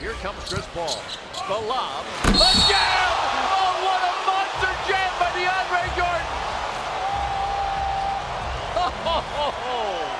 Here 0.00 0.12
comes 0.20 0.44
Chris 0.44 0.66
Paul. 0.74 1.00
The 1.48 1.56
lob. 1.66 2.04
The 2.24 2.52
jam! 2.68 3.08
Oh, 3.48 3.72
what 3.80 4.00
a 4.04 4.12
monster 4.28 4.72
jam 4.84 5.08
by 5.16 5.32
DeAndre 5.32 5.88
Jordan! 5.96 6.28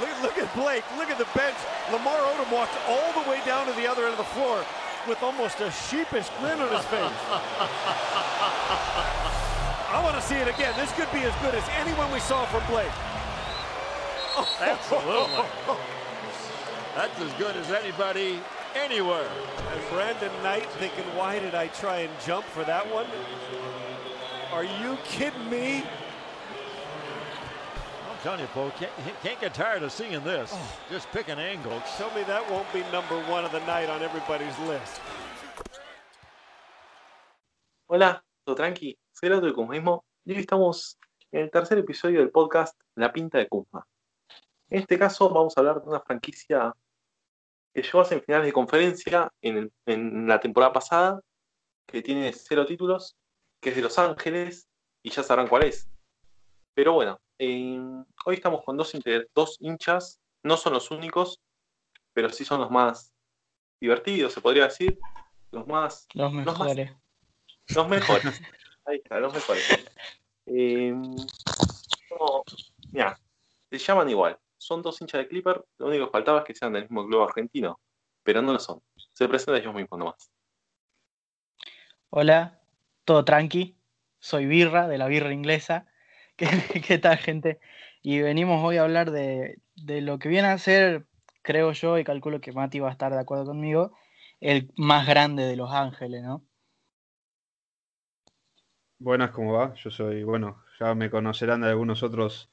Look, 0.00 0.22
look 0.22 0.38
at 0.38 0.54
Blake. 0.54 0.84
Look 0.96 1.10
at 1.10 1.18
the 1.18 1.26
bench. 1.36 1.56
Lamar 1.92 2.16
Odom 2.16 2.52
walked 2.52 2.76
all 2.86 3.12
the 3.22 3.28
way 3.28 3.40
down 3.44 3.66
to 3.66 3.72
the 3.72 3.86
other 3.86 4.04
end 4.04 4.12
of 4.12 4.18
the 4.18 4.24
floor 4.24 4.64
with 5.08 5.22
almost 5.22 5.60
a 5.60 5.70
sheepish 5.70 6.28
grin 6.38 6.60
on 6.60 6.70
his 6.70 6.84
face. 6.86 7.00
I 9.90 10.00
want 10.02 10.16
to 10.16 10.22
see 10.22 10.36
it 10.36 10.48
again. 10.48 10.74
This 10.76 10.92
could 10.92 11.10
be 11.12 11.24
as 11.24 11.34
good 11.42 11.54
as 11.54 11.64
anyone 11.80 12.10
we 12.12 12.20
saw 12.20 12.46
from 12.46 12.62
Blake. 12.66 12.92
Absolutely. 14.60 15.44
That's 16.96 17.20
as 17.20 17.32
good 17.34 17.56
as 17.56 17.70
anybody 17.70 18.40
anywhere. 18.74 19.28
And 19.72 19.80
Brandon 19.90 20.32
Knight 20.42 20.66
thinking, 20.72 21.04
why 21.16 21.38
did 21.38 21.54
I 21.54 21.68
try 21.68 22.00
and 22.00 22.12
jump 22.26 22.44
for 22.46 22.64
that 22.64 22.92
one? 22.92 23.06
Are 24.52 24.64
you 24.64 24.98
kidding 25.04 25.48
me? 25.48 25.84
I'm 28.10 28.18
telling 28.22 28.40
you, 28.40 28.46
folks, 28.48 28.78
can't, 28.78 28.92
can't 29.22 29.40
get 29.40 29.54
tired 29.54 29.82
of 29.84 29.92
seeing 29.92 30.22
this. 30.24 30.50
Oh. 30.52 30.78
Just 30.90 31.10
pick 31.12 31.28
an 31.28 31.38
angle. 31.38 31.80
Tell 31.96 32.12
me 32.14 32.24
that 32.24 32.50
won't 32.50 32.70
be 32.72 32.80
number 32.90 33.18
one 33.30 33.44
of 33.44 33.52
the 33.52 33.60
night 33.60 33.88
on 33.88 34.02
everybody's 34.02 34.58
list. 34.66 35.00
Hola, 37.88 38.22
todo 38.46 38.56
tranqui, 38.56 38.96
soy 39.12 39.28
el 39.28 39.34
otro 39.34 39.48
de 39.48 39.54
Kuzmismo 39.54 40.04
y 40.24 40.32
hoy 40.32 40.40
estamos 40.40 40.96
en 41.32 41.42
el 41.42 41.50
tercer 41.50 41.78
episodio 41.78 42.20
del 42.20 42.30
podcast 42.30 42.78
La 42.94 43.12
Pinta 43.12 43.38
de 43.38 43.48
Kuzma. 43.48 43.84
En 44.70 44.80
este 44.80 44.98
caso 44.98 45.28
vamos 45.28 45.56
a 45.56 45.60
hablar 45.60 45.82
de 45.82 45.88
una 45.88 46.00
franquicia 46.00 46.72
que 47.74 47.82
llegó 47.82 48.00
a 48.00 48.04
semifinales 48.04 48.46
de 48.46 48.52
conferencia 48.52 49.32
en, 49.42 49.56
el- 49.58 49.72
en 49.86 50.26
la 50.26 50.40
temporada 50.40 50.72
pasada, 50.72 51.20
que 51.86 52.02
tiene 52.02 52.32
cero 52.32 52.64
títulos, 52.64 53.16
que 53.60 53.70
es 53.70 53.76
de 53.76 53.82
Los 53.82 53.98
Ángeles 53.98 54.68
y 55.02 55.10
ya 55.10 55.22
sabrán 55.22 55.48
cuál 55.48 55.64
es. 55.64 55.88
Pero 56.74 56.92
bueno, 56.94 57.20
eh, 57.38 57.80
hoy 58.24 58.34
estamos 58.36 58.62
con 58.64 58.76
dos, 58.76 58.94
hinchas, 59.60 60.20
no 60.44 60.56
son 60.56 60.72
los 60.74 60.90
únicos, 60.90 61.40
pero 62.12 62.30
sí 62.30 62.44
son 62.44 62.60
los 62.60 62.70
más 62.70 63.12
divertidos, 63.80 64.32
se 64.32 64.40
podría 64.40 64.64
decir, 64.64 65.00
los 65.50 65.66
más 65.66 66.06
Los 66.14 66.32
más- 66.32 66.46
mejores. 66.46 66.92
los 67.74 67.88
mejores. 67.88 68.24
Ahí 68.84 68.96
está, 68.98 69.18
los 69.18 69.34
mejores. 69.34 69.64
Eh, 70.46 70.92
no, 70.92 72.42
mira, 72.92 73.18
se 73.70 73.78
llaman 73.78 74.08
igual. 74.10 74.38
Son 74.60 74.82
dos 74.82 75.00
hinchas 75.00 75.22
de 75.22 75.28
Clipper. 75.28 75.64
Lo 75.78 75.86
único 75.86 76.04
que 76.04 76.10
faltaba 76.10 76.40
es 76.40 76.44
que 76.44 76.54
sean 76.54 76.74
del 76.74 76.82
mismo 76.82 77.06
club 77.06 77.22
argentino. 77.22 77.80
Pero 78.22 78.42
no 78.42 78.52
lo 78.52 78.58
son. 78.58 78.82
Se 79.14 79.26
presentan 79.26 79.62
ellos 79.62 79.74
mismos 79.74 79.98
nomás. 79.98 80.30
Hola, 82.10 82.60
todo 83.06 83.24
tranqui. 83.24 83.78
Soy 84.18 84.44
Birra, 84.44 84.86
de 84.86 84.98
la 84.98 85.06
Birra 85.06 85.32
Inglesa. 85.32 85.86
¿Qué, 86.36 86.46
qué 86.86 86.98
tal, 86.98 87.16
gente? 87.16 87.58
Y 88.02 88.20
venimos 88.20 88.62
hoy 88.62 88.76
a 88.76 88.82
hablar 88.82 89.10
de, 89.10 89.62
de 89.76 90.02
lo 90.02 90.18
que 90.18 90.28
viene 90.28 90.48
a 90.48 90.58
ser, 90.58 91.06
creo 91.40 91.72
yo, 91.72 91.96
y 91.96 92.04
calculo 92.04 92.42
que 92.42 92.52
Mati 92.52 92.80
va 92.80 92.90
a 92.90 92.92
estar 92.92 93.12
de 93.12 93.20
acuerdo 93.20 93.46
conmigo, 93.46 93.96
el 94.40 94.70
más 94.76 95.06
grande 95.06 95.44
de 95.44 95.56
Los 95.56 95.72
Ángeles, 95.72 96.22
¿no? 96.22 96.44
Buenas, 98.98 99.30
¿cómo 99.30 99.54
va? 99.54 99.72
Yo 99.76 99.90
soy, 99.90 100.22
bueno, 100.22 100.62
ya 100.78 100.94
me 100.94 101.10
conocerán 101.10 101.62
de 101.62 101.68
algunos 101.68 102.02
otros 102.02 102.50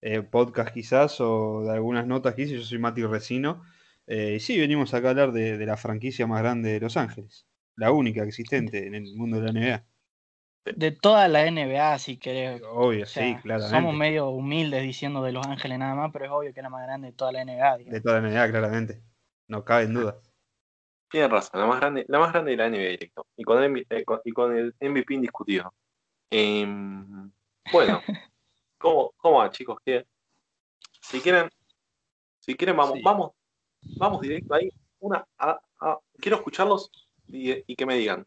eh, 0.00 0.22
podcasts 0.22 0.72
quizás 0.72 1.20
o 1.20 1.62
de 1.64 1.72
algunas 1.72 2.06
notas 2.06 2.34
que 2.34 2.42
hice. 2.42 2.56
Yo 2.56 2.62
soy 2.62 2.78
Mati 2.78 3.04
Resino. 3.04 3.62
Eh, 4.06 4.34
y 4.36 4.40
sí, 4.40 4.58
venimos 4.58 4.94
acá 4.94 5.08
a 5.08 5.10
hablar 5.10 5.32
de, 5.32 5.58
de 5.58 5.66
la 5.66 5.76
franquicia 5.76 6.26
más 6.26 6.40
grande 6.42 6.72
de 6.72 6.80
Los 6.80 6.96
Ángeles. 6.96 7.46
La 7.76 7.92
única 7.92 8.24
existente 8.24 8.86
en 8.86 8.94
el 8.94 9.14
mundo 9.14 9.40
de 9.40 9.52
la 9.52 9.60
NBA. 9.60 9.84
De 10.76 10.90
toda 10.92 11.28
la 11.28 11.46
NBA, 11.50 11.98
si 11.98 12.18
querés. 12.18 12.60
Obvio, 12.70 13.04
O 13.04 13.06
sea, 13.06 13.22
sí, 13.36 13.40
claramente. 13.42 13.70
somos 13.76 13.94
medio 13.94 14.28
humildes 14.30 14.82
diciendo 14.82 15.22
de 15.22 15.32
Los 15.32 15.46
Ángeles 15.46 15.78
nada 15.78 15.94
más, 15.94 16.10
pero 16.12 16.24
es 16.26 16.30
obvio 16.30 16.52
que 16.52 16.60
es 16.60 16.64
la 16.64 16.68
más 16.70 16.82
grande 16.86 17.08
de 17.08 17.12
toda 17.14 17.32
la 17.32 17.42
NBA. 17.44 17.76
digamos. 17.78 17.92
De 17.94 18.00
toda 18.00 18.20
la 18.20 18.28
NBA, 18.28 18.50
claramente. 18.50 19.02
No 19.46 19.64
cabe 19.64 19.84
en 19.84 19.94
duda. 19.94 20.18
Tienen 21.10 21.30
razón, 21.30 21.60
la 21.60 21.66
más 21.66 21.80
grande, 21.80 22.04
la 22.08 22.18
más 22.18 22.32
grande 22.32 22.50
de 22.50 22.56
la 22.58 22.66
NBA 22.68 22.90
directo. 22.90 23.26
Y 23.36 23.44
con 23.44 23.62
el, 23.62 23.86
eh, 23.88 24.04
con- 24.04 24.20
y 24.24 24.32
con 24.32 24.54
el 24.56 24.74
MVP 24.80 25.14
indiscutido. 25.14 25.72
Em, 26.30 27.30
bueno, 27.72 28.02
¿cómo, 28.78 29.12
¿cómo 29.16 29.38
va, 29.38 29.50
chicos? 29.50 29.78
¿Qué- 29.84 30.06
Si 31.00 31.20
quieren, 31.20 31.48
si 32.40 32.54
quieren, 32.54 32.76
vamos, 32.76 32.96
Sí. 32.96 33.02
vamos, 33.04 33.32
vamos 33.96 34.20
directo 34.20 34.54
ahí. 34.54 34.70
Una, 35.00 35.24
a- 35.38 35.60
a- 35.80 35.98
quiero 36.18 36.36
escucharlos 36.38 36.90
y, 37.26 37.52
y 37.70 37.76
que 37.76 37.86
me 37.86 37.96
digan. 37.96 38.26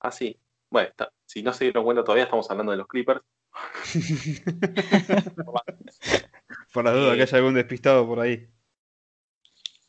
Así. 0.00 0.38
Bueno, 0.70 0.88
está- 0.90 1.12
si 1.26 1.42
no 1.42 1.52
se 1.52 1.64
dieron 1.64 1.84
cuenta 1.84 2.04
todavía, 2.04 2.24
estamos 2.24 2.50
hablando 2.50 2.72
de 2.72 2.78
los 2.78 2.86
Clippers. 2.86 3.20
Por 6.72 6.84
la 6.84 6.92
duda 6.92 7.14
Eh, 7.14 7.16
que 7.16 7.22
haya 7.22 7.38
algún 7.38 7.54
despistado 7.54 8.06
por 8.06 8.20
ahí. 8.20 8.46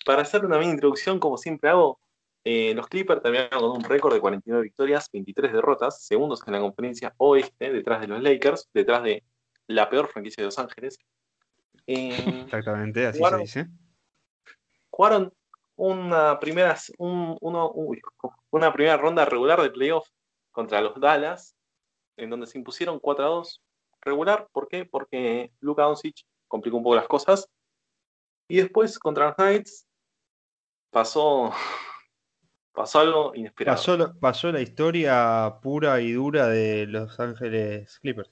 Para 0.06 0.22
hacer 0.24 0.46
una 0.46 0.58
mini 0.58 0.72
introducción, 0.72 1.20
como 1.20 1.38
siempre 1.38 1.70
hago, 1.70 2.00
eh, 2.44 2.74
los 2.74 2.88
Clippers 2.88 3.22
terminaron 3.22 3.60
con 3.60 3.72
un 3.72 3.84
récord 3.84 4.14
de 4.14 4.22
49 4.22 4.64
victorias, 4.64 5.10
23 5.12 5.52
derrotas, 5.54 6.04
segundos 6.06 6.42
en 6.48 6.54
la 6.54 6.60
conferencia 6.60 7.14
oeste, 7.18 7.72
detrás 7.72 8.02
de 8.02 8.08
los 8.08 8.22
Lakers, 8.24 8.70
detrás 8.74 9.04
de 9.04 9.24
la 9.70 9.90
peor 9.90 10.08
franquicia 10.08 10.42
de 10.42 10.46
Los 10.48 10.60
Ángeles. 10.60 10.98
Eh, 11.88 12.42
Exactamente, 12.46 13.06
así 13.06 13.20
Jugaron- 13.20 13.46
se 13.48 13.60
dice. 13.64 13.72
jugaron 14.90 15.34
una 15.76 16.40
primera, 16.40 16.76
un- 16.98 17.38
uno- 17.40 17.72
uy, 17.74 18.02
una 18.52 18.74
primera 18.74 18.98
ronda 18.98 19.26
regular 19.26 19.62
de 19.62 19.70
playoff 19.70 20.08
contra 20.52 20.82
los 20.82 21.00
Dallas, 21.00 21.56
en 22.18 22.30
donde 22.30 22.48
se 22.48 22.58
impusieron 22.58 23.00
4 23.00 23.26
a 23.26 23.30
2. 23.30 23.62
Regular, 24.02 24.48
¿por 24.52 24.68
qué? 24.68 24.86
Porque 24.86 25.52
Luka 25.60 25.84
Doncic 25.84 26.26
complicó 26.48 26.78
un 26.78 26.84
poco 26.84 26.96
las 26.96 27.08
cosas. 27.08 27.48
Y 28.48 28.58
después 28.58 28.98
contra 28.98 29.28
los 29.28 29.36
Knights 29.36 29.86
pasó, 30.90 31.52
pasó 32.74 33.00
algo 33.00 33.36
inesperado. 33.36 33.76
Pasó 34.20 34.52
la 34.52 34.62
historia 34.62 35.60
pura 35.62 36.02
y 36.02 36.14
dura 36.14 36.48
de 36.48 36.88
Los 36.88 37.20
Ángeles 37.20 38.00
Clippers. 38.00 38.32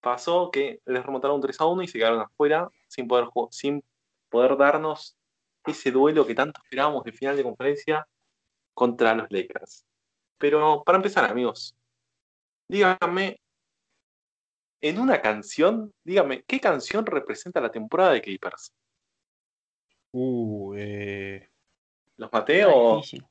Pasó 0.00 0.50
que 0.50 0.80
les 0.86 1.04
remontaron 1.04 1.40
3 1.40 1.60
a 1.60 1.66
1 1.66 1.82
y 1.82 1.88
se 1.88 1.98
quedaron 1.98 2.20
afuera 2.20 2.68
sin 2.86 3.08
poder, 3.08 3.28
sin 3.50 3.84
poder 4.28 4.56
darnos 4.56 5.16
ese 5.66 5.90
duelo 5.90 6.26
que 6.26 6.34
tanto 6.34 6.60
esperábamos 6.62 7.04
de 7.04 7.12
final 7.12 7.36
de 7.36 7.42
conferencia 7.42 8.08
contra 8.74 9.14
los 9.14 9.30
Lakers. 9.30 9.84
Pero 10.38 10.82
para 10.84 10.96
empezar, 10.96 11.24
amigos, 11.24 11.76
díganme, 12.68 13.40
en 14.80 15.00
una 15.00 15.20
canción, 15.20 15.92
díganme, 16.04 16.44
¿qué 16.44 16.60
canción 16.60 17.04
representa 17.04 17.60
la 17.60 17.70
temporada 17.70 18.12
de 18.12 18.22
Clippers? 18.22 18.72
Uh, 20.12 20.74
eh, 20.76 21.48
¿Los 22.16 22.32
maté 22.32 22.60
Está 22.60 22.72
o...? 22.72 22.96
difícil. 22.96 23.26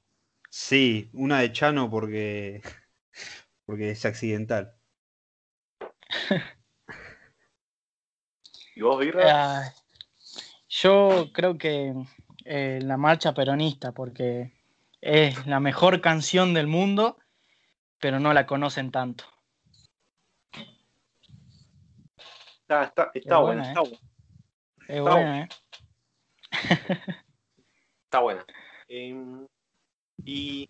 Sí, 0.50 1.10
una 1.14 1.40
de 1.42 1.52
Chano 1.52 1.90
porque, 1.90 2.62
porque 3.66 3.92
es 3.92 4.06
accidental. 4.06 4.76
¿Y 8.78 8.82
vos, 8.84 9.00
Birra? 9.00 9.62
Ay, 9.62 9.70
yo 10.70 11.32
creo 11.34 11.58
que 11.58 11.96
eh, 12.46 12.80
la 12.84 12.96
marcha 12.96 13.34
peronista, 13.34 13.92
porque 13.92 14.54
es 15.02 15.48
la 15.48 15.60
mejor 15.60 16.00
canción 16.00 16.54
del 16.54 16.68
mundo, 16.68 17.18
pero 18.00 18.20
no 18.20 18.34
la 18.36 18.46
conocen 18.46 18.92
tanto. 18.92 19.24
Está, 22.62 22.84
está, 22.84 23.12
está 23.16 23.36
es 23.36 23.42
buena, 23.42 23.42
buena, 23.42 23.68
está 23.70 23.82
buena. 23.82 23.98
Es 24.88 24.90
Está 24.90 25.02
buena, 25.16 25.42
¿eh? 25.42 25.50
Está 28.04 28.20
buena. 28.20 28.46
Em, 28.90 29.48
y, 30.24 30.70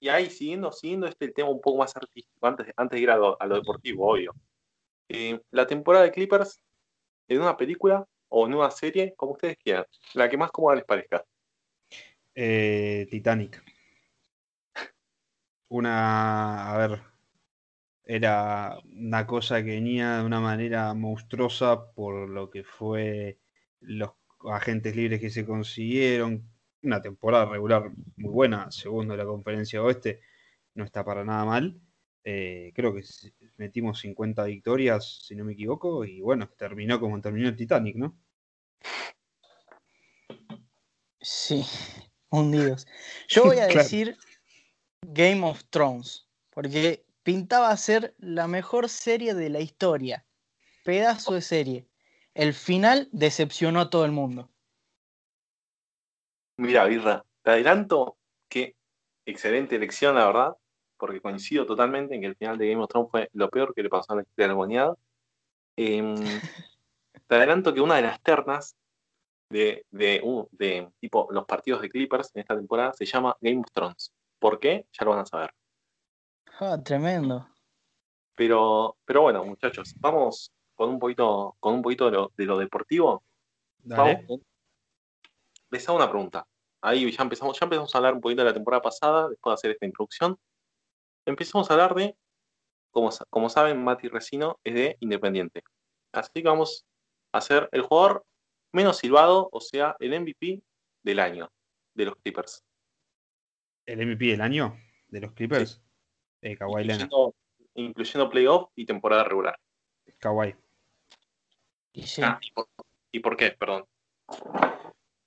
y 0.00 0.08
ahí, 0.08 0.28
siguiendo, 0.30 0.72
siguiendo 0.72 1.06
este 1.06 1.28
tema 1.28 1.50
un 1.50 1.60
poco 1.60 1.78
más 1.78 1.94
artístico, 1.96 2.44
antes, 2.44 2.66
de- 2.66 2.74
antes 2.76 2.96
de 2.96 3.02
ir 3.04 3.10
a 3.10 3.16
lo, 3.16 3.40
a 3.40 3.46
lo 3.46 3.54
deportivo, 3.54 4.10
obvio. 4.10 4.34
Em, 5.08 5.40
la 5.52 5.64
temporada 5.64 6.04
de 6.06 6.10
Clippers, 6.10 6.60
en 7.28 7.40
una 7.40 7.56
película 7.56 8.06
o 8.28 8.46
en 8.46 8.54
una 8.54 8.70
serie, 8.70 9.14
como 9.16 9.32
ustedes 9.32 9.56
quieran, 9.58 9.84
la 10.14 10.28
que 10.28 10.36
más 10.36 10.50
cómoda 10.50 10.76
les 10.76 10.84
parezca. 10.84 11.24
Eh, 12.34 13.06
Titanic. 13.10 13.62
Una, 15.68 16.72
a 16.72 16.78
ver, 16.78 17.00
era 18.04 18.78
una 18.84 19.26
cosa 19.26 19.62
que 19.64 19.70
venía 19.70 20.18
de 20.18 20.24
una 20.24 20.40
manera 20.40 20.94
monstruosa 20.94 21.92
por 21.92 22.28
lo 22.28 22.50
que 22.50 22.62
fue 22.62 23.38
los 23.80 24.10
agentes 24.48 24.94
libres 24.94 25.20
que 25.20 25.30
se 25.30 25.44
consiguieron. 25.44 26.48
Una 26.82 27.00
temporada 27.00 27.46
regular 27.46 27.90
muy 28.16 28.30
buena, 28.30 28.70
segundo 28.70 29.16
la 29.16 29.24
conferencia 29.24 29.82
oeste, 29.82 30.20
no 30.74 30.84
está 30.84 31.04
para 31.04 31.24
nada 31.24 31.44
mal. 31.44 31.80
Eh, 32.28 32.72
creo 32.74 32.92
que 32.92 33.04
metimos 33.56 34.00
50 34.00 34.42
victorias, 34.46 35.20
si 35.22 35.36
no 35.36 35.44
me 35.44 35.52
equivoco, 35.52 36.04
y 36.04 36.20
bueno, 36.20 36.48
terminó 36.58 36.98
como 36.98 37.20
terminó 37.20 37.48
el 37.48 37.54
Titanic, 37.54 37.94
¿no? 37.94 38.18
Sí, 41.20 41.64
hundidos. 42.30 42.88
Yo 43.28 43.44
voy 43.44 43.58
a 43.58 43.66
Claro. 43.68 43.78
decir 43.78 44.16
Game 45.02 45.46
of 45.46 45.62
Thrones, 45.70 46.28
porque 46.50 47.06
pintaba 47.22 47.76
ser 47.76 48.16
la 48.18 48.48
mejor 48.48 48.88
serie 48.88 49.32
de 49.34 49.48
la 49.48 49.60
historia. 49.60 50.26
Pedazo 50.82 51.34
de 51.34 51.42
serie. 51.42 51.86
El 52.34 52.54
final 52.54 53.08
decepcionó 53.12 53.82
a 53.82 53.88
todo 53.88 54.04
el 54.04 54.10
mundo. 54.10 54.50
Mira, 56.56 56.86
Birra, 56.86 57.24
te 57.42 57.52
adelanto 57.52 58.18
que 58.48 58.74
excelente 59.24 59.76
elección, 59.76 60.16
la 60.16 60.26
verdad, 60.26 60.56
porque 60.96 61.20
coincido 61.20 61.66
totalmente 61.66 62.14
en 62.14 62.20
que 62.20 62.26
el 62.28 62.36
final 62.36 62.58
de 62.58 62.70
Game 62.70 62.82
of 62.82 62.88
Thrones 62.88 63.10
fue 63.10 63.28
lo 63.32 63.48
peor 63.50 63.74
que 63.74 63.82
le 63.82 63.88
pasó 63.88 64.12
a 64.12 64.16
la 64.16 64.22
historia 64.22 64.44
de 64.44 64.48
la 64.48 64.54
humanidad. 64.54 64.96
Em, 65.76 66.14
te 67.26 67.34
adelanto 67.34 67.72
que 67.74 67.80
una 67.80 67.96
de 67.96 68.02
las 68.02 68.20
ternas 68.22 68.76
de, 69.50 69.86
de, 69.90 70.20
uh, 70.24 70.48
de 70.50 70.90
tipo 71.00 71.28
los 71.30 71.44
partidos 71.44 71.80
de 71.82 71.88
Clippers 71.88 72.30
en 72.34 72.40
esta 72.40 72.56
temporada 72.56 72.92
se 72.92 73.04
llama 73.06 73.36
Game 73.40 73.60
of 73.60 73.70
Thrones. 73.72 74.12
¿Por 74.38 74.58
qué? 74.58 74.86
Ya 74.92 75.04
lo 75.04 75.12
van 75.12 75.20
a 75.20 75.26
saber. 75.26 75.50
Ah, 76.58 76.78
tremendo. 76.82 77.48
Pero, 78.34 78.96
pero 79.04 79.22
bueno, 79.22 79.44
muchachos, 79.44 79.94
vamos 79.98 80.52
con 80.74 80.90
un 80.90 80.98
poquito, 80.98 81.56
con 81.60 81.74
un 81.74 81.82
poquito 81.82 82.06
de 82.06 82.12
lo, 82.12 82.32
de 82.36 82.44
lo 82.44 82.58
deportivo. 82.58 83.22
Vamos 83.84 84.14
Dale. 84.14 84.26
con- 84.26 84.42
Les 85.70 85.88
hago 85.88 85.96
una 85.96 86.10
pregunta. 86.10 86.46
Ahí 86.82 87.10
ya 87.10 87.22
empezamos, 87.22 87.58
ya 87.58 87.64
empezamos 87.64 87.94
a 87.94 87.98
hablar 87.98 88.14
un 88.14 88.20
poquito 88.20 88.42
de 88.42 88.48
la 88.48 88.54
temporada 88.54 88.82
pasada, 88.82 89.28
después 89.28 89.52
de 89.52 89.54
hacer 89.54 89.70
esta 89.72 89.86
introducción. 89.86 90.38
Empezamos 91.26 91.68
a 91.68 91.74
hablar 91.74 91.94
de, 91.94 92.16
como, 92.92 93.10
como 93.30 93.48
saben, 93.48 93.82
Mati 93.82 94.08
Resino 94.08 94.58
es 94.64 94.74
de 94.74 94.96
Independiente. 95.00 95.62
Así 96.12 96.30
que 96.34 96.44
vamos 96.44 96.86
a 97.32 97.38
hacer 97.38 97.68
el 97.72 97.82
jugador 97.82 98.24
menos 98.72 98.98
silbado, 98.98 99.48
o 99.52 99.60
sea, 99.60 99.96
el 99.98 100.18
MVP 100.20 100.62
del 101.02 101.20
año 101.20 101.50
de 101.94 102.04
los 102.06 102.16
Clippers. 102.16 102.64
El 103.86 104.06
MVP 104.06 104.26
del 104.26 104.40
año 104.40 104.76
de 105.08 105.20
los 105.20 105.32
Clippers. 105.32 105.82
Eh, 106.42 106.56
Kawhi 106.56 106.84
Leonard. 106.84 107.02
Incluyendo, 107.02 107.34
incluyendo 107.74 108.30
playoff 108.30 108.70
y 108.76 108.86
temporada 108.86 109.24
regular. 109.24 109.58
Kawhi. 110.18 110.54
Y 111.92 112.02
sí. 112.02 112.22
Ah, 112.22 112.38
¿y, 112.40 112.52
por, 112.52 112.68
y 113.12 113.20
por 113.20 113.36
qué? 113.36 113.50
Perdón. 113.50 113.84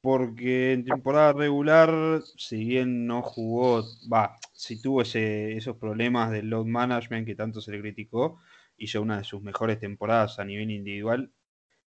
Porque 0.01 0.73
en 0.73 0.85
temporada 0.85 1.33
regular, 1.33 2.21
si 2.37 2.63
bien 2.63 3.05
no 3.05 3.21
jugó, 3.21 3.83
va, 4.11 4.37
si 4.59 4.81
tuvo 4.81 5.03
ese, 5.03 5.55
esos 5.55 5.77
problemas 5.77 6.31
del 6.31 6.49
load 6.49 6.65
management 6.65 7.25
que 7.25 7.33
tanto 7.33 7.61
se 7.61 7.71
le 7.71 7.79
criticó, 7.79 8.41
hizo 8.75 9.01
una 9.01 9.19
de 9.19 9.23
sus 9.23 9.41
mejores 9.41 9.79
temporadas 9.79 10.37
a 10.37 10.43
nivel 10.43 10.69
individual, 10.69 11.31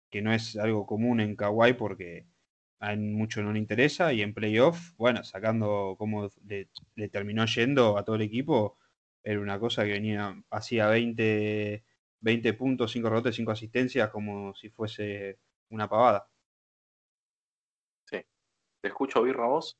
que 0.09 0.23
no 0.23 0.33
es 0.33 0.57
algo 0.57 0.88
común 0.88 1.19
en 1.19 1.35
Kawhi 1.35 1.73
porque 1.73 2.27
a 2.79 2.95
mucho 2.95 3.44
no 3.44 3.53
le 3.53 3.59
interesa, 3.59 4.13
y 4.13 4.23
en 4.23 4.33
playoff, 4.33 4.95
bueno, 4.97 5.23
sacando 5.23 5.95
cómo 6.00 6.31
le, 6.47 6.69
terminó 7.09 7.45
yendo 7.45 8.00
a 8.00 8.03
todo 8.03 8.15
el 8.15 8.23
equipo, 8.23 8.79
era 9.23 9.39
una 9.39 9.59
cosa 9.59 9.83
que 9.85 9.91
venía, 9.91 10.35
hacía 10.50 10.88
20, 10.88 11.83
20 12.21 12.53
puntos, 12.53 12.91
5 12.91 13.09
rebotes, 13.09 13.35
5 13.35 13.51
asistencias, 13.51 14.09
como 14.09 14.56
si 14.56 14.69
fuese 14.71 15.38
una 15.69 15.88
pavada. 15.88 16.27
Te 18.81 18.88
escucho, 18.88 19.21
Birra, 19.21 19.45
vos. 19.45 19.77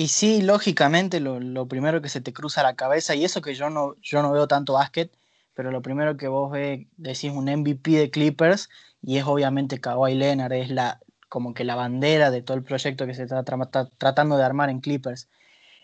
Y 0.00 0.08
sí, 0.08 0.42
lógicamente 0.42 1.18
lo, 1.18 1.66
primero 1.66 2.00
que 2.00 2.08
se 2.08 2.20
te 2.20 2.32
cruza 2.32 2.62
la 2.62 2.76
cabeza, 2.76 3.16
y 3.16 3.24
eso 3.24 3.42
que 3.42 3.54
yo 3.54 3.68
no, 3.68 3.96
yo 4.00 4.22
no 4.22 4.30
veo 4.30 4.46
tanto 4.46 4.74
básquet, 4.74 5.10
pero 5.54 5.72
lo 5.72 5.82
primero 5.82 6.16
que 6.16 6.28
vos 6.28 6.52
ves, 6.52 6.86
decís 6.96 7.32
un 7.32 7.48
MVP 7.48 7.90
de 7.90 8.08
Clippers, 8.10 8.68
y 9.02 9.16
es 9.18 9.24
obviamente 9.24 9.80
Kawhi 9.80 10.14
Leonard, 10.14 10.52
es 10.52 10.70
la, 10.70 11.00
como 11.28 11.52
que 11.52 11.64
la 11.64 11.74
bandera 11.74 12.30
de 12.30 12.42
todo 12.42 12.56
el 12.56 12.62
proyecto 12.62 13.06
que 13.06 13.14
se 13.14 13.24
está 13.24 13.44
tra- 13.44 13.68
tra- 13.72 13.90
tratando 13.98 14.36
de 14.36 14.44
armar 14.44 14.70
en 14.70 14.78
Clippers. 14.80 15.28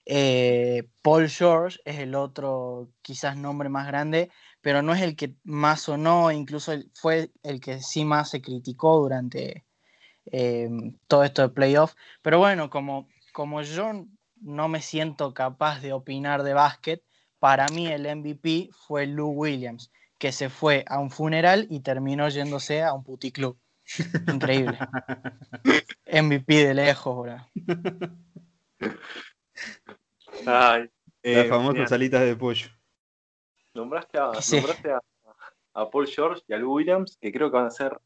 Eh, 0.07 0.89
Paul 1.03 1.29
George 1.29 1.81
es 1.85 1.99
el 1.99 2.15
otro 2.15 2.91
quizás 3.03 3.37
nombre 3.37 3.69
más 3.69 3.87
grande, 3.89 4.31
pero 4.61 4.83
no 4.83 4.95
es 4.95 5.03
el 5.03 5.17
que 5.17 5.35
más 5.45 5.83
sonó, 5.83 6.31
incluso 6.33 6.73
fue 6.95 7.31
el 7.43 7.61
que 7.61 7.83
sí 7.83 8.05
más 8.05 8.31
se 8.31 8.43
criticó 8.43 8.99
durante 9.01 9.65
eh, 10.27 10.69
todo 11.09 11.25
esto 11.25 11.43
de 11.43 11.49
playoff. 11.51 11.95
Pero 12.23 12.39
bueno, 12.39 12.71
como, 12.71 13.09
como 13.35 13.61
yo 13.63 14.07
no 14.41 14.69
me 14.69 14.81
siento 14.81 15.35
capaz 15.35 15.81
de 15.81 15.93
opinar 15.93 16.45
de 16.45 16.55
básquet, 16.55 17.03
para 17.41 17.67
mí 17.69 17.89
el 17.89 18.07
MVP 18.07 18.71
fue 18.73 19.07
Lou 19.07 19.31
Williams, 19.33 19.91
que 20.19 20.31
se 20.33 20.49
fue 20.49 20.85
a 20.87 20.99
un 21.01 21.11
funeral 21.11 21.67
y 21.69 21.81
terminó 21.81 22.29
yéndose 22.29 22.83
a 22.83 22.93
un 22.95 23.03
puticlub. 23.03 23.59
Increíble. 24.33 24.79
MVP 26.07 26.67
de 26.69 26.75
lejos, 26.75 27.23
bro. 27.23 27.37
Ay, 30.47 30.83
Las 31.23 31.45
eh, 31.45 31.49
famosas 31.49 31.75
mira, 31.91 31.95
alitas 31.97 32.21
de 32.23 32.37
pollo. 32.37 32.69
nombraste, 33.75 34.19
a, 34.19 34.33
Sí. 34.41 34.57
nombraste 34.57 34.93
a, 34.93 35.01
a 35.75 35.91
Paul 35.91 36.07
George 36.07 36.43
y 36.47 36.53
a 36.55 36.57
Lou 36.59 36.75
Williams, 36.75 37.19
que 37.21 37.33
creo 37.33 37.51
que 37.51 37.57
van 37.57 37.67
a 37.67 37.71
ser, 37.71 37.99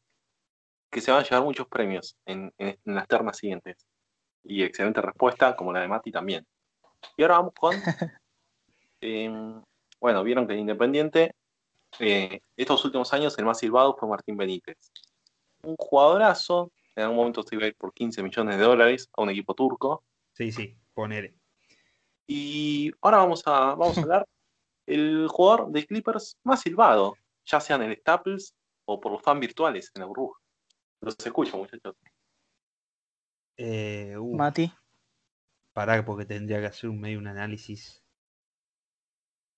que 0.91 1.01
se 1.01 1.11
van 1.11 1.21
a 1.21 1.23
llevar 1.23 1.43
muchos 1.43 1.67
premios 1.67 2.17
en, 2.25 2.51
en- 2.57 2.79
en 2.83 2.95
las 2.95 3.07
ternas 3.07 3.37
siguientes. 3.37 3.85
Y 4.43 4.63
excelente 4.63 5.01
respuesta, 5.01 5.55
como 5.55 5.73
la 5.73 5.81
de 5.81 5.87
Mati 5.87 6.11
también. 6.11 6.45
Y 7.17 7.23
ahora 7.23 7.37
vamos 7.37 7.53
con, 7.53 7.75
em, 9.01 9.61
bueno, 9.99 10.23
vieron 10.23 10.47
que 10.47 10.53
en 10.53 10.59
Independiente, 10.59 11.35
eh, 11.99 12.41
estos 12.55 12.83
últimos 12.85 13.11
años 13.13 13.37
el 13.37 13.45
más 13.45 13.59
silbado 13.59 13.95
fue 13.97 14.09
Martín 14.09 14.37
Benítez. 14.37 14.91
Un 15.63 15.75
jugadorazo, 15.77 16.71
en 16.95 17.03
algún 17.03 17.17
momento 17.17 17.43
se 17.43 17.55
iba 17.55 17.65
a 17.65 17.67
ir 17.67 17.75
por 17.75 17.93
15 17.93 18.23
millones 18.23 18.57
de 18.57 18.63
dólares 18.63 19.09
a 19.13 19.21
un 19.21 19.29
equipo 19.29 19.53
turco. 19.53 20.03
Sí, 20.33 20.51
sí, 20.51 20.77
ponele. 20.93 21.35
Y 22.27 22.91
ahora 23.01 23.17
vamos 23.17 23.41
a, 23.45 23.75
vamos 23.75 23.97
a 23.97 24.01
hablar 24.01 24.27
el 24.85 25.27
jugador 25.27 25.71
de 25.71 25.85
Clippers 25.85 26.37
más 26.43 26.61
silbado, 26.61 27.15
ya 27.45 27.59
sea 27.59 27.75
en 27.75 27.83
el 27.83 27.97
Staples 27.97 28.53
o 28.85 28.99
por 28.99 29.11
los 29.11 29.21
fans 29.21 29.39
virtuales 29.39 29.91
en 29.95 30.01
la 30.01 30.05
burbuja. 30.05 30.39
Los 31.01 31.15
escucho, 31.23 31.57
muchachos. 31.57 31.95
Eh, 33.59 34.15
uh, 34.17 34.37
Mati. 34.37 34.71
pará, 35.73 36.05
porque 36.05 36.25
tendría 36.25 36.59
que 36.61 36.67
hacer 36.67 36.89
un 36.91 36.99
medio 37.01 37.17
un 37.19 37.25
análisis. 37.27 38.03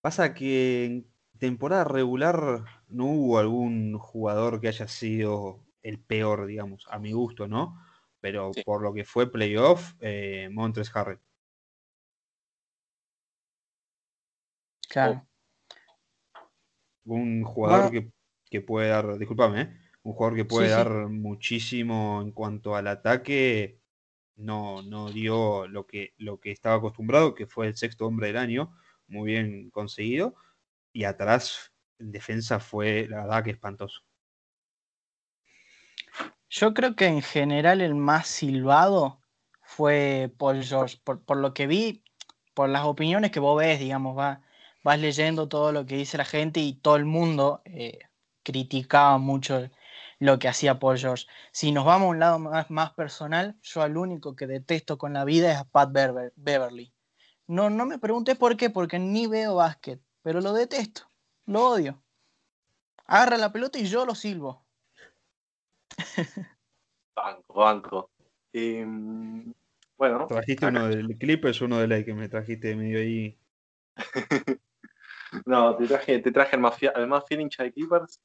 Pasa 0.03 0.33
que 0.33 0.86
en 0.86 1.12
temporada 1.39 1.83
regular 1.83 2.65
no 2.88 3.06
hubo 3.06 3.38
algún 3.39 3.98
jugador 4.00 4.59
que 4.59 4.68
haya 4.68 4.88
sido 4.88 5.63
el 5.83 6.00
peor, 6.03 6.45
digamos, 6.48 6.86
a 6.89 7.00
mi 7.00 7.12
gusto, 7.13 7.48
¿no? 7.48 7.77
Pero 8.19 8.51
Sí. 8.53 8.62
por 8.63 8.81
lo 8.84 8.93
que 8.93 9.05
fue 9.05 9.31
playoff, 9.31 9.93
eh, 10.00 10.50
Montres 10.51 10.96
Harrell. 10.96 11.20
Claro. 14.89 15.27
Un 17.05 17.43
jugador 17.43 17.81
Bueno. 17.84 17.91
que, 17.91 18.12
que 18.50 18.62
puede 18.62 18.89
dar, 18.89 19.17
discúlpame, 19.17 19.62
¿eh? 19.62 19.77
un 20.03 20.13
jugador 20.13 20.36
que 20.36 20.46
puede 20.46 20.67
Sí, 20.70 20.74
sí. 20.75 20.77
dar 20.77 21.10
muchísimo 21.10 22.22
en 22.22 22.31
cuanto 22.31 22.75
al 22.75 22.88
ataque, 22.88 23.81
no, 24.36 24.82
no 24.82 25.12
dio 25.12 25.68
lo 25.68 25.86
que, 25.86 26.14
lo 26.18 26.40
que 26.40 26.52
estaba 26.52 26.76
acostumbrado, 26.76 27.36
que 27.36 27.48
fue 27.48 27.68
el 27.68 27.76
sexto 27.76 28.06
hombre 28.06 28.28
del 28.28 28.38
año, 28.38 28.76
muy 29.08 29.32
bien 29.32 29.70
conseguido, 29.70 30.36
y 30.94 31.04
atrás 31.04 31.72
en 32.00 32.12
defensa 32.12 32.60
fue 32.60 33.08
la 33.10 33.22
verdad 33.24 33.44
que 33.44 33.52
espantoso. 33.52 34.02
Yo 36.50 36.74
creo 36.74 36.96
que 36.96 37.06
en 37.06 37.22
general 37.22 37.80
el 37.82 37.96
más 37.96 38.28
silbado 38.28 39.22
fue 39.62 40.34
Paul 40.38 40.64
George. 40.64 40.98
Por, 41.04 41.24
por 41.24 41.38
lo 41.38 41.54
que 41.54 41.66
vi, 41.66 42.04
por 42.54 42.68
las 42.68 42.84
opiniones 42.84 43.32
que 43.32 43.40
vos 43.40 43.58
ves, 43.58 43.80
digamos, 43.80 44.18
va, 44.18 44.42
vas 44.84 45.00
leyendo 45.00 45.48
todo 45.48 45.72
lo 45.72 45.86
que 45.86 45.96
dice 45.96 46.18
la 46.18 46.26
gente 46.26 46.60
y 46.60 46.74
todo 46.74 46.98
el 46.98 47.06
mundo 47.06 47.62
eh, 47.66 48.00
criticaba 48.44 49.18
mucho 49.18 49.70
lo 50.22 50.38
que 50.38 50.48
hacía 50.48 50.78
Paul 50.80 51.00
George. 51.00 51.25
Si 51.51 51.72
nos 51.72 51.84
vamos 51.84 52.06
a 52.06 52.10
un 52.10 52.20
lado 52.20 52.38
más, 52.38 52.70
más 52.70 52.94
personal, 52.94 53.58
yo 53.63 53.82
al 53.82 53.98
único 53.98 54.36
que 54.36 54.46
detesto 54.46 55.00
con 55.00 55.13
la 55.13 55.25
vida 55.25 55.51
es 55.51 55.58
a 55.58 55.63
Pat 55.66 55.92
Bever- 55.92 56.32
Beverly. 56.36 56.94
No, 57.48 57.72
no 57.72 57.88
me 57.88 57.98
pregunté 57.98 58.36
por 58.36 58.56
qué, 58.56 58.70
porque 58.70 59.00
ni 59.00 59.25
veo 59.25 59.56
básquet, 59.56 60.00
pero 60.22 60.40
lo 60.40 60.54
detesto, 60.54 61.01
lo 61.48 61.70
odio. 61.70 62.04
Agarra 63.08 63.36
la 63.38 63.51
pelota 63.51 63.80
y 63.80 63.86
yo 63.86 64.06
lo 64.06 64.13
silbo. 64.13 64.63
Banco, 67.16 67.54
banco. 67.54 68.10
Em, 68.54 69.51
bueno, 69.98 70.28
Trajiste 70.28 70.68
acá- 70.68 70.78
uno 70.78 70.88
del 70.88 71.18
Clippers, 71.18 71.62
uno 71.62 71.80
de 71.80 71.88
la 71.88 72.06
que 72.06 72.13
me 72.13 72.30
trajiste 72.30 72.75
medio 72.75 73.00
ahí. 73.00 73.40
no, 75.46 75.76
te 75.76 75.88
traje, 75.88 76.20
te 76.20 76.32
traje 76.32 76.56
al 76.56 76.62
más, 76.62 76.78
fiel, 76.78 76.92
al 76.96 77.08
más 77.08 77.26
fiel 77.26 77.42
hincha 77.42 77.64
de 77.64 77.72
Clippers 77.72 78.20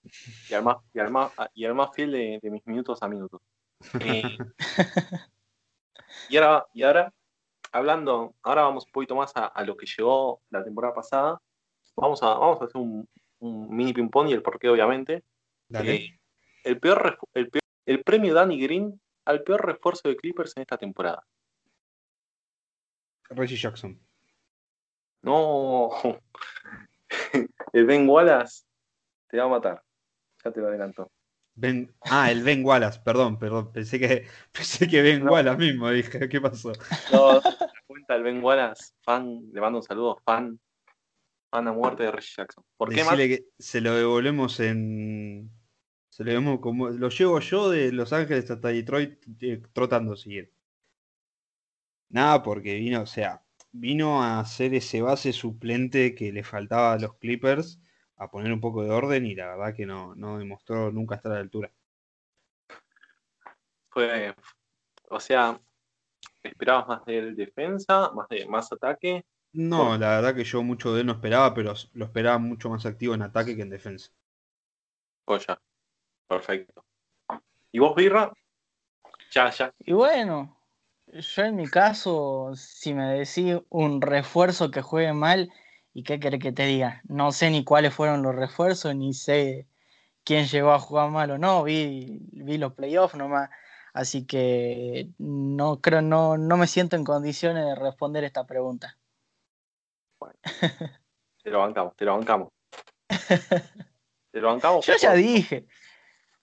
y 0.51 0.55
al 0.55 0.63
más, 0.63 0.77
y 0.93 0.99
al 0.99 1.11
más, 1.11 1.33
y 1.55 1.65
al 1.65 1.75
más 1.75 1.91
fiel 1.95 2.13
de, 2.13 2.39
de 2.43 2.51
mis 2.51 2.67
minutos 2.67 3.03
a 3.03 3.09
minutos. 3.09 3.41
Eh, 4.01 4.39
y, 6.29 6.37
ahora, 6.39 6.67
y 6.73 6.83
ahora, 6.83 7.13
hablando, 7.73 8.35
ahora 8.43 8.63
vamos 8.63 8.87
un 8.87 8.93
poquito 8.93 9.15
más 9.15 9.33
a, 9.37 9.47
a 9.47 9.65
lo 9.65 9.77
que 9.77 9.87
llegó 9.87 10.41
la 10.51 10.65
temporada 10.65 10.95
pasada. 10.95 11.41
Vamos 11.95 12.23
a, 12.23 12.27
vamos 12.35 12.61
a 12.61 12.65
hacer 12.65 12.81
un, 12.81 13.09
un 13.39 13.75
mini 13.77 13.93
ping-pong 13.93 14.29
y 14.29 14.33
el 14.33 14.43
porqué, 14.43 14.69
obviamente. 14.69 15.23
Dale. 15.69 15.95
Eh, 15.95 16.21
el, 16.65 16.81
peor, 16.81 17.19
el, 17.35 17.49
peor- 17.49 17.63
el 17.87 18.03
premio 18.03 18.35
Danny 18.35 18.61
Green 18.61 19.01
al 19.25 19.43
peor 19.43 19.65
refuerzo 19.65 20.09
de 20.09 20.17
Clippers 20.17 20.57
en 20.57 20.63
esta 20.63 20.77
temporada? 20.79 21.25
Reggie 23.31 23.57
Jackson. 23.57 24.01
No. 25.23 25.91
El 27.73 27.87
Ben 27.87 28.09
Wallace 28.09 28.65
te 29.29 29.39
va 29.39 29.45
a 29.45 29.49
matar. 29.49 29.83
Ya 30.45 30.53
te 30.53 30.61
lo 30.61 30.69
adelanto. 30.69 31.11
Ben, 31.55 31.91
ah, 32.03 32.31
el 32.31 32.43
Ben 32.43 32.65
Wallace, 32.65 33.01
perdón, 33.03 33.39
perdón. 33.39 33.73
Pensé 33.73 33.99
que, 33.99 34.27
pensé 34.53 34.87
que 34.87 35.03
Ben 35.03 35.25
No. 35.25 35.33
Wallace 35.33 35.59
mismo, 35.59 35.91
dije, 35.91 36.29
¿qué 36.29 36.41
pasó? 36.41 36.73
No, 37.13 37.41
te 37.41 37.49
das 37.49 37.73
cuenta 37.87 38.15
el 38.15 38.23
Ben 38.23 38.45
Wallace, 38.45 38.93
fan, 39.03 39.51
le 39.53 39.61
mando 39.61 39.79
un 39.79 39.83
saludo, 39.83 40.21
fan, 40.25 40.61
fan 41.51 41.69
a 41.69 41.73
muerte 41.73 42.03
de 42.05 42.13
Reggie 42.13 42.35
Jackson. 42.37 42.63
¿Por 42.77 42.91
qué? 42.91 42.97
Decirle 42.97 43.29
que 43.29 43.49
se 43.59 43.81
lo 43.81 43.95
devolvemos 43.95 44.61
en. 44.61 45.51
Se 46.11 46.25
lo 46.25 46.31
devolvemos 46.31 46.61
como. 46.61 46.91
Lo 46.91 47.09
llevo 47.09 47.41
yo 47.41 47.71
de 47.71 47.91
Los 47.91 48.13
Ángeles 48.13 48.51
hasta 48.51 48.69
Detroit 48.69 49.19
eh, 49.41 49.63
trotando 49.73 50.15
seguir. 50.15 50.53
Nada, 52.11 52.43
porque 52.43 52.75
vino, 52.75 53.01
o 53.01 53.07
sea, 53.07 53.46
vino 53.79 54.23
a 54.23 54.45
ser 54.45 54.75
ese 54.75 55.03
base 55.03 55.33
suplente 55.33 56.15
que 56.15 56.33
le 56.33 56.43
faltaba 56.43 56.93
a 56.93 56.99
los 56.99 57.15
Clippers, 57.19 57.81
a 58.17 58.31
poner 58.31 58.53
un 58.53 58.61
poco 58.61 58.83
de 58.83 58.91
orden 58.91 59.27
y 59.27 59.35
la 59.35 59.49
verdad 59.49 59.75
que 59.75 59.87
no, 59.87 60.15
no 60.15 60.39
demostró 60.39 60.91
nunca 60.91 61.17
estar 61.17 61.33
a 61.33 61.37
la 61.37 61.41
altura. 61.43 61.73
Fue, 63.91 64.35
o 65.09 65.21
sea, 65.21 65.61
esperabas 66.43 66.89
más 66.89 67.05
del 67.05 67.35
defensa, 67.37 68.11
más 68.13 68.29
de 68.29 68.47
más 68.47 68.73
ataque. 68.73 69.25
No, 69.53 69.97
la 69.97 70.17
verdad 70.17 70.35
que 70.35 70.45
yo 70.45 70.63
mucho 70.63 70.95
de 70.95 71.01
él 71.01 71.07
no 71.07 71.13
esperaba, 71.13 71.55
pero 71.55 71.73
lo 71.95 72.05
esperaba 72.05 72.39
mucho 72.39 72.69
más 72.69 72.85
activo 72.85 73.15
en 73.15 73.23
ataque 73.23 73.57
que 73.57 73.63
en 73.63 73.71
defensa. 73.71 74.11
Joya. 75.25 75.61
Perfecto. 76.29 76.85
¿Y 77.73 77.79
vos, 77.79 77.95
Birra? 77.95 78.33
Ya, 79.31 79.51
ya. 79.51 79.73
Y 79.79 79.93
bueno, 79.93 80.56
yo 81.21 81.43
en 81.43 81.57
mi 81.57 81.67
caso, 81.67 82.53
si 82.55 82.95
me 82.95 83.07
decís 83.07 83.57
un 83.69 84.01
refuerzo 84.01 84.71
que 84.71 84.83
juegue 84.83 85.13
mal, 85.13 85.51
¿y 85.93 86.03
qué 86.03 86.21
querés 86.21 86.41
que 86.41 86.53
te 86.53 86.67
diga? 86.67 87.03
No 87.05 87.33
sé 87.33 87.51
ni 87.51 87.65
cuáles 87.65 87.95
fueron 87.95 88.23
los 88.23 88.35
refuerzos, 88.35 88.95
ni 88.95 89.15
sé 89.15 89.67
quién 90.25 90.47
llegó 90.47 90.73
a 90.73 90.79
jugar 90.79 91.11
mal 91.11 91.31
o 91.31 91.39
no, 91.39 91.63
vi, 91.63 92.19
vi 92.33 92.59
los 92.59 92.75
playoffs 92.75 93.15
nomás, 93.15 93.51
así 93.93 94.27
que 94.27 95.11
no 95.19 95.81
creo, 95.81 96.03
no, 96.03 96.37
no 96.37 96.57
me 96.57 96.67
siento 96.67 96.97
en 96.97 97.05
condiciones 97.05 97.65
de 97.65 97.75
responder 97.75 98.25
esta 98.25 98.47
pregunta. 98.47 98.99
Te 101.43 101.51
lo 101.51 101.61
bancamos, 101.61 101.95
te 101.97 102.05
lo 102.05 102.17
bancamos. 102.17 102.49
Te 104.33 104.41
lo 104.43 104.49
bancamos. 104.49 104.85
Yo 104.85 104.95
ya 105.01 105.15
dije, 105.15 105.67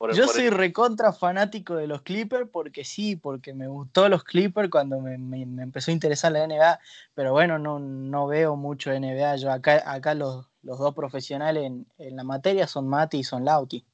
por- 0.04 0.14
Yo 0.14 0.26
por- 0.26 0.36
soy 0.36 0.50
recontra 0.50 1.14
fanático 1.14 1.76
de 1.78 1.88
los 1.88 2.02
Clippers 2.02 2.50
porque 2.52 2.84
sí, 2.84 3.16
porque 3.16 3.54
me 3.54 3.68
gustó 3.68 4.10
los 4.10 4.26
Clippers 4.26 4.70
cuando 4.70 5.00
me, 5.00 5.18
me- 5.18 5.46
me 5.46 5.64
empezó 5.64 5.92
a 5.92 5.94
interesar 5.94 6.34
la 6.34 6.44
NBA, 6.44 6.78
pero 7.14 7.32
bueno, 7.32 7.58
no, 7.58 7.80
no 7.80 8.28
veo 8.28 8.58
mucho 8.58 8.92
NBA. 8.92 9.38
Yo 9.38 9.50
acá, 9.50 9.82
acá 9.90 10.14
los, 10.14 10.46
los 10.62 10.78
dos 10.78 10.94
profesionales 10.94 11.64
en, 11.64 11.88
en 12.00 12.18
la 12.18 12.26
materia 12.26 12.68
son 12.68 12.90
Mati 12.90 13.20
y 13.20 13.24
son 13.24 13.46
Lauti. 13.46 13.86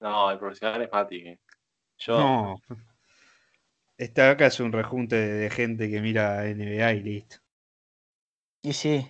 No, 0.00 0.30
el 0.30 0.38
profesional 0.38 0.80
es 0.80 0.90
Mati. 0.90 1.16
eh. 1.16 1.38
Yo, 1.98 2.16
No. 2.16 2.62
Esta 3.98 4.30
acá 4.30 4.46
es 4.46 4.58
un 4.60 4.72
rejunte 4.72 5.16
de, 5.16 5.32
de 5.34 5.50
gente 5.50 5.90
que 5.90 6.00
mira 6.00 6.46
NBA 6.46 6.90
y 6.94 7.00
listo. 7.02 7.36
Y 8.62 8.72
sí, 8.72 9.06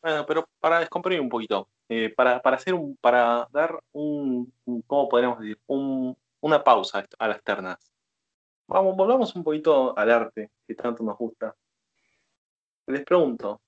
Bueno, 0.00 0.24
pero 0.24 0.48
para 0.58 0.80
descomprimir 0.80 1.20
un 1.20 1.28
poquito, 1.28 1.68
eh, 1.88 2.12
para, 2.14 2.40
para 2.42 2.56
hacer 2.56 2.74
un, 2.74 2.96
para 2.96 3.48
dar 3.52 3.78
un, 3.92 4.52
¿cómo 4.86 5.08
podríamos 5.08 5.40
decir? 5.40 5.58
Un- 5.66 6.16
una 6.40 6.62
pausa 6.62 7.06
a 7.18 7.28
las 7.28 7.42
ternas. 7.42 7.90
Vamos, 8.66 8.96
volvamos 8.96 9.34
un 9.36 9.44
poquito 9.44 9.96
al 9.98 10.10
arte, 10.10 10.50
que 10.66 10.74
tanto 10.74 11.02
nos 11.02 11.16
gusta. 11.16 11.54
Les 12.86 13.02
pregunto, 13.04 13.60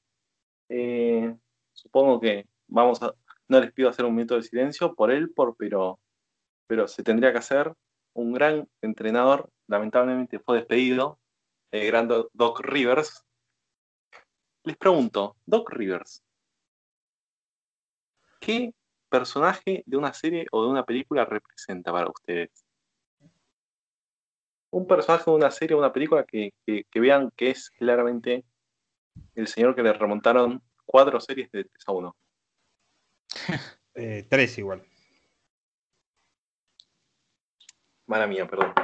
eh, 0.69 1.35
supongo 1.73 2.21
que 2.21 2.47
vamos 2.67 3.01
no 3.49 3.61
les 3.61 3.73
pido 3.73 3.89
hacer 3.89 4.05
un 4.05 4.15
minuto 4.15 4.35
de 4.37 4.43
silencio 4.43 4.95
por 4.95 5.11
él, 5.11 5.33
por, 5.33 5.57
pero, 5.57 6.01
pero 6.67 6.89
se 6.89 7.03
tendría 7.03 7.33
que 7.33 7.39
hacer. 7.39 7.73
Un 8.13 8.33
gran 8.33 8.69
entrenador, 8.83 9.51
lamentablemente 9.69 10.39
fue 10.39 10.57
despedido, 10.59 11.19
el 11.71 11.87
gran 11.87 12.09
Do- 12.09 12.31
Doc 12.33 12.61
Rivers. 12.61 13.25
Les 14.65 14.77
pregunto, 14.77 15.37
Doc 15.47 15.71
Rivers, 15.71 16.25
¿qué 18.47 18.73
personaje 19.09 19.83
de 19.87 19.97
una 19.97 20.13
serie 20.15 20.47
o 20.53 20.63
de 20.63 20.69
una 20.71 20.85
película 20.85 21.25
representa 21.25 21.91
para 21.93 22.09
ustedes? 22.09 22.65
Un 24.71 24.87
personaje 24.87 25.25
de 25.31 25.37
una 25.37 25.51
serie 25.51 25.75
o 25.75 25.79
una 25.81 25.93
película 25.93 26.25
que, 26.25 26.53
que- 26.65 26.85
que 26.91 27.01
vean 27.01 27.31
que 27.37 27.51
es 27.51 27.71
claramente 27.71 28.45
el 29.35 29.49
señor 29.49 29.75
que 29.75 29.83
le 29.83 29.93
remontaron 29.93 30.63
cuatro 30.85 31.21
series 31.21 31.51
de 31.51 31.65
3 31.65 31.85
a 31.89 31.93
1. 31.93 32.17
Eh, 33.99 34.27
tres 34.29 34.59
igual. 34.59 34.85
Mala 38.07 38.27
mía, 38.27 38.47
perdón. 38.47 38.75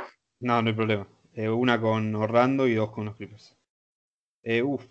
No, 0.41 0.63
no 0.63 0.69
hay 0.71 0.75
problema. 0.75 1.07
Eh, 1.35 1.51
una 1.51 1.79
con 1.79 2.15
Orlando 2.15 2.67
y 2.67 2.73
dos 2.75 2.91
con 2.93 3.05
los 3.05 3.17
Clippers. 3.17 3.55
Eh, 4.43 4.63
uf. 4.63 4.83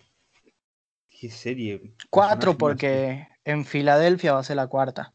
¿Qué 1.18 1.30
serie? 1.30 1.94
cuatro 2.10 2.56
porque 2.58 3.28
en 3.44 3.64
Filadelfia 3.64 4.32
va 4.32 4.40
a 4.40 4.44
ser 4.44 4.56
la 4.56 4.66
cuarta. 4.66 5.14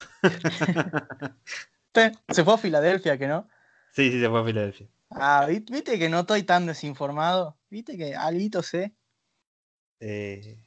Se 2.30 2.44
fue 2.44 2.54
a 2.54 2.58
Filadelfia, 2.58 3.16
que 3.16 3.26
no. 3.26 3.48
sí, 3.92 4.10
sí, 4.10 4.20
se 4.20 4.28
fue 4.28 4.40
a 4.40 4.44
Filadelfia. 4.44 4.88
Ah, 5.10 5.46
vi- 5.48 5.64
viste 5.70 5.98
que 5.98 6.08
no 6.08 6.20
estoy 6.20 6.42
tan 6.42 6.66
desinformado. 6.66 7.56
Viste 7.70 7.96
que 7.96 8.14
algo 8.14 8.62
sé. 8.62 8.94
Eh, 10.00 10.58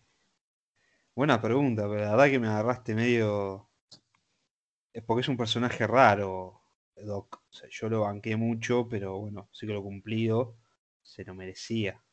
buena 1.15 1.39
pregunta, 1.41 1.83
pero 1.83 2.01
la 2.03 2.11
verdad 2.11 2.29
que 2.31 2.39
me 2.39 2.47
agarraste 2.47 2.95
medio. 2.95 3.69
Es 4.93 5.03
porque 5.03 5.21
es 5.21 5.27
un 5.29 5.37
personaje 5.37 5.87
raro, 5.87 6.61
Doc. 6.95 7.41
O 7.49 7.53
sea, 7.53 7.67
yo 7.71 7.89
lo 7.89 8.01
banqué 8.01 8.35
mucho, 8.35 8.87
pero 8.87 9.17
bueno, 9.19 9.49
sí 9.51 9.65
que 9.65 9.73
lo 9.73 9.81
cumplido. 9.81 10.57
Se 11.01 11.23
lo 11.23 11.33
merecía. 11.33 12.03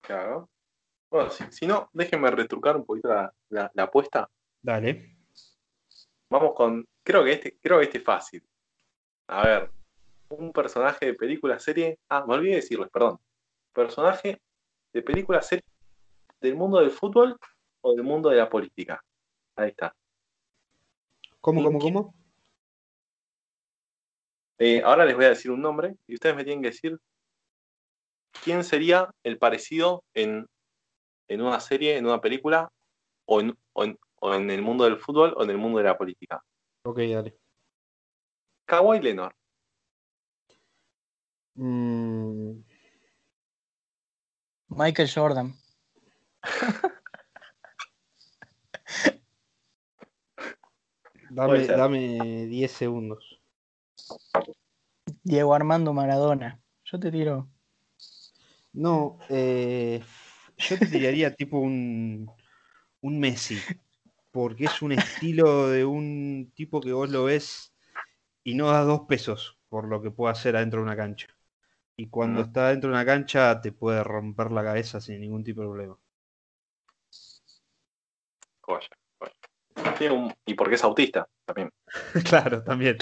Claro. 0.00 0.48
Bueno, 1.10 1.30
si, 1.30 1.44
si 1.52 1.66
no, 1.66 1.88
déjenme 1.92 2.30
retrucar 2.30 2.76
un 2.76 2.84
poquito 2.84 3.08
la, 3.08 3.32
la- 3.50 3.70
la 3.74 3.82
apuesta. 3.84 4.28
Dale. 4.62 5.16
Vamos 6.30 6.54
con. 6.54 6.84
Creo 7.04 7.24
que 7.24 7.32
este, 7.32 7.58
creo 7.60 7.78
que 7.78 7.84
este 7.84 7.98
es 7.98 8.04
fácil. 8.04 8.44
A 9.28 9.44
ver. 9.46 9.70
Un 10.28 10.52
personaje 10.52 11.06
de 11.06 11.14
película, 11.14 11.56
serie. 11.60 12.00
Ah, 12.08 12.24
me 12.26 12.34
olvidé 12.34 12.56
decirles, 12.56 12.88
perdón. 12.90 13.20
Personaje 13.72 14.40
de 14.92 15.02
película, 15.02 15.40
serie 15.40 15.62
del 16.40 16.56
mundo 16.56 16.80
del 16.80 16.90
fútbol 16.90 17.38
o 17.82 17.94
del 17.94 18.02
mundo 18.02 18.28
de 18.30 18.36
la 18.36 18.50
política. 18.50 19.00
Ahí 19.54 19.68
está. 19.70 19.94
¿Cómo, 21.40 21.60
¿Y 21.60 21.64
cómo, 21.64 21.78
cómo? 21.78 22.14
Eh, 24.58 24.82
ahora 24.82 25.04
les 25.04 25.14
voy 25.14 25.26
a 25.26 25.30
decir 25.30 25.50
un 25.52 25.60
nombre 25.62 25.94
y 26.08 26.14
ustedes 26.14 26.34
me 26.34 26.42
tienen 26.42 26.62
que 26.62 26.70
decir 26.70 26.98
quién 28.42 28.64
sería 28.64 29.08
el 29.22 29.38
parecido 29.38 30.02
en, 30.14 30.46
en 31.28 31.42
una 31.42 31.60
serie, 31.60 31.96
en 31.96 32.06
una 32.06 32.20
película, 32.20 32.70
o 33.24 33.40
en, 33.40 33.56
o, 33.72 33.84
en, 33.84 33.98
o 34.20 34.34
en 34.34 34.50
el 34.50 34.62
mundo 34.62 34.84
del 34.84 34.98
fútbol 34.98 35.34
o 35.36 35.44
en 35.44 35.50
el 35.50 35.58
mundo 35.58 35.78
de 35.78 35.84
la 35.84 35.98
política. 35.98 36.42
Ok, 36.82 36.98
dale. 36.98 37.36
Kawhi 38.64 39.00
Leonard. 39.00 39.34
Mm, 41.54 42.62
Michael 44.68 45.10
Jordan. 45.12 45.54
dame, 51.30 51.66
dame 51.66 52.46
10 52.46 52.72
segundos. 52.72 53.40
Diego 55.22 55.54
Armando 55.54 55.92
Maradona. 55.92 56.60
Yo 56.84 57.00
te 57.00 57.10
tiro. 57.10 57.48
No, 58.72 59.18
eh, 59.30 60.04
yo 60.58 60.78
te 60.78 60.88
tiraría 60.88 61.34
tipo 61.34 61.58
un, 61.58 62.30
un 63.02 63.20
Messi, 63.20 63.68
porque 64.32 64.66
es 64.66 64.82
un 64.82 64.92
estilo 64.92 65.68
de 65.68 65.84
un 65.86 66.52
tipo 66.54 66.82
que 66.82 66.92
vos 66.92 67.10
lo 67.10 67.24
ves 67.24 67.74
y 68.44 68.54
no 68.56 68.68
das 68.72 68.86
dos 68.86 69.02
pesos 69.08 69.58
por 69.68 69.88
lo 69.88 70.02
que 70.02 70.10
puede 70.12 70.32
hacer 70.32 70.56
adentro 70.56 70.80
de 70.80 70.86
una 70.86 70.96
cancha. 70.96 71.28
Y 71.96 72.08
cuando 72.08 72.42
Ujú. 72.42 72.48
está 72.48 72.70
dentro 72.70 72.90
de 72.90 72.96
una 72.96 73.06
cancha 73.06 73.60
te 73.60 73.72
puede 73.72 74.04
romper 74.04 74.52
la 74.52 74.64
cabeza 74.64 75.00
sin 75.00 75.20
ningún 75.20 75.44
tipo 75.44 75.62
de 75.62 75.68
problema. 75.68 75.98
Joya, 78.66 78.88
joya. 79.18 79.96
Tiene 79.98 80.14
un- 80.14 80.34
y 80.46 80.54
porque 80.54 80.74
es 80.76 80.84
autista 80.84 81.28
también. 81.46 81.70
claro, 82.24 82.62
también. 82.62 82.96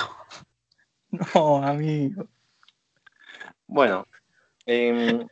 No, 1.35 1.63
amigo. 1.65 2.29
Bueno, 3.67 4.07
em, 4.67 5.27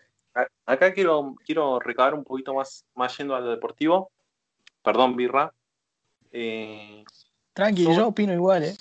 acá 0.67 0.93
quiero, 0.93 1.35
quiero 1.45 1.79
recabar 1.79 2.15
un 2.15 2.25
poquito 2.25 2.55
más, 2.55 2.85
más 2.95 3.17
yendo 3.17 3.35
a 3.35 3.41
lo 3.41 3.51
deportivo. 3.51 4.11
Perdón, 4.83 5.17
Birra. 5.17 5.53
Eh, 6.31 7.05
Tranqui, 7.53 7.85
Sobre- 7.85 7.97
yo 7.97 8.09
opino 8.09 8.33
igual, 8.33 8.65
¿eh? 8.65 8.77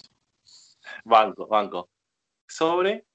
banco, 1.03 1.47
banco. 1.47 1.89
Sobre 2.47 3.05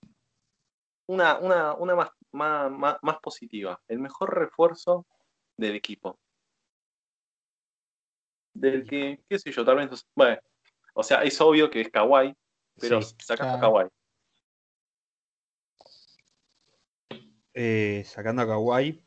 una, 1.09 1.39
una, 1.39 1.75
una 1.75 1.95
más, 1.95 2.11
más, 2.33 2.71
más, 2.71 2.97
más 3.03 3.19
positiva. 3.21 3.81
El 3.89 3.99
mejor 3.99 4.35
refuerzo 4.35 5.07
del 5.57 5.75
equipo. 5.75 6.19
Del 8.55 8.87
que, 8.87 9.23
qué 9.29 9.39
sé 9.39 9.51
yo, 9.53 9.65
tal 9.65 9.77
vez. 9.77 10.07
Bueno, 10.15 10.39
o 10.95 11.03
sea, 11.03 11.23
es 11.23 11.41
obvio 11.41 11.71
que 11.71 11.83
es 11.83 11.91
Kawhi, 11.91 12.35
pero 12.79 13.03
Sí, 13.03 13.15
sacando 13.19 13.55
a 13.57 13.59
claro. 13.59 13.75
Kawhi. 13.75 13.89
Eh, 17.57 18.05
sacando 18.05 18.43
a 18.43 18.47
Kawhi, 18.47 19.03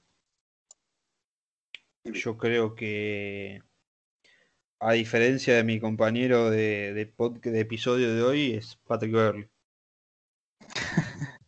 yo 2.04 2.38
creo 2.38 2.76
que 2.76 3.62
a 4.82 4.92
diferencia 4.94 5.56
de 5.56 5.64
mi 5.64 5.80
compañero 5.80 6.50
de, 6.50 6.94
de, 6.94 7.16
pod- 7.16 7.40
de 7.40 7.60
episodio 7.62 8.14
de 8.14 8.22
hoy, 8.24 8.54
es 8.56 8.76
Patrick 8.86 9.14
Beverly. 9.14 9.50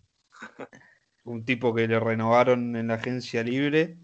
un 1.24 1.43
tipo 1.46 1.74
que 1.74 1.88
le 1.88 2.00
renovaron 2.00 2.75
en 2.75 2.88
la 2.88 2.96
agencia 2.96 3.43
libre 3.43 3.98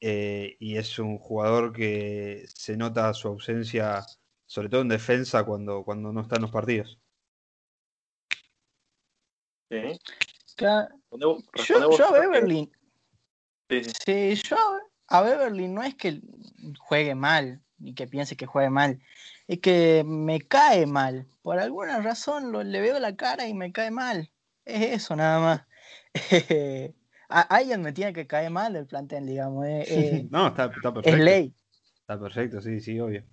eh, 0.00 0.56
y 0.60 0.76
es 0.76 0.98
un 0.98 1.18
jugador 1.18 1.72
que 1.72 2.44
se 2.48 2.76
nota 2.76 3.12
su 3.14 3.28
ausencia, 3.28 4.04
sobre 4.46 4.68
todo 4.68 4.82
en 4.82 4.88
defensa, 4.88 5.44
cuando, 5.44 5.84
cuando 5.84 6.12
no 6.12 6.22
está 6.22 6.36
en 6.36 6.42
los 6.42 6.50
partidos. 6.52 6.98
¿sí? 9.70 9.98
Claro, 10.56 10.88
Responde 11.10 11.26
vos- 11.26 11.44
Yo, 11.68 11.98
yo 11.98 12.06
a. 12.08 12.12
Beverly, 12.12 12.70
Sí, 13.68 13.84
sí. 13.84 13.92
sí, 14.04 14.34
yo 14.48 14.56
a 15.08 15.22
Beverly 15.22 15.68
no 15.68 15.82
es 15.82 15.94
que 15.94 16.20
juegue 16.78 17.14
mal, 17.14 17.62
ni 17.78 17.94
que 17.94 18.06
piense 18.06 18.36
que 18.36 18.46
juegue 18.46 18.70
mal, 18.70 19.00
es 19.46 19.60
que 19.60 20.02
me 20.06 20.40
cae 20.40 20.86
mal. 20.86 21.26
Por 21.42 21.58
alguna 21.58 22.00
razón 22.00 22.52
lo- 22.52 22.62
le 22.64 22.80
veo 22.80 22.98
la 22.98 23.14
cara 23.16 23.46
y 23.46 23.54
me 23.54 23.72
cae 23.72 23.90
mal. 23.90 24.30
Es 24.64 24.82
eso 25.02 25.14
nada 25.16 25.40
más. 25.40 25.66
A 27.28 27.40
alguien 27.40 27.82
me 27.82 27.92
tiene 27.92 28.12
que 28.12 28.26
caer 28.28 28.50
mal 28.50 28.72
del 28.72 28.86
plantel, 28.86 29.26
digamos. 29.26 29.66
eh, 29.66 29.84
eh, 29.88 30.28
no, 30.30 30.46
está, 30.48 30.66
está 30.66 30.88
es 30.88 30.94
perfecto. 30.94 31.24
ley. 31.24 31.54
Está 32.00 32.20
perfecto, 32.20 32.60
sí, 32.60 32.80
sí, 32.80 32.98
obvio. 33.00 33.24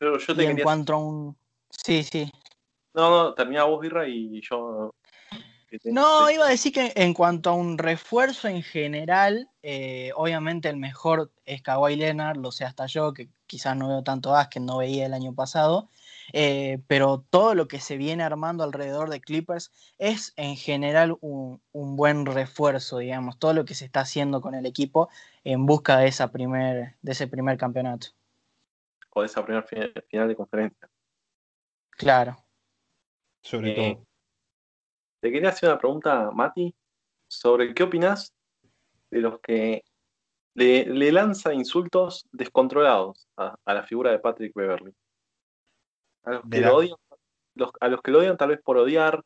Yo, 0.00 0.16
yo 0.18 0.34
te 0.36 0.42
Y 0.42 0.46
en 0.46 0.50
quería. 0.52 0.64
cuanto 0.64 0.94
a 0.94 0.98
un... 0.98 1.36
Sí, 1.70 2.02
sí. 2.04 2.32
No, 2.94 3.10
no, 3.10 3.34
termina 3.34 3.64
vos, 3.64 3.80
Birra, 3.80 4.06
y 4.06 4.40
yo. 4.42 4.94
que 5.66 5.78
te- 5.78 5.90
No, 5.92 6.30
iba 6.30 6.46
a 6.46 6.50
decir 6.50 6.72
que 6.72 6.92
en 6.94 7.14
cuanto 7.14 7.50
a 7.50 7.54
un 7.54 7.78
refuerzo 7.78 8.48
en 8.48 8.62
general, 8.62 9.48
eh, 9.62 10.10
obviamente 10.14 10.68
el 10.68 10.76
mejor 10.76 11.32
es 11.46 11.62
Kawhi 11.62 11.96
Leonard, 11.96 12.36
lo 12.36 12.52
sé 12.52 12.64
hasta 12.66 12.86
yo, 12.86 13.14
que 13.14 13.30
quizás 13.46 13.76
no 13.76 13.88
veo 13.88 14.02
tanto 14.02 14.30
básquet, 14.32 14.62
no 14.62 14.78
veía 14.78 15.06
el 15.06 15.14
año 15.14 15.34
pasado, 15.34 15.88
eh, 16.34 16.82
pero 16.86 17.24
todo 17.30 17.54
lo 17.54 17.68
que 17.68 17.80
se 17.80 17.96
viene 17.96 18.22
armando 18.22 18.62
alrededor 18.64 19.08
de 19.10 19.20
Clippers 19.22 19.72
es 19.98 20.34
en 20.36 20.56
general 20.56 21.16
un, 21.20 21.62
un 21.72 21.96
buen 21.96 22.26
refuerzo, 22.26 22.98
digamos, 22.98 23.38
todo 23.38 23.54
lo 23.54 23.64
que 23.64 23.74
se 23.74 23.86
está 23.86 24.00
haciendo 24.00 24.40
con 24.42 24.54
el 24.54 24.66
equipo 24.66 25.08
en 25.44 25.64
busca 25.64 25.96
de, 25.98 26.08
esa 26.08 26.30
primer, 26.30 26.96
de 27.00 27.12
ese 27.12 27.26
primer 27.26 27.56
campeonato. 27.56 28.08
O 29.14 29.20
de 29.22 29.26
esa 29.26 29.42
primera 29.44 29.62
fi- 29.66 29.92
final 30.08 30.28
de 30.28 30.36
conferencia. 30.36 30.88
Claro. 31.90 32.36
Sobre 33.42 33.72
Eh, 33.72 33.74
todo. 33.94 34.06
Te 35.20 35.30
quería 35.30 35.50
hacer 35.50 35.68
una 35.68 35.78
pregunta, 35.78 36.30
Mati, 36.32 36.74
sobre 37.28 37.72
qué 37.74 37.84
opinas 37.84 38.34
de 39.10 39.20
los 39.20 39.40
que 39.40 39.84
le, 40.54 40.84
le 40.86 41.12
lanza 41.12 41.54
insultos 41.54 42.26
descontrolados 42.32 43.28
a, 43.36 43.54
a 43.64 43.74
la 43.74 43.84
figura 43.84 44.10
de 44.10 44.18
Patrick 44.18 44.52
Beverly. 44.54 44.92
A 46.24 46.32
los 46.32 46.42
que 46.50 46.60
lo 46.60 46.76
odian, 46.76 46.96
los- 47.54 47.70
a 47.80 47.88
los 47.88 48.00
que 48.02 48.10
lo 48.10 48.18
odian 48.18 48.36
tal 48.36 48.50
vez 48.50 48.60
por 48.62 48.76
odiar, 48.78 49.22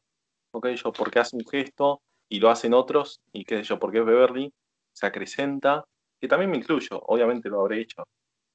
o 0.53 0.61
qué 0.61 0.77
sé 0.77 0.83
yo, 0.85 0.93
porque 0.93 1.19
hace 1.19 1.37
un 1.37 1.45
gesto 1.47 2.03
y 2.29 2.41
lo 2.41 2.51
hacen 2.51 2.75
otros, 2.75 3.21
y 3.33 3.45
qué 3.45 3.59
sé 3.59 3.63
yo, 3.65 3.79
porque 3.79 3.99
es 3.99 4.05
Beverly, 4.05 4.53
se 4.93 5.07
acrecenta, 5.07 5.85
que 6.21 6.29
también 6.29 6.51
me 6.51 6.57
incluyo, 6.57 7.01
obviamente 7.07 7.49
lo 7.49 7.61
habré 7.61 7.81
hecho. 7.81 8.07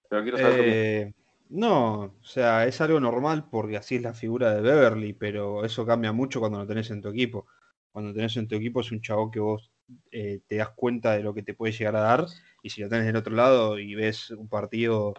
Pero 0.10 0.24
quiero 0.24 0.38
saber. 0.38 0.60
Eh, 0.60 1.14
no, 1.52 2.02
o 2.22 2.24
sea, 2.24 2.66
es 2.68 2.82
algo 2.82 3.00
normal 3.00 3.48
porque 3.50 3.78
así 3.78 3.96
es 3.96 4.02
la 4.02 4.14
figura 4.14 4.54
de 4.54 4.62
Beverly, 4.62 5.14
pero 5.14 5.64
eso 5.66 5.86
cambia 5.86 6.12
mucho 6.12 6.40
cuando 6.40 6.60
lo 6.60 6.68
tenés 6.68 6.90
en 6.92 7.02
tu 7.02 7.10
equipo. 7.10 7.48
Cuando 7.92 8.14
tenés 8.14 8.38
en 8.38 8.48
tu 8.48 8.56
equipo 8.56 8.82
es 8.82 8.92
un 8.92 9.02
chabón 9.02 9.32
que 9.32 9.40
vos 9.40 9.72
eh, 10.12 10.42
te 10.48 10.58
das 10.58 10.70
cuenta 10.72 11.14
de 11.14 11.24
lo 11.24 11.34
que 11.34 11.44
te 11.44 11.54
puede 11.54 11.74
llegar 11.74 11.96
a 11.98 12.02
dar, 12.02 12.26
y 12.64 12.70
si 12.70 12.82
lo 12.82 12.90
tenés 12.90 13.06
del 13.08 13.16
otro 13.18 13.36
lado 13.36 13.78
y 13.80 13.96
ves 13.96 14.32
un 14.32 14.48
partido 14.50 15.14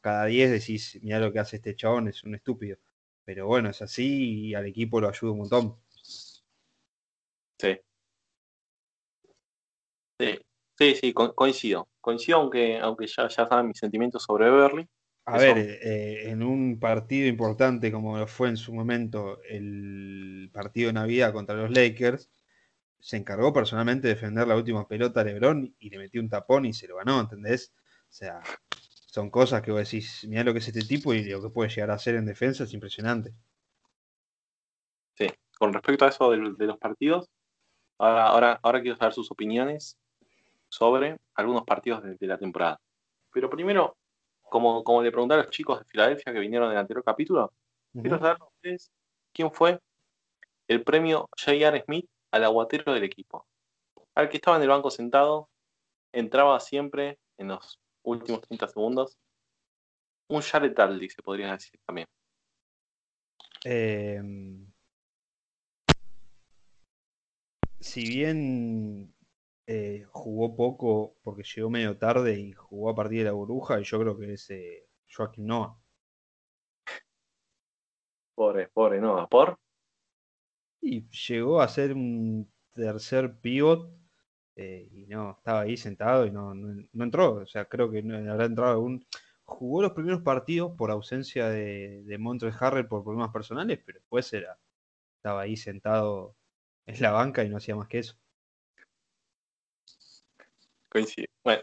cada 0.00 0.26
10, 0.26 0.50
decís, 0.50 0.98
mira 1.02 1.18
lo 1.20 1.32
que 1.32 1.38
hace 1.40 1.56
este 1.56 1.76
chabón, 1.76 2.08
es 2.08 2.22
un 2.24 2.34
estúpido. 2.34 2.78
Pero 3.24 3.46
bueno, 3.46 3.70
es 3.70 3.80
así 3.82 4.48
y 4.48 4.54
al 4.54 4.66
equipo 4.66 5.00
lo 5.00 5.08
ayuda 5.08 5.32
un 5.32 5.38
montón. 5.38 5.76
Sí. 7.58 7.78
Sí, 10.18 10.38
sí, 10.78 10.94
sí, 10.96 11.12
co- 11.12 11.34
coincido. 11.34 11.88
Coincido, 12.00 12.38
aunque, 12.38 12.78
aunque 12.78 13.06
ya, 13.06 13.28
ya 13.28 13.46
saben 13.48 13.68
mis 13.68 13.78
sentimientos 13.78 14.22
sobre 14.24 14.50
Beverly. 14.50 14.88
A 15.26 15.38
ver, 15.38 15.56
eh, 15.58 16.30
en 16.30 16.42
un 16.42 16.78
partido 16.78 17.26
importante 17.28 17.90
como 17.90 18.18
lo 18.18 18.26
fue 18.26 18.50
en 18.50 18.58
su 18.58 18.74
momento 18.74 19.40
el 19.48 20.50
partido 20.52 20.88
de 20.88 20.92
Navidad 20.92 21.32
contra 21.32 21.56
los 21.56 21.70
Lakers, 21.70 22.28
se 23.00 23.16
encargó 23.16 23.52
personalmente 23.52 24.08
de 24.08 24.14
defender 24.14 24.46
la 24.46 24.56
última 24.56 24.86
pelota 24.86 25.20
a 25.20 25.24
LeBron 25.24 25.74
y 25.78 25.90
le 25.90 25.98
metió 25.98 26.20
un 26.20 26.28
tapón 26.28 26.66
y 26.66 26.74
se 26.74 26.88
lo 26.88 26.96
ganó, 26.96 27.20
¿entendés? 27.20 27.74
O 28.02 28.12
sea, 28.12 28.42
son 29.06 29.30
cosas 29.30 29.62
que 29.62 29.70
vos 29.70 29.80
decís, 29.80 30.26
mirá 30.28 30.44
lo 30.44 30.52
que 30.52 30.58
es 30.58 30.68
este 30.68 30.82
tipo 30.82 31.14
y 31.14 31.24
lo 31.24 31.40
que 31.40 31.48
puede 31.48 31.70
llegar 31.70 31.90
a 31.90 31.94
hacer 31.94 32.16
en 32.16 32.26
defensa 32.26 32.64
es 32.64 32.74
impresionante. 32.74 33.32
Sí, 35.14 35.26
con 35.58 35.72
respecto 35.72 36.04
a 36.04 36.08
eso 36.08 36.30
de, 36.30 36.66
los 36.66 36.78
partidos, 36.78 37.30
ahora, 37.98 38.26
ahora, 38.26 38.60
ahora 38.62 38.82
quiero 38.82 38.96
saber 38.96 39.14
sus 39.14 39.30
opiniones 39.30 39.96
sobre 40.68 41.18
algunos 41.34 41.64
partidos 41.64 42.02
de, 42.02 42.16
de 42.16 42.26
la 42.26 42.38
temporada. 42.38 42.80
Pero 43.32 43.48
primero, 43.48 43.96
como, 44.54 44.84
como 44.84 45.02
le 45.02 45.10
pregunté 45.10 45.34
a 45.34 45.38
los 45.38 45.50
chicos 45.50 45.80
de 45.80 45.84
Filadelfia 45.86 46.32
que 46.32 46.38
vinieron 46.38 46.68
en 46.68 46.74
el 46.74 46.78
anterior 46.78 47.02
capítulo, 47.02 47.52
quiero 47.92 48.20
saber 48.20 48.36
ustedes 48.40 48.92
quién 49.32 49.50
fue 49.50 49.80
el 50.68 50.84
premio 50.84 51.28
J.R. 51.36 51.82
Smith 51.84 52.08
al 52.30 52.44
aguatero 52.44 52.94
del 52.94 53.02
equipo. 53.02 53.48
Al 54.14 54.28
que 54.28 54.36
estaba 54.36 54.56
en 54.56 54.62
el 54.62 54.68
banco 54.68 54.92
sentado, 54.92 55.48
entraba 56.12 56.60
siempre 56.60 57.18
en 57.36 57.48
los 57.48 57.80
últimos 58.04 58.42
30 58.42 58.68
segundos. 58.68 59.18
Un 60.28 60.40
Jared 60.40 60.72
Dudley, 60.72 61.10
se 61.10 61.20
podría 61.20 61.50
decir 61.50 61.80
también. 61.84 62.06
Eh, 63.64 64.22
si 67.80 68.06
bien 68.06 69.13
eh, 69.66 70.04
jugó 70.10 70.54
poco 70.56 71.16
porque 71.22 71.42
llegó 71.42 71.70
medio 71.70 71.96
tarde 71.96 72.38
y 72.38 72.52
jugó 72.52 72.90
a 72.90 72.94
partir 72.94 73.18
de 73.20 73.24
la 73.24 73.32
burbuja, 73.32 73.80
y 73.80 73.84
yo 73.84 73.98
creo 74.00 74.18
que 74.18 74.34
es 74.34 74.50
eh, 74.50 74.86
Joaquín 75.14 75.46
Noah. 75.46 75.76
Pobre, 78.34 78.68
pobre, 78.68 79.00
no, 79.00 79.28
por. 79.28 79.58
Y 80.80 81.08
llegó 81.28 81.60
a 81.60 81.68
ser 81.68 81.94
un 81.94 82.52
tercer 82.72 83.38
pivot 83.40 83.90
eh, 84.56 84.88
y 84.92 85.06
no, 85.06 85.32
estaba 85.38 85.60
ahí 85.60 85.76
sentado 85.76 86.26
y 86.26 86.30
no, 86.30 86.54
no, 86.54 86.84
no 86.92 87.04
entró. 87.04 87.34
O 87.36 87.46
sea, 87.46 87.64
creo 87.66 87.90
que 87.90 88.02
no 88.02 88.16
habrá 88.30 88.46
entrado 88.46 88.72
algún. 88.72 89.06
Jugó 89.44 89.82
los 89.82 89.92
primeros 89.92 90.22
partidos 90.22 90.72
por 90.76 90.90
ausencia 90.90 91.48
de, 91.48 92.02
de 92.04 92.18
Montrezl 92.18 92.56
Harrell 92.64 92.88
por 92.88 93.04
problemas 93.04 93.30
personales, 93.32 93.80
pero 93.84 93.98
después 93.98 94.32
era, 94.32 94.58
estaba 95.16 95.42
ahí 95.42 95.56
sentado 95.56 96.36
en 96.86 97.00
la 97.02 97.12
banca 97.12 97.44
y 97.44 97.48
no 97.50 97.58
hacía 97.58 97.76
más 97.76 97.88
que 97.88 98.00
eso. 98.00 98.16
Coincide. 100.94 101.28
Bueno, 101.42 101.62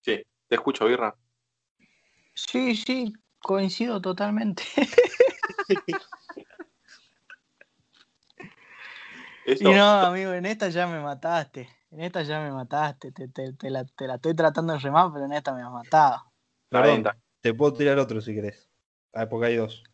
sí, 0.00 0.20
te 0.48 0.54
escucho, 0.56 0.84
Birra. 0.86 1.14
Sí, 2.34 2.74
sí, 2.74 3.12
coincido 3.38 4.00
totalmente. 4.00 4.64
Eso, 9.44 9.64
Y 9.70 9.72
no, 9.72 9.84
amigo, 10.00 10.32
en 10.32 10.46
esta 10.46 10.68
ya 10.68 10.88
me 10.88 11.00
mataste. 11.00 11.68
En 11.92 12.00
esta 12.00 12.22
ya 12.24 12.40
me 12.40 12.50
mataste. 12.50 13.12
Te, 13.12 13.28
te- 13.28 13.52
te 13.52 13.70
la, 13.70 13.84
te 13.84 14.08
la 14.08 14.16
estoy 14.16 14.34
tratando 14.34 14.72
de 14.72 14.80
remar, 14.80 15.12
pero 15.12 15.26
en 15.26 15.32
esta 15.32 15.54
me 15.54 15.62
has 15.62 15.70
matado. 15.70 16.24
Perdón, 16.70 17.04
te 17.40 17.54
puedo 17.54 17.72
tirar 17.74 17.98
otro 18.00 18.20
si 18.20 18.34
querés. 18.34 18.68
Ah, 19.12 19.28
porque 19.28 19.46
hay 19.46 19.56
dos. 19.56 19.84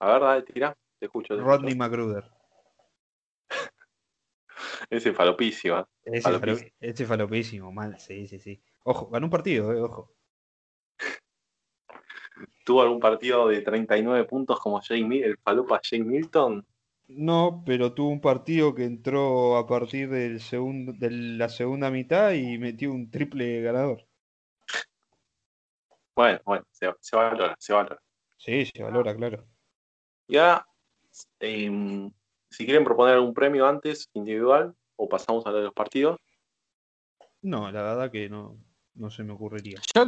A 0.00 0.12
ver, 0.12 0.22
dale, 0.22 0.42
tira. 0.42 0.74
Te 0.98 1.06
escucho. 1.06 1.36
Te 1.36 1.42
Rodney 1.42 1.72
escucho. 1.72 1.90
McGruder. 1.90 2.35
Ese 4.90 5.12
falopísimo. 5.12 5.78
¿eh? 5.78 5.84
Ese, 6.04 6.20
Falopísimo. 6.22 6.68
falo- 6.70 6.74
ese 6.80 7.06
falopísimo, 7.06 7.72
mal, 7.72 7.98
sí, 7.98 8.26
sí, 8.26 8.38
sí. 8.38 8.62
Ojo, 8.84 9.08
ganó 9.08 9.26
un 9.26 9.30
partido, 9.30 9.72
eh, 9.72 9.80
ojo. 9.80 10.14
¿Tuvo 12.64 12.82
algún 12.82 13.00
partido 13.00 13.48
de 13.48 13.60
39 13.62 14.24
puntos 14.24 14.60
como 14.60 14.80
Jay 14.80 15.02
el 15.22 15.38
falopa 15.38 15.80
Jay 15.82 16.02
Milton? 16.02 16.66
No, 17.08 17.62
pero 17.64 17.92
tuvo 17.94 18.10
un 18.10 18.20
partido 18.20 18.74
que 18.74 18.84
entró 18.84 19.56
a 19.56 19.66
partir 19.66 20.10
del 20.10 20.40
segundo, 20.40 20.92
de 20.92 21.10
la 21.10 21.48
segunda 21.48 21.90
mitad 21.90 22.32
y 22.32 22.58
metió 22.58 22.92
un 22.92 23.10
triple 23.10 23.60
ganador. 23.62 24.06
Bueno, 26.16 26.40
bueno, 26.44 26.64
se, 26.72 26.92
se 27.00 27.14
valora, 27.16 27.54
se 27.58 27.72
valora. 27.72 28.00
Sí, 28.38 28.66
se 28.66 28.82
valora, 28.82 29.14
claro. 29.14 29.46
Y 30.26 30.36
ahora, 30.36 30.66
eh, 31.40 32.10
si 32.56 32.64
quieren 32.64 32.84
proponer 32.84 33.16
algún 33.16 33.34
premio 33.34 33.66
antes, 33.66 34.08
individual, 34.14 34.74
o 34.96 35.10
pasamos 35.10 35.44
a 35.44 35.50
lo 35.50 35.58
de 35.58 35.64
los 35.64 35.74
partidos. 35.74 36.18
No, 37.42 37.70
la 37.70 37.82
verdad 37.82 38.10
que 38.10 38.30
no, 38.30 38.56
no 38.94 39.10
se 39.10 39.24
me 39.24 39.34
ocurriría. 39.34 39.78
Yo, 39.94 40.06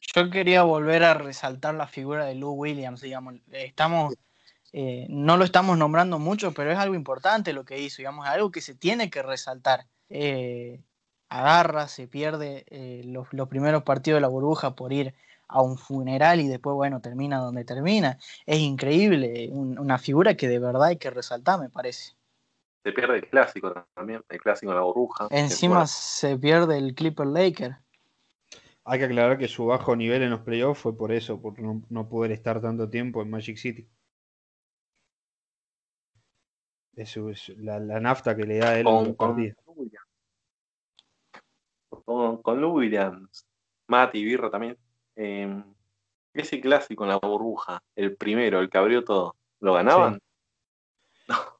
yo 0.00 0.30
quería 0.30 0.64
volver 0.64 1.04
a 1.04 1.14
resaltar 1.14 1.76
la 1.76 1.86
figura 1.86 2.24
de 2.24 2.34
Lou 2.34 2.54
Williams, 2.54 3.02
digamos. 3.02 3.34
Estamos, 3.52 4.14
eh, 4.72 5.06
no 5.08 5.36
lo 5.36 5.44
estamos 5.44 5.78
nombrando 5.78 6.18
mucho, 6.18 6.52
pero 6.52 6.72
es 6.72 6.78
algo 6.78 6.96
importante 6.96 7.52
lo 7.52 7.64
que 7.64 7.78
hizo, 7.78 7.98
digamos, 7.98 8.26
algo 8.26 8.50
que 8.50 8.62
se 8.62 8.74
tiene 8.74 9.08
que 9.08 9.22
resaltar. 9.22 9.86
Eh, 10.08 10.80
agarra, 11.28 11.86
se 11.86 12.08
pierde 12.08 12.64
eh, 12.66 13.02
los, 13.04 13.32
los 13.32 13.46
primeros 13.46 13.84
partidos 13.84 14.16
de 14.16 14.22
la 14.22 14.28
burbuja 14.28 14.74
por 14.74 14.92
ir 14.92 15.14
a 15.48 15.62
un 15.62 15.78
funeral 15.78 16.40
y 16.40 16.48
después, 16.48 16.74
bueno, 16.74 17.00
termina 17.00 17.38
donde 17.38 17.64
termina. 17.64 18.18
Es 18.44 18.58
increíble, 18.60 19.48
un- 19.52 19.78
una 19.78 19.98
figura 19.98 20.36
que 20.36 20.48
de 20.48 20.58
verdad 20.58 20.84
hay 20.84 20.96
que 20.96 21.10
resaltar, 21.10 21.60
me 21.60 21.68
parece. 21.70 22.14
Se 22.84 22.92
pierde 22.92 23.16
el 23.16 23.28
clásico 23.28 23.72
también, 23.94 24.22
el 24.28 24.40
clásico 24.40 24.72
en 24.72 24.78
la 24.78 24.84
burbuja. 24.84 25.28
Encima 25.30 25.86
se 25.86 26.38
pierde 26.38 26.78
el 26.78 26.94
Clipper 26.94 27.26
Laker. 27.26 27.76
Hay 28.84 29.00
que 29.00 29.04
aclarar 29.06 29.36
que 29.38 29.48
su 29.48 29.66
bajo 29.66 29.96
nivel 29.96 30.22
en 30.22 30.30
los 30.30 30.40
playoffs 30.40 30.80
fue 30.80 30.96
por 30.96 31.10
eso, 31.10 31.40
por 31.40 31.58
no, 31.58 31.82
no 31.88 32.08
poder 32.08 32.30
estar 32.30 32.60
tanto 32.60 32.88
tiempo 32.88 33.20
en 33.22 33.30
Magic 33.30 33.56
City. 33.56 33.88
Eso 36.94 37.28
es 37.28 37.48
la, 37.58 37.80
la 37.80 38.00
nafta 38.00 38.36
que 38.36 38.44
le 38.44 38.58
da 38.58 38.70
a 38.70 38.78
él 38.78 38.84
con, 38.84 39.14
con 39.14 39.34
partido. 39.34 39.56
Lou 39.66 39.74
Williams. 39.74 40.06
Con, 42.04 42.42
con 42.42 42.64
Williams, 42.64 43.46
Mati, 43.88 44.24
Birra 44.24 44.50
también. 44.50 44.78
Eh, 45.16 45.62
ese 46.34 46.60
clásico 46.60 47.04
en 47.04 47.10
la 47.10 47.18
burbuja, 47.18 47.82
el 47.94 48.16
primero, 48.16 48.60
el 48.60 48.70
que 48.70 48.78
abrió 48.78 49.04
todo, 49.04 49.34
¿lo 49.60 49.74
ganaban? 49.74 50.20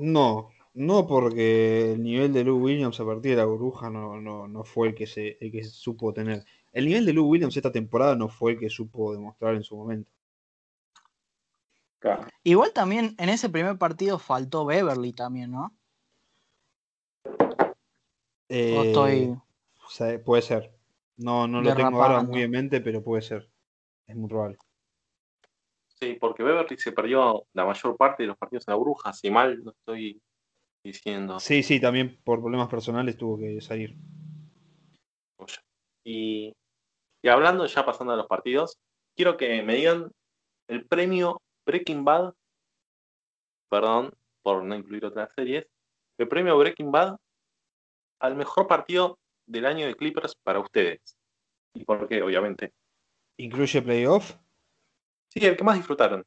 No, 0.00 0.48
no 0.72 1.06
porque 1.06 1.92
el 1.92 2.02
nivel 2.02 2.32
de 2.32 2.44
Lou 2.44 2.58
Williams 2.58 2.98
a 2.98 3.04
partir 3.04 3.32
de 3.32 3.36
la 3.36 3.44
burbuja 3.44 3.90
no, 3.90 4.20
no, 4.20 4.48
no 4.48 4.64
fue 4.64 4.88
el 4.88 4.94
que 4.94 5.06
se, 5.06 5.36
el 5.40 5.52
que 5.52 5.64
se 5.64 5.70
supo 5.70 6.14
tener. 6.14 6.44
El 6.72 6.86
nivel 6.86 7.04
de 7.04 7.12
Lou 7.12 7.26
Williams 7.26 7.56
esta 7.56 7.72
temporada 7.72 8.14
no 8.14 8.28
fue 8.28 8.52
el 8.52 8.58
que 8.58 8.70
supo 8.70 9.12
demostrar 9.12 9.54
en 9.54 9.62
su 9.62 9.76
momento. 9.76 10.10
Claro. 11.98 12.26
Igual 12.42 12.72
también 12.72 13.14
en 13.18 13.28
ese 13.28 13.48
primer 13.48 13.76
partido 13.78 14.18
faltó 14.18 14.64
Beverly 14.64 15.12
también, 15.12 15.50
¿no? 15.50 15.74
Eh, 18.48 18.86
estoy... 18.86 19.38
puede 20.24 20.42
ser. 20.42 20.75
No, 21.18 21.46
no 21.48 21.62
lo 21.62 21.74
tengo 21.74 22.02
ahora 22.02 22.22
muy 22.22 22.42
en 22.42 22.50
mente, 22.50 22.80
pero 22.80 23.02
puede 23.02 23.22
ser. 23.22 23.50
Es 24.06 24.14
muy 24.14 24.28
probable. 24.28 24.58
Sí, 25.98 26.16
porque 26.20 26.42
Beverly 26.42 26.76
se 26.76 26.92
perdió 26.92 27.46
la 27.54 27.64
mayor 27.64 27.96
parte 27.96 28.22
de 28.22 28.26
los 28.28 28.36
partidos 28.36 28.68
en 28.68 28.72
la 28.72 28.76
burbuja, 28.76 29.12
si 29.14 29.30
mal 29.30 29.64
no 29.64 29.70
estoy 29.70 30.20
diciendo. 30.84 31.40
Sí, 31.40 31.62
sí, 31.62 31.80
también 31.80 32.20
por 32.22 32.40
problemas 32.40 32.68
personales 32.68 33.16
tuvo 33.16 33.38
que 33.38 33.60
salir. 33.60 33.96
Y, 36.04 36.52
y 37.22 37.28
hablando, 37.28 37.66
ya 37.66 37.84
pasando 37.84 38.12
a 38.12 38.16
los 38.16 38.26
partidos, 38.26 38.78
quiero 39.16 39.36
que 39.36 39.62
me 39.62 39.74
digan 39.74 40.12
el 40.68 40.86
premio 40.86 41.40
Breaking 41.66 42.04
Bad, 42.04 42.34
perdón 43.70 44.12
por 44.42 44.62
no 44.62 44.76
incluir 44.76 45.06
otras 45.06 45.32
series, 45.34 45.66
el 46.18 46.28
premio 46.28 46.56
Breaking 46.58 46.92
Bad 46.92 47.16
al 48.20 48.36
mejor 48.36 48.68
partido 48.68 49.18
del 49.46 49.66
año 49.66 49.86
de 49.86 49.96
Clippers 49.96 50.36
para 50.42 50.60
ustedes. 50.60 51.16
¿Y 51.74 51.84
por 51.84 52.08
qué? 52.08 52.22
Obviamente. 52.22 52.72
¿Incluye 53.38 53.80
playoff? 53.80 54.36
Sí, 55.28 55.44
el 55.46 55.56
que 55.56 55.62
más 55.64 55.76
disfrutaron. 55.76 56.24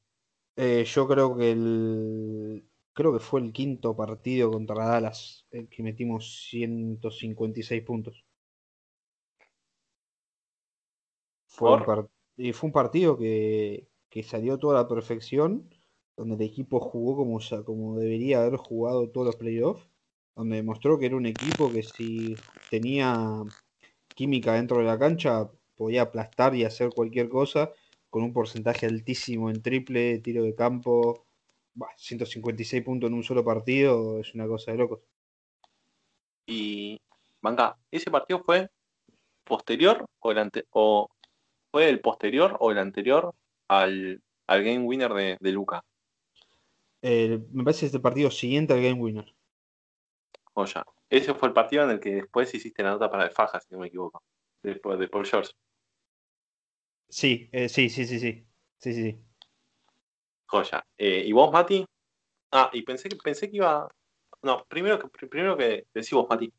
Eh, 0.56 0.84
yo 0.86 1.08
creo 1.08 1.36
que 1.38 1.52
el. 1.52 2.66
Creo 2.94 3.14
que 3.14 3.20
fue 3.20 3.40
el 3.42 3.54
quinto 3.54 3.96
partido 3.96 4.52
contra 4.52 4.86
Dallas, 4.86 5.46
el 5.52 5.70
que 5.70 5.84
metimos 5.84 6.44
156 6.50 7.82
puntos. 7.84 8.26
Fue 11.48 11.74
un, 11.74 11.84
par- 11.84 12.10
y 12.38 12.54
fue 12.54 12.68
un 12.68 12.74
partido 12.74 13.18
que, 13.18 13.90
que 14.10 14.24
salió 14.24 14.58
toda 14.60 14.76
la 14.82 14.88
perfección, 14.88 15.70
donde 16.16 16.36
el 16.36 16.42
equipo 16.52 16.80
jugó 16.80 17.18
como, 17.18 17.40
como 17.66 17.98
debería 17.98 18.42
haber 18.42 18.58
jugado 18.58 19.10
todos 19.10 19.28
los 19.28 19.36
playoffs, 19.36 19.89
donde 20.40 20.58
demostró 20.58 20.98
que 21.00 21.08
era 21.08 21.18
un 21.18 21.26
equipo 21.26 21.72
que 21.72 21.84
si 21.84 22.36
tenía 22.72 23.44
química 24.16 24.54
dentro 24.54 24.78
de 24.80 24.86
la 24.86 25.00
cancha 25.00 25.50
podía 25.78 26.04
aplastar 26.04 26.56
y 26.56 26.66
hacer 26.66 26.90
cualquier 26.92 27.30
cosa 27.30 27.72
con 28.10 28.24
un 28.24 28.34
porcentaje 28.34 28.86
altísimo 28.88 29.50
en 29.50 29.62
triple, 29.62 30.20
tiro 30.20 30.44
de 30.44 30.56
campo. 30.56 31.26
Bah, 31.76 31.94
156 31.98 32.84
puntos 32.84 33.10
en 33.10 33.16
un 33.16 33.24
solo 33.24 33.44
partido 33.46 34.20
es 34.20 34.34
una 34.36 34.48
cosa 34.48 34.72
de 34.72 34.78
locos. 34.80 35.02
Y, 36.48 37.00
Manga, 37.42 37.78
¿ese 37.92 38.12
partido 38.12 38.44
fue 38.44 38.70
posterior 39.46 40.06
o 40.20 40.32
el 40.32 40.40
ante- 40.40 40.66
o 40.72 41.10
fue 41.72 41.90
el 41.90 42.02
posterior 42.02 42.58
o 42.60 42.72
el 42.72 42.80
anterior 42.80 43.34
al, 43.70 44.22
al 44.48 44.64
game 44.64 44.82
winner 44.86 45.14
de, 45.14 45.38
de 45.40 45.52
Luca? 45.52 45.84
El- 47.02 47.46
me 47.52 47.66
parece 47.66 47.82
que 47.82 47.86
es 47.88 47.94
el 47.94 48.02
partido 48.02 48.32
siguiente 48.32 48.72
al 48.74 48.82
Game 48.82 49.02
Winner. 49.02 49.34
Joya. 50.60 50.84
Ese 51.10 51.34
fue 51.34 51.48
el 51.48 51.54
partido 51.54 51.84
en 51.84 51.92
el 51.92 52.00
que 52.00 52.16
después 52.16 52.54
hiciste 52.54 52.84
la 52.84 52.92
nota 52.92 53.10
para 53.10 53.26
el 53.26 53.32
Faja, 53.32 53.60
si 53.60 53.74
no 53.74 53.80
me 53.80 53.88
equivoco. 53.88 54.24
Después 54.62 55.00
de 55.00 55.08
Paul 55.08 55.26
George. 55.26 55.52
Sí, 57.08 57.50
eh, 57.52 57.70
sí, 57.70 57.90
sí, 57.90 58.06
sí, 58.06 58.20
sí. 58.20 58.46
Sí, 58.78 58.94
sí, 58.94 59.04
sí. 59.12 59.20
Joya. 60.46 60.86
Eh, 60.98 61.24
¿Y 61.26 61.32
vos, 61.32 61.52
Mati? 61.52 61.86
Ah, 62.52 62.70
y 62.74 62.82
pensé 62.82 63.10
que 63.10 63.16
pensé 63.16 63.50
que 63.50 63.58
iba. 63.58 63.88
No, 64.42 64.66
primero 64.68 65.00
que 65.00 65.28
primero 65.28 65.56
que 65.58 65.88
decís 65.94 66.12
vos, 66.12 66.28
Mati. 66.30 66.52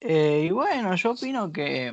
Eh, 0.00 0.44
y 0.48 0.50
bueno, 0.50 0.94
yo 0.94 1.10
opino 1.10 1.50
que 1.52 1.92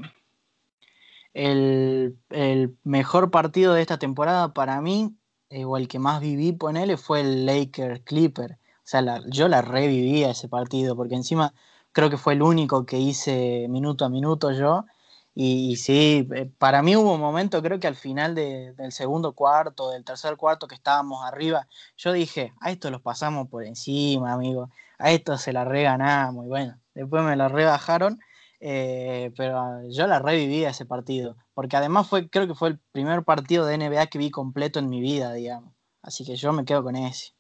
el, 1.34 2.18
el 2.30 2.78
mejor 2.84 3.32
partido 3.32 3.74
de 3.74 3.82
esta 3.82 3.98
temporada 3.98 4.54
para 4.54 4.80
mí, 4.82 5.18
o 5.50 5.78
el 5.78 5.88
que 5.88 6.00
más 6.00 6.22
viví, 6.22 6.52
ponele, 6.52 6.98
fue 6.98 7.22
el 7.22 7.46
Lakers 7.46 8.02
Clipper. 8.02 8.60
O 8.86 8.88
sea, 8.88 9.02
la- 9.02 9.22
yo 9.28 9.48
la 9.48 9.62
revivía 9.62 10.30
ese 10.30 10.48
partido, 10.48 10.96
porque 10.96 11.16
encima 11.16 11.54
creo 11.92 12.10
que 12.10 12.18
fue 12.18 12.34
el 12.34 12.42
único 12.44 12.86
que 12.86 13.00
hice 13.00 13.68
minuto 13.70 14.06
a 14.06 14.10
minuto 14.10 14.52
yo. 14.52 14.86
Y, 15.34 15.76
sí, 15.78 16.28
eh, 16.34 16.50
para 16.58 16.82
mí 16.82 16.96
hubo 16.96 17.14
un 17.16 17.20
momento, 17.20 17.62
creo 17.62 17.80
que 17.80 17.88
al 17.88 17.96
final 17.96 18.36
de- 18.36 18.74
del 18.74 18.92
segundo 18.94 19.34
cuarto, 19.34 19.90
del 19.92 20.06
tercer 20.06 20.38
cuarto 20.38 20.68
que 20.68 20.76
estábamos 20.76 21.26
arriba, 21.26 21.68
yo 21.98 22.14
dije, 22.14 22.54
a 22.62 22.72
esto 22.72 22.90
los 22.92 23.02
pasamos 23.02 23.50
por 23.50 23.64
encima, 23.66 24.32
amigo, 24.34 24.70
a 24.98 25.12
esto 25.12 25.38
se 25.38 25.52
la 25.54 25.66
reganamos. 25.66 26.46
Y 26.46 26.48
bueno, 26.50 26.80
después 26.94 27.24
me 27.24 27.36
la 27.36 27.50
rebajaron, 27.50 28.20
eh, 28.62 29.32
pero 29.36 29.82
yo 29.90 30.08
la 30.08 30.20
reviví 30.20 30.64
ese 30.64 30.86
partido, 30.86 31.36
porque 31.54 31.76
además 31.78 32.08
fue, 32.08 32.30
creo 32.30 32.48
que 32.48 32.56
fue 32.56 32.70
el 32.70 32.80
primer 32.92 33.24
partido 33.26 33.66
de 33.66 33.76
NBA 33.76 34.08
que 34.08 34.18
vi 34.20 34.32
completo 34.32 34.80
en 34.80 34.90
mi 34.90 35.02
vida, 35.02 35.34
digamos. 35.34 35.74
Así 36.02 36.24
que 36.26 36.36
yo 36.38 36.54
me 36.54 36.64
quedo 36.66 36.84
con 36.84 36.96
ese. 36.96 37.35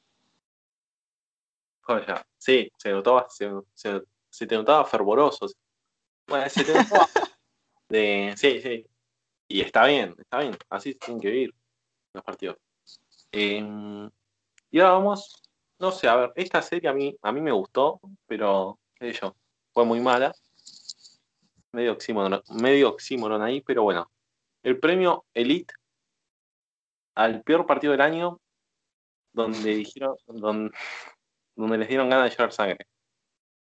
Joya. 1.85 2.25
Sí, 2.37 2.69
se 2.77 2.91
notaba, 2.91 3.27
se, 3.29 3.49
se- 3.73 4.01
se 4.29 4.47
te 4.47 4.55
notaba 4.55 4.85
fervoroso. 4.85 5.47
Bueno, 6.27 6.49
se 6.49 6.63
te 6.63 6.73
notaba 6.73 7.07
de. 7.89 8.33
Sí, 8.37 8.59
sí. 8.61 8.85
Y 9.47 9.61
está 9.61 9.85
bien, 9.85 10.15
está 10.17 10.39
bien. 10.39 10.57
Así 10.69 10.95
tienen 10.95 11.21
que 11.21 11.29
vivir 11.29 11.53
los 12.13 12.23
partidos. 12.23 12.57
Eh, 13.31 13.61
y 14.71 14.79
ahora 14.79 14.93
vamos. 14.93 15.41
No 15.77 15.91
sé, 15.91 16.07
a 16.07 16.15
ver, 16.15 16.31
esta 16.35 16.61
serie 16.61 16.89
a 16.89 16.93
mí, 16.93 17.15
a 17.21 17.31
mí 17.33 17.41
me 17.41 17.51
gustó, 17.51 17.99
pero 18.25 18.79
qué 18.95 19.11
sé 19.13 19.19
yo, 19.21 19.35
fue 19.73 19.83
muy 19.85 19.99
mala. 19.99 20.33
Medio 21.73 21.91
oxímoron, 21.91 22.41
medio 22.61 22.89
oxímoron 22.89 23.41
ahí, 23.41 23.59
pero 23.61 23.83
bueno. 23.83 24.09
El 24.63 24.79
premio 24.79 25.25
Elite 25.33 25.73
al 27.13 27.43
peor 27.43 27.65
partido 27.65 27.91
del 27.91 28.01
año, 28.01 28.39
donde 29.33 29.75
dijeron, 29.75 30.15
donde, 30.27 30.71
donde 31.55 31.77
les 31.77 31.87
dieron 31.87 32.09
ganas 32.09 32.29
de 32.29 32.35
llorar 32.35 32.51
sangre. 32.51 32.87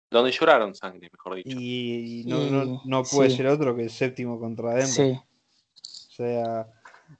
Donde 0.09 0.31
lloraron 0.31 0.75
sangre, 0.75 1.09
mejor 1.11 1.35
dicho. 1.35 1.49
Y, 1.59 2.21
y 2.21 2.25
no, 2.25 2.37
no, 2.49 2.63
Y- 2.63 2.79
no 2.85 3.03
puede 3.03 3.29
sí. 3.29 3.37
ser 3.37 3.47
otro 3.47 3.75
que 3.75 3.83
el 3.83 3.89
séptimo 3.89 4.39
contra 4.39 4.69
Denver. 4.75 4.87
Sí, 4.87 5.19
O 6.07 6.11
sea, 6.15 6.67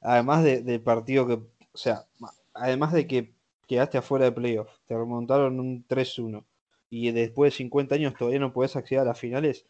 además 0.01 0.43
de- 0.43 0.61
del 0.61 0.81
partido 0.81 1.25
que, 1.27 1.33
o 1.33 1.77
sea, 1.77 2.05
además 2.53 2.93
de 2.93 3.07
que 3.07 3.33
quedaste 3.67 3.97
afuera 3.97 4.25
de 4.25 4.31
playoff, 4.31 4.69
te 4.85 4.95
remontaron 4.95 5.59
un 5.59 5.83
3-1 5.87 6.45
y 6.89 7.11
después 7.11 7.53
de 7.53 7.57
50 7.57 7.95
años 7.95 8.13
todavía 8.15 8.39
no 8.39 8.53
podés 8.53 8.75
acceder 8.75 9.01
a 9.01 9.05
las 9.05 9.19
finales, 9.19 9.65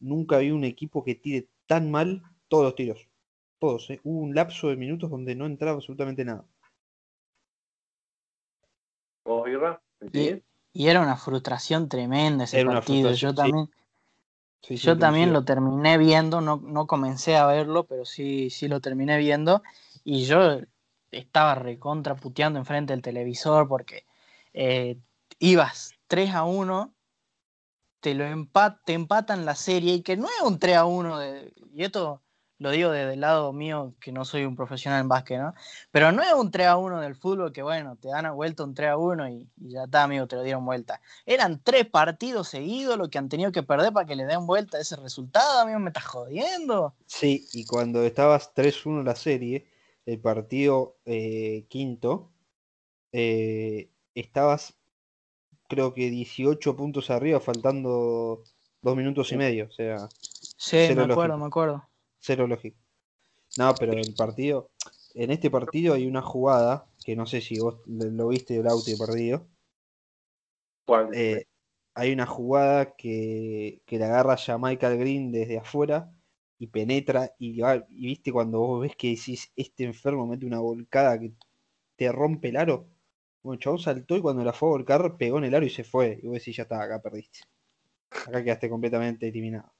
nunca 0.00 0.38
vi 0.38 0.50
un 0.50 0.64
equipo 0.64 1.02
que 1.02 1.14
tire 1.14 1.48
tan 1.66 1.90
mal 1.90 2.22
todos 2.48 2.64
los 2.64 2.74
tiros. 2.74 3.08
Todos, 3.58 3.88
¿eh? 3.90 4.00
Hubo 4.04 4.20
un 4.20 4.34
lapso 4.34 4.68
de 4.68 4.76
minutos 4.76 5.10
donde 5.10 5.34
no 5.34 5.46
entraba 5.46 5.76
absolutamente 5.76 6.24
nada. 6.24 6.44
¿Vos, 9.24 9.44
Birra? 9.46 9.80
Y 10.72 10.86
era 10.86 11.00
una 11.00 11.16
frustración 11.16 11.88
tremenda 11.88 12.44
ese 12.44 12.60
Era 12.60 12.72
partido. 12.72 13.12
Yo 13.12 13.34
también, 13.34 13.70
Sí, 14.60 14.76
sí, 14.76 14.86
yo 14.86 14.98
también 14.98 15.32
lo 15.32 15.44
terminé 15.44 15.98
viendo, 15.98 16.40
no, 16.40 16.60
no 16.62 16.86
comencé 16.86 17.36
a 17.36 17.46
verlo, 17.46 17.84
pero 17.86 18.04
sí, 18.04 18.50
sí 18.50 18.68
lo 18.68 18.80
terminé 18.80 19.16
viendo. 19.16 19.62
Y 20.04 20.24
yo 20.24 20.60
estaba 21.10 21.54
recontra 21.54 22.16
puteando 22.16 22.58
enfrente 22.58 22.92
del 22.92 23.02
televisor 23.02 23.68
porque 23.68 24.04
eh, 24.52 24.98
ibas 25.38 25.92
3 26.08 26.34
a 26.34 26.44
1, 26.44 26.92
te 28.00 28.14
lo 28.14 28.24
empat, 28.24 28.78
te 28.84 28.94
empatan 28.94 29.44
la 29.44 29.54
serie 29.54 29.94
y 29.94 30.02
que 30.02 30.16
no 30.16 30.26
es 30.26 30.42
un 30.42 30.58
3 30.58 30.76
a 30.76 30.84
1 30.84 31.18
de, 31.18 31.52
y 31.72 31.84
esto 31.84 32.20
lo 32.58 32.70
digo 32.70 32.90
desde 32.90 33.14
el 33.14 33.20
lado 33.20 33.52
mío 33.52 33.94
que 34.00 34.12
no 34.12 34.24
soy 34.24 34.44
un 34.44 34.56
profesional 34.56 35.00
en 35.00 35.08
básquet, 35.08 35.38
¿no? 35.38 35.54
Pero 35.90 36.12
no 36.12 36.22
es 36.22 36.32
un 36.32 36.50
3 36.50 36.66
a 36.66 36.76
1 36.76 37.00
del 37.00 37.14
fútbol 37.14 37.52
que 37.52 37.62
bueno, 37.62 37.96
te 37.96 38.08
dan 38.08 38.26
a 38.26 38.32
vuelta 38.32 38.64
un 38.64 38.74
3 38.74 38.90
a 38.90 38.96
1 38.96 39.28
y, 39.28 39.48
y, 39.56 39.70
ya 39.70 39.84
está, 39.84 40.04
amigo, 40.04 40.26
te 40.26 40.36
lo 40.36 40.42
dieron 40.42 40.64
vuelta. 40.64 41.00
Eran 41.24 41.60
tres 41.62 41.86
partidos 41.86 42.48
seguidos 42.48 42.98
lo 42.98 43.08
que 43.10 43.18
han 43.18 43.28
tenido 43.28 43.52
que 43.52 43.62
perder 43.62 43.92
para 43.92 44.06
que 44.06 44.16
le 44.16 44.24
den 44.24 44.46
vuelta 44.46 44.80
ese 44.80 44.96
resultado, 44.96 45.60
amigo, 45.60 45.78
me 45.78 45.90
estás 45.90 46.04
jodiendo. 46.04 46.94
Sí, 47.06 47.46
y 47.52 47.64
cuando 47.64 48.02
estabas 48.02 48.54
3-1 48.54 49.04
la 49.04 49.14
serie, 49.14 49.68
el 50.04 50.18
partido 50.18 50.96
eh, 51.04 51.64
quinto, 51.68 52.30
eh, 53.12 53.90
estabas 54.14 54.74
creo 55.68 55.94
que 55.94 56.10
18 56.10 56.74
puntos 56.74 57.10
arriba, 57.10 57.38
faltando 57.40 58.42
dos 58.82 58.96
minutos 58.96 59.30
y 59.32 59.36
medio. 59.36 59.66
O 59.66 59.70
sea, 59.70 60.08
sí, 60.56 60.76
me 60.76 61.02
acuerdo, 61.02 61.06
lógico. 61.06 61.38
me 61.38 61.46
acuerdo. 61.46 61.87
Cero 62.28 62.46
lógico. 62.46 62.76
No, 63.56 63.74
pero 63.74 63.94
el 63.94 64.14
partido, 64.14 64.70
en 65.14 65.30
este 65.30 65.50
partido 65.50 65.94
hay 65.94 66.06
una 66.06 66.20
jugada 66.20 66.86
que 67.02 67.16
no 67.16 67.24
sé 67.24 67.40
si 67.40 67.58
vos 67.58 67.80
lo 67.86 68.28
viste 68.28 68.58
el 68.58 68.66
auto 68.66 68.90
perdido. 68.98 69.48
¿Cuál? 70.84 71.08
Eh, 71.14 71.46
hay 71.94 72.12
una 72.12 72.26
jugada 72.26 72.94
que, 72.96 73.80
que 73.86 73.98
la 73.98 74.08
agarra 74.08 74.36
Jamaica 74.36 74.90
Green 74.90 75.32
desde 75.32 75.56
afuera 75.56 76.12
y 76.58 76.66
penetra 76.66 77.34
y, 77.38 77.58
va, 77.60 77.86
y 77.88 78.08
viste 78.08 78.30
cuando 78.30 78.58
vos 78.58 78.82
ves 78.82 78.94
que 78.94 79.08
decís 79.08 79.50
este 79.56 79.84
enfermo 79.84 80.26
mete 80.26 80.44
una 80.44 80.60
volcada 80.60 81.18
que 81.18 81.32
te 81.96 82.12
rompe 82.12 82.50
el 82.50 82.58
aro. 82.58 82.90
Bueno, 83.42 83.58
chabón 83.58 83.78
saltó 83.78 84.18
y 84.18 84.20
cuando 84.20 84.44
la 84.44 84.52
fue 84.52 84.68
a 84.68 84.72
volcar 84.72 85.16
pegó 85.16 85.38
en 85.38 85.44
el 85.44 85.54
aro 85.54 85.64
y 85.64 85.70
se 85.70 85.82
fue. 85.82 86.20
Y 86.22 86.26
vos 86.26 86.34
decís, 86.34 86.56
ya 86.56 86.64
está, 86.64 86.82
acá 86.82 87.00
perdiste. 87.00 87.40
Acá 88.10 88.44
quedaste 88.44 88.68
completamente 88.68 89.28
eliminado. 89.28 89.72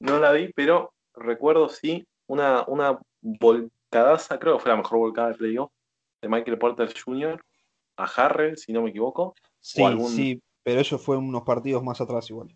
No 0.00 0.18
la 0.18 0.32
vi, 0.32 0.50
pero 0.54 0.94
recuerdo 1.18 1.68
sí 1.68 2.06
una, 2.26 2.64
una 2.66 2.98
volcadaza, 3.20 4.38
creo 4.38 4.56
que 4.56 4.62
fue 4.62 4.72
la 4.72 4.78
mejor 4.78 4.98
volcada 4.98 5.28
de 5.28 5.34
playoff, 5.34 5.72
de 6.20 6.28
Michael 6.28 6.58
Porter 6.58 6.92
Jr. 6.92 7.42
a 7.96 8.04
Harrell, 8.04 8.56
si 8.56 8.72
no 8.72 8.82
me 8.82 8.90
equivoco. 8.90 9.34
Sí, 9.60 9.82
algún... 9.82 10.08
sí, 10.08 10.42
pero 10.62 10.80
eso 10.80 10.98
fue 10.98 11.16
unos 11.16 11.42
partidos 11.42 11.82
más 11.82 12.00
atrás 12.00 12.28
igual. 12.30 12.48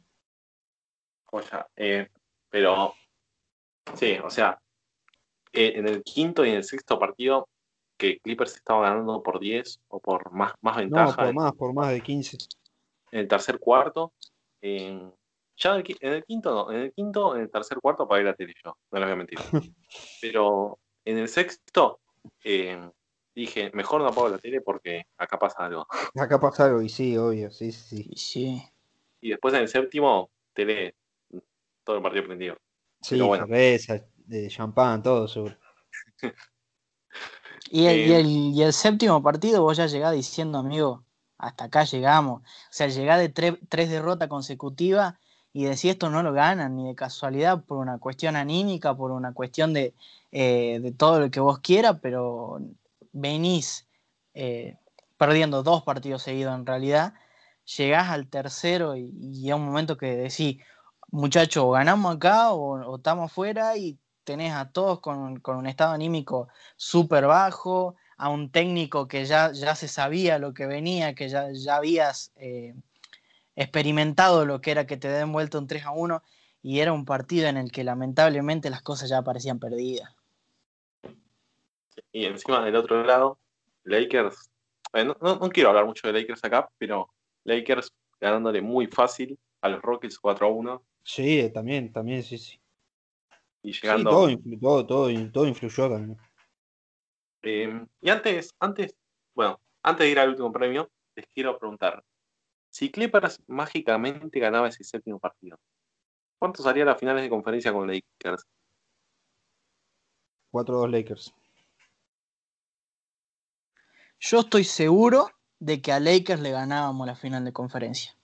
O 1.31 1.40
sea, 1.40 1.66
eh, 1.77 2.09
pero 2.51 2.94
sí, 3.94 4.18
o 4.22 4.29
sea, 4.29 4.61
eh, 5.53 5.72
en 5.77 5.88
el 5.88 6.03
quinto 6.03 6.44
y 6.44 6.51
en 6.51 6.57
el 6.57 6.64
sexto 6.64 6.98
partido 6.98 7.48
que 7.96 8.18
Clippers 8.20 8.57
estaba 8.57 8.88
ganando 8.88 9.22
por 9.22 9.38
10 9.38 9.81
o 9.88 10.01
por 10.01 10.33
más, 10.33 10.53
más 10.61 10.77
ventaja. 10.77 11.11
No, 11.11 11.16
por 11.16 11.35
más, 11.35 11.53
por 11.53 11.72
más 11.72 11.92
de 11.92 12.01
15. 12.01 12.37
En 13.12 13.20
el 13.20 13.29
tercer 13.29 13.59
cuarto, 13.59 14.12
en, 14.61 15.12
ya 15.57 15.77
en 15.77 16.12
el 16.12 16.25
quinto 16.25 16.51
no, 16.51 16.73
en 16.73 16.81
el 16.81 16.93
quinto, 16.93 17.37
en 17.37 17.43
el 17.43 17.51
tercer 17.51 17.79
cuarto 17.79 18.07
para 18.09 18.23
ir 18.23 18.29
a 18.29 18.35
tele 18.35 18.55
yo, 18.65 18.77
no 18.91 18.99
les 18.99 19.07
voy 19.07 19.12
a 19.12 19.17
mentir. 19.17 19.38
Pero 20.21 20.79
en 21.05 21.19
el 21.19 21.29
sexto 21.29 22.01
eh, 22.45 22.91
dije, 23.35 23.71
mejor 23.75 24.01
no 24.01 24.09
apago 24.09 24.29
la 24.29 24.38
tele 24.38 24.61
porque 24.61 25.07
acá 25.17 25.38
pasa 25.38 25.67
algo. 25.67 25.87
Acá 26.15 26.41
pasa 26.41 26.65
algo, 26.67 26.83
y 26.83 26.88
sí, 26.88 27.17
obvio, 27.17 27.51
sí, 27.51 27.73
sí. 27.73 28.11
sí. 28.17 28.62
Y 29.21 29.31
después 29.31 29.55
en 29.55 29.61
el 29.61 29.69
séptimo, 29.69 30.31
tele, 30.53 30.97
todo 31.85 31.97
el 31.97 32.03
partido 32.03 32.25
prendido. 32.25 32.57
Sí, 33.01 33.21
bueno. 33.21 33.47
cerveza, 33.47 34.05
de 34.17 34.49
champán, 34.49 35.03
todo 35.03 35.29
seguro. 35.29 35.57
y, 37.71 37.87
el, 37.87 37.99
eh, 37.99 38.07
y, 38.07 38.12
el, 38.12 38.27
y 38.27 38.62
el 38.62 38.73
séptimo 38.73 39.23
partido 39.23 39.62
vos 39.62 39.77
ya 39.77 39.87
llegás 39.87 40.12
diciendo, 40.12 40.59
amigo, 40.59 41.05
hasta 41.38 41.65
acá 41.65 41.85
llegamos. 41.85 42.43
O 42.43 42.45
sea, 42.71 42.87
llegás 42.87 43.19
de 43.19 43.29
tre 43.29 43.59
tres 43.69 43.91
derrotas 43.91 44.29
consecutivas 44.29 45.15
y 45.53 45.65
decir 45.65 45.91
esto 45.91 46.11
no 46.11 46.23
lo 46.23 46.33
ganan 46.33 46.77
ni 46.77 46.88
de 46.88 46.95
casualidad 46.95 47.62
por 47.65 47.79
una 47.79 47.99
cuestión 47.99 48.37
anímica, 48.37 48.95
por 48.95 49.11
una 49.11 49.33
cuestión 49.33 49.73
de, 49.73 49.95
eh, 50.31 50.81
de 50.81 50.93
todo 50.93 51.21
lo 51.21 51.31
que 51.31 51.41
vos 51.41 51.59
quieras, 51.59 51.99
pero 52.01 52.61
venís 53.12 53.87
eh, 54.35 54.77
perdiendo 55.19 55.62
dos 55.62 55.83
partidos 55.83 56.23
seguidos 56.23 56.55
en 56.55 56.67
realidad, 56.67 57.15
llegás 57.77 58.11
al 58.11 58.29
tercero 58.29 58.97
y, 58.97 59.12
y 59.21 59.53
un 59.53 59.65
momento 59.67 59.97
que 59.97 60.17
decís, 60.17 60.59
muchachos, 61.11 61.73
ganamos 61.73 62.17
acá 62.17 62.53
o, 62.53 62.97
estamos 62.97 63.31
afuera 63.31 63.77
y 63.77 63.99
tenés 64.25 64.55
a 64.55 64.71
todos 64.71 65.01
con, 65.01 65.41
con 65.41 65.57
un 65.57 65.67
estado 65.67 65.93
anímico 65.93 66.49
súper 66.77 67.27
bajo, 67.27 67.97
a 68.17 68.29
un 68.29 68.51
técnico 68.51 69.09
que 69.09 69.25
ya, 69.25 69.53
ya 69.53 69.75
se 69.75 69.88
sabía 69.88 70.38
lo 70.38 70.55
que 70.55 70.67
venía, 70.67 71.15
que 71.15 71.29
ya, 71.29 71.49
ya 71.53 71.77
habías... 71.77 72.33
Eh, 72.37 72.75
experimentado 73.57 74.45
lo 74.45 74.61
que 74.61 74.71
era 74.71 74.87
que 74.87 74.97
te 74.97 75.09
den 75.09 75.33
vuelta 75.33 75.59
un 75.59 75.67
3 75.67 75.85
a 75.85 75.91
1 75.91 76.23
y 76.62 76.81
era 76.81 76.93
un 76.93 77.05
partido 77.05 77.49
en 77.49 77.57
el 77.57 77.73
que 77.73 77.85
lamentablemente 77.85 78.71
las 78.71 78.83
cosas 78.83 79.11
ya 79.11 79.23
parecían 79.23 79.59
perdidas. 79.59 80.15
Y 82.12 82.25
encima 82.25 82.65
del 82.65 82.77
otro 82.77 83.03
lado, 83.05 83.38
Lakers, 83.85 84.51
eh, 84.93 85.05
no, 85.05 85.17
no, 85.21 85.37
no, 85.37 85.49
quiero 85.49 85.71
hablar 85.71 85.87
mucho 85.87 86.07
de 86.07 86.21
Lakers 86.21 86.45
acá, 86.45 86.71
pero 86.79 87.11
Lakers 87.45 87.93
ganándole 88.21 88.62
muy 88.62 88.87
fácil 88.87 89.38
a 89.61 89.69
los 89.69 89.83
Rockets 89.83 90.19
4 90.19 90.47
a 90.47 90.51
1. 90.51 90.83
Sí, 91.03 91.51
también, 91.53 91.93
también, 91.93 92.23
sí, 92.23 92.38
sí. 92.38 92.61
Y 93.62 93.73
llegando. 93.73 94.11
Sí, 94.11 94.17
todo, 94.17 94.31
influ 94.31 94.61
todo, 94.61 94.87
todo, 94.87 95.31
todo, 95.33 95.47
influyó 95.47 95.88
también. 95.88 96.19
Eh, 97.43 97.87
y 98.01 98.11
antes, 98.11 98.55
antes, 98.61 98.95
bueno, 99.35 99.61
antes 99.83 100.05
de 100.05 100.11
ir 100.11 100.19
al 100.19 100.31
último 100.31 100.53
premio, 100.53 100.91
les 101.17 101.27
quiero 101.35 101.59
preguntar, 101.59 102.05
si 102.72 102.90
Clippers 102.90 103.42
mágicamente 103.48 104.40
ganaba 104.40 104.68
ese 104.68 104.82
séptimo 104.82 105.18
partido, 105.18 105.58
¿cuántos 106.38 106.66
haría 106.66 106.87
las 106.87 106.98
finales 106.98 107.22
de 107.22 107.28
conferencia 107.28 107.70
con 107.70 107.87
Lakers? 107.87 108.46
4-2 110.50 110.90
Lakers. 110.90 111.35
Yo 114.18 114.40
estoy 114.40 114.64
seguro 114.64 115.30
de 115.58 115.82
que 115.82 115.92
a 115.92 116.00
Lakers 116.00 116.40
le 116.40 116.50
ganábamos 116.50 117.06
la 117.06 117.14
final 117.14 117.44
de 117.44 117.52
conferencia. 117.52 118.16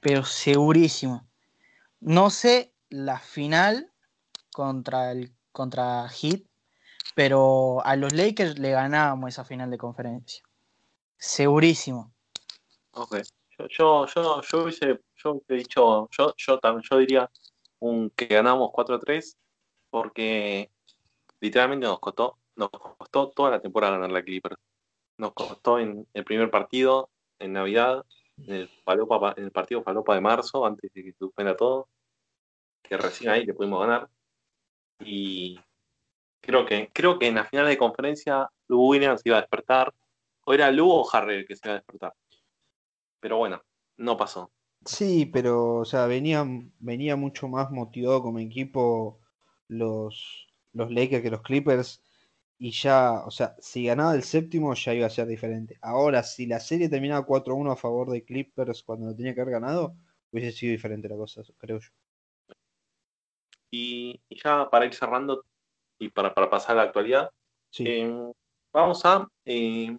Pero 0.00 0.24
segurísimo. 0.24 1.28
No 1.98 2.30
sé 2.30 2.72
la 2.90 3.18
final 3.18 3.92
contra 4.52 5.10
el 5.10 5.34
contra 5.50 6.08
Heat, 6.08 6.42
pero 7.16 7.84
a 7.84 7.96
los 7.96 8.12
Lakers 8.12 8.58
le 8.60 8.70
ganábamos 8.70 9.30
esa 9.30 9.44
final 9.44 9.70
de 9.70 9.78
conferencia. 9.78 10.44
Segurísimo. 11.16 12.11
Ok. 12.92 13.16
Yo, 13.58 13.66
yo, 13.68 14.06
yo, 14.06 14.40
yo 14.42 14.62
hubiese, 14.62 15.00
yo 15.16 15.32
hubiese 15.32 15.54
dicho, 15.54 16.08
yo, 16.10 16.34
yo, 16.36 16.60
yo 16.60 16.98
diría 16.98 17.30
un 17.80 18.10
que 18.10 18.26
ganamos 18.26 18.70
4-3 18.70 19.36
porque 19.90 20.70
literalmente 21.40 21.86
nos 21.86 22.00
costó, 22.00 22.38
nos 22.56 22.70
costó 22.70 23.30
toda 23.30 23.50
la 23.50 23.60
temporada 23.60 23.94
ganar 23.94 24.10
la 24.10 24.22
Clippers. 24.22 24.56
Nos 25.18 25.32
costó 25.34 25.78
en 25.78 26.06
el 26.14 26.24
primer 26.24 26.50
partido, 26.50 27.10
en 27.38 27.52
Navidad, 27.52 28.04
en 28.38 28.54
el, 28.54 28.70
Palopa, 28.84 29.34
en 29.36 29.44
el 29.44 29.50
partido 29.52 29.82
Palopa 29.82 30.14
de 30.14 30.20
marzo, 30.20 30.64
antes 30.64 30.90
de 30.92 31.04
que 31.04 31.12
suspenda 31.12 31.56
todo, 31.56 31.88
que 32.82 32.96
recién 32.96 33.30
ahí 33.30 33.44
le 33.44 33.54
pudimos 33.54 33.80
ganar. 33.80 34.08
Y 35.00 35.58
creo 36.40 36.64
que, 36.64 36.90
creo 36.92 37.18
que 37.18 37.28
en 37.28 37.36
la 37.36 37.44
final 37.44 37.66
de 37.66 37.78
conferencia 37.78 38.48
Lu 38.68 38.88
Williams 38.88 39.22
iba 39.24 39.38
a 39.38 39.40
despertar. 39.40 39.92
O 40.44 40.54
era 40.54 40.70
Lu 40.70 40.90
o 40.90 41.08
Harry 41.12 41.36
el 41.36 41.46
que 41.46 41.56
se 41.56 41.68
iba 41.68 41.74
a 41.74 41.78
despertar. 41.78 42.14
Pero 43.22 43.38
bueno, 43.38 43.62
no 43.98 44.16
pasó. 44.16 44.50
Sí, 44.84 45.26
pero 45.26 45.76
o 45.76 45.84
sea, 45.84 46.06
venía, 46.06 46.44
venía 46.80 47.14
mucho 47.16 47.46
más 47.48 47.70
motivado 47.70 48.20
como 48.22 48.40
equipo 48.40 49.20
los, 49.68 50.48
los 50.72 50.90
Lakers 50.90 51.22
que 51.22 51.30
los 51.30 51.42
Clippers. 51.42 52.02
Y 52.58 52.72
ya, 52.72 53.24
o 53.24 53.30
sea, 53.30 53.56
si 53.60 53.86
ganaba 53.86 54.14
el 54.14 54.22
séptimo 54.24 54.74
ya 54.74 54.94
iba 54.94 55.06
a 55.06 55.10
ser 55.10 55.26
diferente. 55.28 55.78
Ahora, 55.82 56.22
si 56.24 56.46
la 56.46 56.60
serie 56.60 56.88
terminaba 56.88 57.24
4-1 57.26 57.72
a 57.72 57.76
favor 57.76 58.10
de 58.10 58.24
Clippers 58.24 58.82
cuando 58.82 59.06
lo 59.06 59.16
tenía 59.16 59.34
que 59.34 59.40
haber 59.40 59.54
ganado, 59.54 59.94
hubiese 60.32 60.52
sido 60.56 60.72
diferente 60.72 61.08
la 61.08 61.16
cosa, 61.16 61.42
creo 61.58 61.78
yo. 61.78 61.88
Y, 63.70 64.20
y 64.28 64.40
ya 64.42 64.68
para 64.70 64.84
ir 64.86 64.94
cerrando 64.94 65.44
y 65.98 66.10
para, 66.10 66.34
para 66.34 66.50
pasar 66.50 66.72
a 66.72 66.82
la 66.82 66.82
actualidad, 66.88 67.30
Sí. 67.70 67.84
eh, 67.86 68.32
vamos 68.72 69.04
a, 69.04 69.26
eh, 69.46 69.96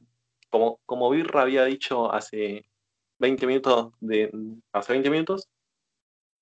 como, 0.49 0.79
como 0.85 1.09
Birra 1.09 1.41
había 1.41 1.65
dicho 1.65 2.11
hace 2.13 2.65
20 3.23 3.47
minutos 3.47 3.93
de 4.01 4.29
hace 4.73 4.91
20 4.93 5.09
minutos, 5.09 5.49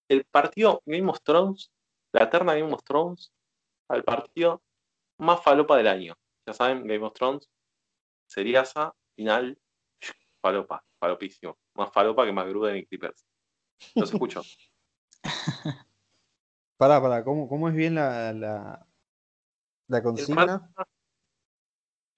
el 0.10 0.26
partido 0.26 0.82
Game 0.86 1.10
of 1.10 1.22
Thrones, 1.22 1.72
la 2.12 2.24
eterna 2.24 2.56
Game 2.56 2.74
of 2.74 2.84
Thrones, 2.84 3.32
al 3.88 4.04
partido 4.04 4.63
más 5.20 5.44
falopa 5.44 5.78
del 5.78 5.88
año. 5.88 6.15
Ya 6.48 6.54
saben, 6.54 6.88
Game 6.88 7.06
of 7.06 7.13
Thrones, 7.13 7.48
seriasa, 8.28 8.94
final, 9.15 9.58
falopa, 10.41 10.84
falopísimo. 11.00 11.56
Más 11.76 11.91
falopa 11.94 12.26
que 12.26 12.32
más 12.32 12.48
gruda 12.48 12.76
en 12.76 12.84
Clippers. 12.86 13.24
Los 13.96 14.12
escucho. 14.12 14.41
Pará, 16.78 17.00
pará, 17.00 17.24
¿cómo, 17.24 17.48
cómo 17.48 17.70
es 17.70 17.76
bien 17.76 17.94
la, 17.94 18.34
la, 18.34 18.88
la 19.88 20.02
consigna? 20.02 20.74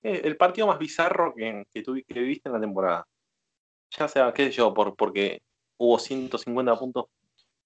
eh, 0.04 0.22
el 0.24 0.38
partido 0.38 0.68
más 0.68 0.80
bizarro 0.80 1.34
que, 1.36 1.66
que, 1.70 1.84
tuvi- 1.84 2.06
que 2.06 2.14
viviste 2.22 2.48
en 2.48 2.54
la 2.54 2.62
temporada. 2.62 3.06
Ya 3.98 4.08
sea, 4.08 4.34
qué 4.34 4.46
sé 4.46 4.52
yo, 4.52 4.74
por, 4.74 4.96
porque 4.96 5.42
hubo 5.78 6.00
150 6.00 6.76
puntos 6.78 7.06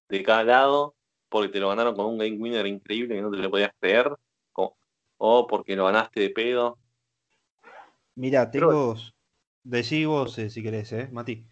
de 0.09 0.23
cada 0.23 0.43
lado, 0.43 0.95
porque 1.29 1.49
te 1.49 1.59
lo 1.59 1.69
ganaron 1.69 1.95
con 1.95 2.05
un 2.05 2.17
game 2.17 2.37
winner 2.37 2.65
increíble 2.67 3.15
que 3.15 3.21
no 3.21 3.31
te 3.31 3.37
lo 3.37 3.49
podías 3.49 3.71
creer, 3.79 4.11
o, 4.53 4.75
o 5.17 5.47
porque 5.47 5.75
lo 5.75 5.85
ganaste 5.85 6.21
de 6.21 6.29
pedo. 6.29 6.77
Mira, 8.15 8.49
Pero- 8.51 8.69
tengo. 8.69 8.95
Decí 9.63 10.05
vos 10.05 10.37
eh, 10.39 10.49
si 10.49 10.63
querés, 10.63 10.93
¿eh, 10.93 11.09
Mati? 11.11 11.45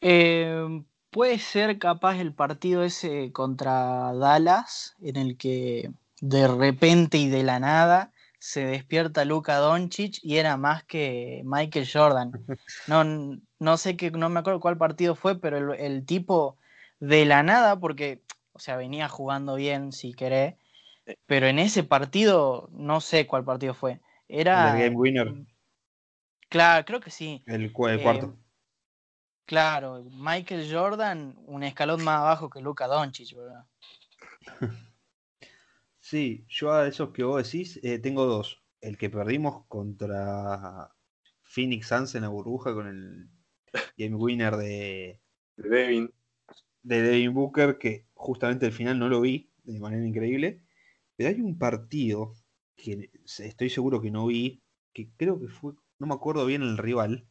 Eh, 0.00 0.82
puede 1.10 1.38
ser 1.38 1.78
capaz 1.78 2.18
el 2.18 2.34
partido 2.34 2.82
ese 2.82 3.30
contra 3.30 4.12
Dallas, 4.12 4.96
en 5.00 5.16
el 5.16 5.36
que 5.36 5.92
de 6.20 6.48
repente 6.48 7.18
y 7.18 7.28
de 7.28 7.44
la 7.44 7.60
nada 7.60 8.12
se 8.42 8.66
despierta 8.66 9.24
Luka 9.24 9.56
Doncic 9.58 10.18
y 10.22 10.36
era 10.38 10.56
más 10.56 10.82
que 10.82 11.42
Michael 11.44 11.88
Jordan. 11.90 12.32
No, 12.88 13.04
no 13.60 13.76
sé 13.76 13.96
qué, 13.96 14.10
no 14.10 14.28
me 14.28 14.40
acuerdo 14.40 14.58
cuál 14.58 14.76
partido 14.76 15.14
fue, 15.14 15.38
pero 15.40 15.74
el, 15.74 15.80
el 15.80 16.04
tipo 16.04 16.58
de 16.98 17.24
la 17.24 17.44
nada, 17.44 17.78
porque, 17.78 18.20
o 18.52 18.58
sea, 18.58 18.76
venía 18.76 19.08
jugando 19.08 19.54
bien, 19.54 19.92
si 19.92 20.12
querés, 20.12 20.56
pero 21.26 21.46
en 21.46 21.60
ese 21.60 21.84
partido, 21.84 22.68
no 22.72 23.00
sé 23.00 23.28
cuál 23.28 23.44
partido 23.44 23.74
fue. 23.74 24.00
Era. 24.26 24.72
El 24.74 24.82
game 24.82 24.96
winner, 24.96 25.32
Claro, 26.48 26.84
creo 26.84 26.98
que 27.00 27.10
sí. 27.12 27.44
el, 27.46 27.72
cu- 27.72 27.86
el 27.86 28.00
Eh, 28.00 28.02
cuarto. 28.02 28.34
Claro, 29.46 30.02
Michael 30.10 30.68
Jordan, 30.68 31.36
un 31.46 31.62
escalón 31.62 32.02
más 32.02 32.18
abajo 32.18 32.50
que 32.50 32.60
Luka 32.60 32.88
Doncic, 32.88 33.36
¿verdad? 33.36 33.66
Sí, 36.12 36.44
yo 36.46 36.70
a 36.74 36.86
esos 36.86 37.08
que 37.10 37.24
vos 37.24 37.42
decís 37.42 37.80
eh, 37.82 37.98
tengo 37.98 38.26
dos. 38.26 38.62
El 38.82 38.98
que 38.98 39.08
perdimos 39.08 39.64
contra 39.66 40.90
Phoenix 41.42 41.86
Suns 41.86 42.14
en 42.14 42.20
la 42.20 42.28
burbuja 42.28 42.74
con 42.74 42.86
el 42.86 43.30
game 43.96 44.16
winner 44.16 44.56
de, 44.56 45.22
De 45.56 45.68
Devin. 45.70 46.10
de 46.82 47.00
Devin 47.00 47.32
Booker, 47.32 47.78
que 47.78 48.08
justamente 48.12 48.66
al 48.66 48.72
final 48.72 48.98
no 48.98 49.08
lo 49.08 49.22
vi 49.22 49.50
de 49.64 49.80
manera 49.80 50.06
increíble. 50.06 50.60
Pero 51.16 51.30
hay 51.30 51.40
un 51.40 51.58
partido 51.58 52.34
que 52.76 53.10
estoy 53.38 53.70
seguro 53.70 54.02
que 54.02 54.10
no 54.10 54.26
vi, 54.26 54.62
que 54.92 55.08
creo 55.16 55.40
que 55.40 55.48
fue, 55.48 55.72
no 55.98 56.06
me 56.06 56.12
acuerdo 56.12 56.44
bien 56.44 56.60
el 56.60 56.76
rival, 56.76 57.26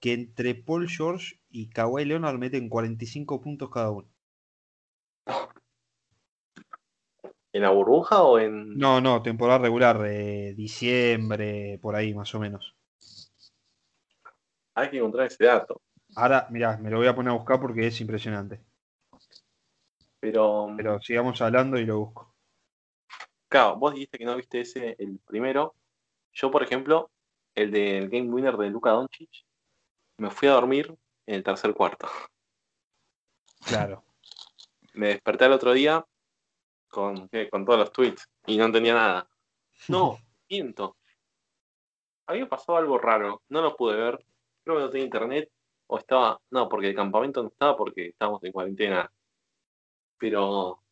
que 0.00 0.12
entre 0.12 0.56
Paul 0.56 0.88
George 0.88 1.40
y 1.50 1.70
Kawhi 1.70 2.04
Leonard 2.04 2.40
meten 2.40 2.68
45 2.68 3.40
puntos 3.40 3.70
cada 3.70 3.92
uno. 3.92 4.08
¿En 7.52 7.62
la 7.62 7.70
burbuja 7.70 8.22
o 8.22 8.38
en.? 8.38 8.78
No, 8.78 9.00
no, 9.00 9.22
temporada 9.22 9.58
regular, 9.58 9.98
de 9.98 10.54
diciembre, 10.54 11.78
por 11.82 11.96
ahí 11.96 12.14
más 12.14 12.34
o 12.34 12.40
menos. 12.40 12.76
Hay 14.74 14.90
que 14.90 14.98
encontrar 14.98 15.26
ese 15.26 15.44
dato. 15.44 15.80
Ahora, 16.14 16.46
mirá, 16.50 16.76
me 16.76 16.90
lo 16.90 16.98
voy 16.98 17.06
a 17.06 17.14
poner 17.14 17.30
a 17.30 17.36
buscar 17.36 17.60
porque 17.60 17.86
es 17.86 18.00
impresionante. 18.00 18.60
Pero, 20.20 20.68
Pero 20.76 21.00
sigamos 21.00 21.40
hablando 21.40 21.78
y 21.78 21.86
lo 21.86 21.98
busco. 21.98 22.34
claro, 23.48 23.76
vos 23.76 23.94
dijiste 23.94 24.18
que 24.18 24.24
no 24.24 24.36
viste 24.36 24.60
ese, 24.60 24.96
el 24.98 25.18
primero. 25.26 25.74
Yo, 26.32 26.50
por 26.50 26.62
ejemplo, 26.62 27.10
el 27.54 27.70
del 27.70 28.08
game 28.08 28.30
winner 28.30 28.56
de 28.56 28.70
Luka 28.70 28.90
Doncic, 28.90 29.30
me 30.18 30.30
fui 30.30 30.48
a 30.48 30.52
dormir 30.52 30.94
en 31.26 31.34
el 31.34 31.42
tercer 31.42 31.74
cuarto. 31.74 32.08
Claro. 33.66 34.04
Me 34.94 35.08
desperté 35.08 35.44
al 35.46 35.52
otro 35.52 35.72
día 35.72 36.04
con, 36.90 37.28
¿qué? 37.28 37.48
con 37.48 37.64
todos 37.64 37.78
los 37.78 37.92
tweets 37.92 38.28
y 38.46 38.58
no 38.58 38.66
entendía 38.66 38.94
nada. 38.94 39.28
No, 39.88 40.18
miento. 40.50 40.96
Había 42.26 42.48
pasado 42.48 42.78
algo 42.78 42.98
raro, 42.98 43.42
no 43.48 43.62
lo 43.62 43.76
pude 43.76 43.96
ver. 43.96 44.24
Creo 44.62 44.76
que 44.76 44.82
no 44.82 44.90
tenía 44.90 45.06
internet 45.06 45.50
o 45.86 45.98
estaba. 45.98 46.40
No, 46.50 46.68
porque 46.68 46.88
el 46.90 46.94
campamento 46.94 47.42
no 47.42 47.48
estaba 47.48 47.76
porque 47.76 48.08
estábamos 48.08 48.42
en 48.44 48.52
cuarentena. 48.52 49.10
Pero. 50.18 50.82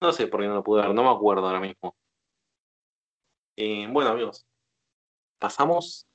No 0.00 0.12
sé 0.12 0.26
por 0.26 0.40
qué 0.40 0.48
no 0.48 0.54
lo 0.54 0.64
pude 0.64 0.82
ver, 0.82 0.94
no 0.94 1.02
me 1.02 1.10
acuerdo 1.10 1.46
ahora 1.46 1.60
mismo. 1.60 1.96
Eh, 3.56 3.86
bueno, 3.90 4.10
amigos. 4.10 4.44
Pasamos 5.38 6.06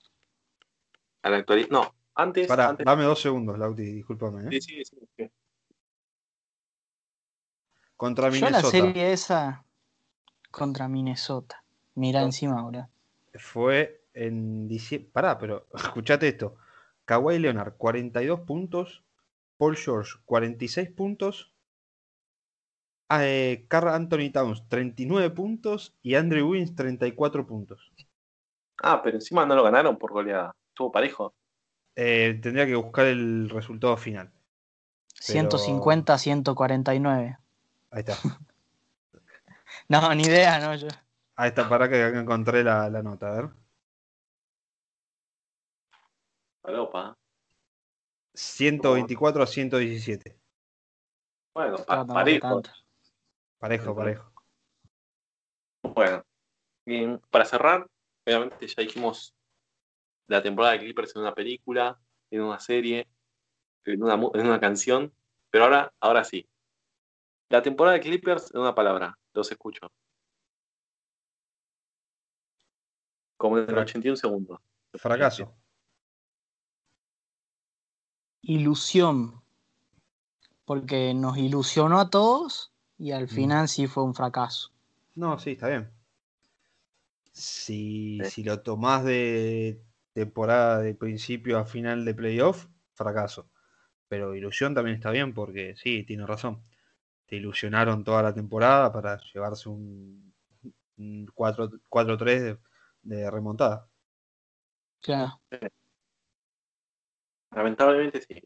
a 1.24 1.30
la 1.30 1.38
actualidad. 1.38 1.70
No, 1.70 1.96
antes. 2.14 2.48
Pará, 2.48 2.70
antes 2.70 2.86
dame 2.86 3.04
dos 3.06 3.22
segundos, 3.22 3.58
Lauti, 3.58 3.84
discúlpame. 3.84 4.56
¿eh? 4.56 4.62
sí, 4.62 4.84
sí, 4.84 4.98
sí, 5.18 5.32
Contra 8.00 8.30
Yo 8.30 8.40
la 8.46 8.48
Minnesota. 8.48 8.72
serie 8.72 9.12
esa 9.12 9.66
contra 10.52 10.88
Minnesota. 10.88 11.66
Mira 11.96 12.22
No. 12.22 12.28
encima 12.28 12.58
ahora. 12.62 12.88
Fue 13.36 14.06
en 14.14 14.70
diciembre. 14.70 15.10
Pará, 15.12 15.38
pero 15.38 15.68
escuchate 15.74 16.30
esto. 16.30 16.56
Kawhi 17.04 17.40
Leonard, 17.40 17.74
42 17.76 18.40
puntos. 18.40 19.04
Paul 19.58 19.76
George, 19.76 20.14
46 20.24 20.90
puntos. 20.92 21.52
Eh, 23.10 23.66
Carl 23.68 23.90
Anthony 23.90 24.32
Towns, 24.32 24.66
39 24.70 25.32
puntos. 25.32 25.94
Y 26.02 26.16
Andrew 26.16 26.48
Wiggins, 26.52 26.76
34 26.76 27.46
puntos. 27.46 27.92
Ah, 28.82 29.02
pero 29.04 29.18
encima 29.18 29.46
no 29.46 29.56
lo 29.56 29.64
ganaron 29.64 29.98
por 29.98 30.14
goleada. 30.14 30.56
Estuvo 30.70 30.90
parejo. 30.90 31.34
Eh, 31.98 32.40
tendría 32.42 32.66
que 32.66 32.76
buscar 32.76 33.08
el 33.08 33.50
resultado 33.50 33.98
final. 33.98 34.32
150 35.16 36.18
149. 36.18 37.38
Ahí 37.92 38.00
está. 38.02 38.14
No, 39.88 40.14
ni 40.16 40.24
idea, 40.24 40.60
no. 40.60 40.76
Yo. 40.76 40.88
Ahí 41.36 41.50
está, 41.50 41.70
para 41.70 41.88
que 41.90 42.04
encontré 42.08 42.64
la, 42.64 42.90
la 42.90 43.02
nota, 43.04 43.28
a 43.28 43.36
ver. 43.36 43.50
Palopa. 46.62 47.16
124 48.34 49.44
a 49.44 49.48
117. 49.48 50.38
Bueno, 51.54 51.78
pa- 51.78 52.06
parejo. 52.06 52.62
Parejo, 53.60 53.96
parejo. 53.96 54.32
Bueno, 55.84 56.24
bien, 56.86 57.22
para 57.30 57.46
cerrar, 57.46 57.88
obviamente 58.26 58.68
ya 58.68 58.82
dijimos 58.84 59.36
la 60.28 60.42
temporada 60.42 60.74
de 60.74 60.80
Clippers 60.80 61.16
en 61.16 61.22
una 61.24 61.34
película, 61.34 62.00
en 62.32 62.42
una 62.42 62.60
serie, 62.60 63.08
en 63.86 64.04
una, 64.04 64.14
en 64.16 64.48
una 64.48 64.60
canción, 64.60 65.14
pero 65.50 65.66
ahora, 65.66 65.94
ahora 66.00 66.24
sí. 66.24 66.48
La 67.50 67.62
temporada 67.64 67.96
de 67.96 68.02
Clippers 68.02 68.52
en 68.54 68.62
una 68.62 68.76
palabra, 68.76 69.18
los 69.34 69.52
escucho. 69.52 69.92
Como 73.38 73.58
en 73.58 73.64
el 73.64 73.76
Frac- 73.76 73.82
81 73.84 74.16
segundos. 74.18 74.60
Fracaso. 74.94 75.56
Ilusión. 78.42 79.42
Porque 80.66 81.14
nos 81.16 81.38
ilusionó 81.38 82.00
a 82.00 82.10
todos 82.10 82.72
y 82.98 83.12
al 83.12 83.24
Mm. 83.26 83.30
final 83.30 83.68
sí 83.68 83.88
fue 83.88 84.04
un 84.04 84.14
fracaso. 84.14 84.72
No, 85.16 85.40
sí, 85.40 85.52
está 85.52 85.68
bien. 85.70 85.90
Si, 87.32 88.20
Sí. 88.24 88.30
si 88.30 88.44
lo 88.44 88.62
tomás 88.62 89.04
de 89.04 89.82
temporada 90.14 90.80
de 90.80 90.94
principio 90.94 91.58
a 91.58 91.66
final 91.66 92.06
de 92.06 92.14
playoff, 92.14 92.68
fracaso. 92.94 93.50
Pero 94.08 94.36
ilusión 94.36 94.74
también 94.76 94.96
está 94.98 95.12
bien 95.12 95.34
porque 95.34 95.76
sí, 95.78 96.04
tiene 96.04 96.26
razón. 96.26 96.62
Te 97.30 97.36
ilusionaron 97.36 98.04
toda 98.04 98.24
la 98.24 98.34
temporada 98.34 98.92
para 98.92 99.22
llevarse 99.32 99.70
un, 99.70 100.34
un 100.98 101.28
4 101.34 101.70
4-3 101.88 102.24
de, 102.24 102.58
de 103.04 103.30
remontada. 103.30 103.88
Claro. 105.00 105.40
Lamentablemente 107.52 108.22
sí. 108.22 108.42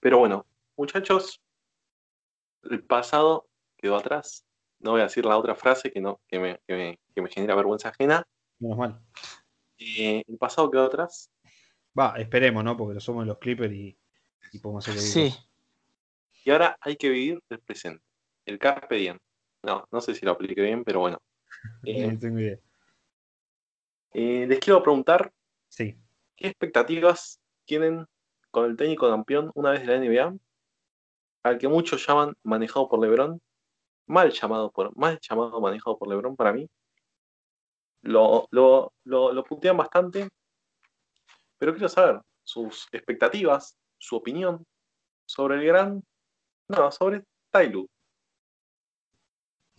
Pero 0.00 0.18
bueno, 0.18 0.46
muchachos, 0.76 1.42
el 2.62 2.84
pasado 2.84 3.48
quedó 3.76 3.96
atrás. 3.96 4.44
No 4.78 4.92
voy 4.92 5.00
a 5.00 5.04
decir 5.04 5.24
la 5.24 5.36
otra 5.36 5.56
frase 5.56 5.90
que, 5.90 6.00
no, 6.00 6.20
que, 6.28 6.38
me, 6.38 6.60
que, 6.66 6.74
me, 6.74 7.00
que 7.12 7.22
me 7.22 7.30
genera 7.30 7.56
vergüenza 7.56 7.88
ajena. 7.88 8.24
Menos 8.60 8.78
mal. 8.78 9.00
Eh, 9.78 10.22
el 10.26 10.38
pasado 10.38 10.70
quedó 10.70 10.84
atrás. 10.84 11.30
Va, 11.98 12.14
esperemos, 12.18 12.62
¿no? 12.62 12.76
Porque 12.76 13.00
somos 13.00 13.26
los 13.26 13.38
Clippers 13.38 13.74
y, 13.74 13.98
y 14.52 14.58
podemos 14.60 14.88
hacer 14.88 15.00
Sí. 15.00 15.34
Y 16.44 16.50
ahora 16.50 16.78
hay 16.80 16.96
que 16.96 17.08
vivir 17.08 17.42
el 17.50 17.60
presente. 17.60 18.07
El 18.48 18.58
carpe 18.58 18.96
diem. 18.96 19.18
No, 19.62 19.86
no 19.92 20.00
sé 20.00 20.14
si 20.14 20.24
lo 20.24 20.32
apliqué 20.32 20.62
bien, 20.62 20.82
pero 20.84 21.00
bueno. 21.00 21.18
Eh, 21.84 22.16
tengo 22.18 22.38
idea. 22.38 22.58
eh, 24.14 24.46
les 24.46 24.58
quiero 24.60 24.82
preguntar 24.82 25.30
Sí. 25.68 25.96
qué 26.36 26.48
expectativas 26.48 27.40
tienen 27.66 28.06
con 28.50 28.64
el 28.70 28.76
técnico 28.76 29.08
campeón 29.10 29.50
una 29.54 29.70
vez 29.70 29.80
de 29.80 29.86
la 29.86 29.96
NBA, 29.96 30.34
al 31.42 31.58
que 31.58 31.68
muchos 31.68 32.06
llaman 32.06 32.34
manejado 32.42 32.88
por 32.88 33.00
LeBron, 33.00 33.40
mal 34.06 34.30
llamado 34.30 34.70
por, 34.70 34.96
mal 34.96 35.18
llamado 35.20 35.60
manejado 35.60 35.98
por 35.98 36.08
LeBron 36.08 36.36
para 36.36 36.52
mí. 36.52 36.66
Lo, 38.02 38.46
lo, 38.50 38.92
lo, 39.04 39.32
lo 39.32 39.44
putean 39.44 39.76
bastante, 39.76 40.28
pero 41.58 41.72
quiero 41.72 41.88
saber 41.88 42.22
sus 42.42 42.86
expectativas, 42.92 43.76
su 43.98 44.16
opinión 44.16 44.64
sobre 45.26 45.56
el 45.56 45.64
gran, 45.66 46.02
no, 46.68 46.90
sobre 46.90 47.24
Tyloo. 47.52 47.86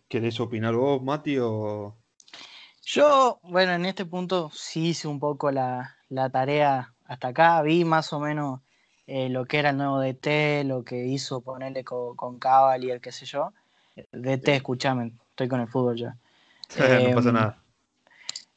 ¿Querés 0.10 0.39
opinar 0.39 0.74
vos, 0.74 1.01
Mati? 1.03 1.38
O... 1.38 1.95
Yo, 2.84 3.39
bueno, 3.43 3.74
en 3.74 3.86
este 3.86 4.05
punto 4.05 4.49
sí 4.51 4.88
hice 4.89 5.07
un 5.07 5.20
poco 5.20 5.51
la, 5.51 5.97
la 6.10 6.32
tarea 6.32 6.95
hasta 7.05 7.28
acá, 7.28 7.62
vi 7.62 7.86
más 7.86 8.12
o 8.12 8.20
menos 8.20 8.62
eh, 9.05 9.30
lo 9.30 9.45
que 9.45 9.60
era 9.60 9.70
el 9.70 9.78
nuevo 9.78 9.99
DT, 9.99 10.64
lo 10.66 10.84
que 10.84 11.05
hizo 11.05 11.41
ponerle 11.41 11.84
con, 11.84 12.16
con 12.16 12.39
Cavalier, 12.39 12.99
qué 13.01 13.12
sé 13.12 13.28
yo. 13.28 13.53
DT, 14.12 14.55
escúchame, 14.55 15.14
estoy 15.30 15.47
con 15.47 15.62
el 15.62 15.68
fútbol 15.68 15.95
ya. 15.95 16.18
no 16.80 17.16
pasa 17.16 17.30
Em, 17.30 17.36
nada. 17.36 17.64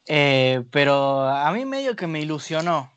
Eh, 0.07 0.65
pero 0.71 1.21
a 1.29 1.53
mí 1.53 1.67
medio 1.67 1.97
que 1.97 2.07
me 2.07 2.21
ilusionó. 2.21 2.91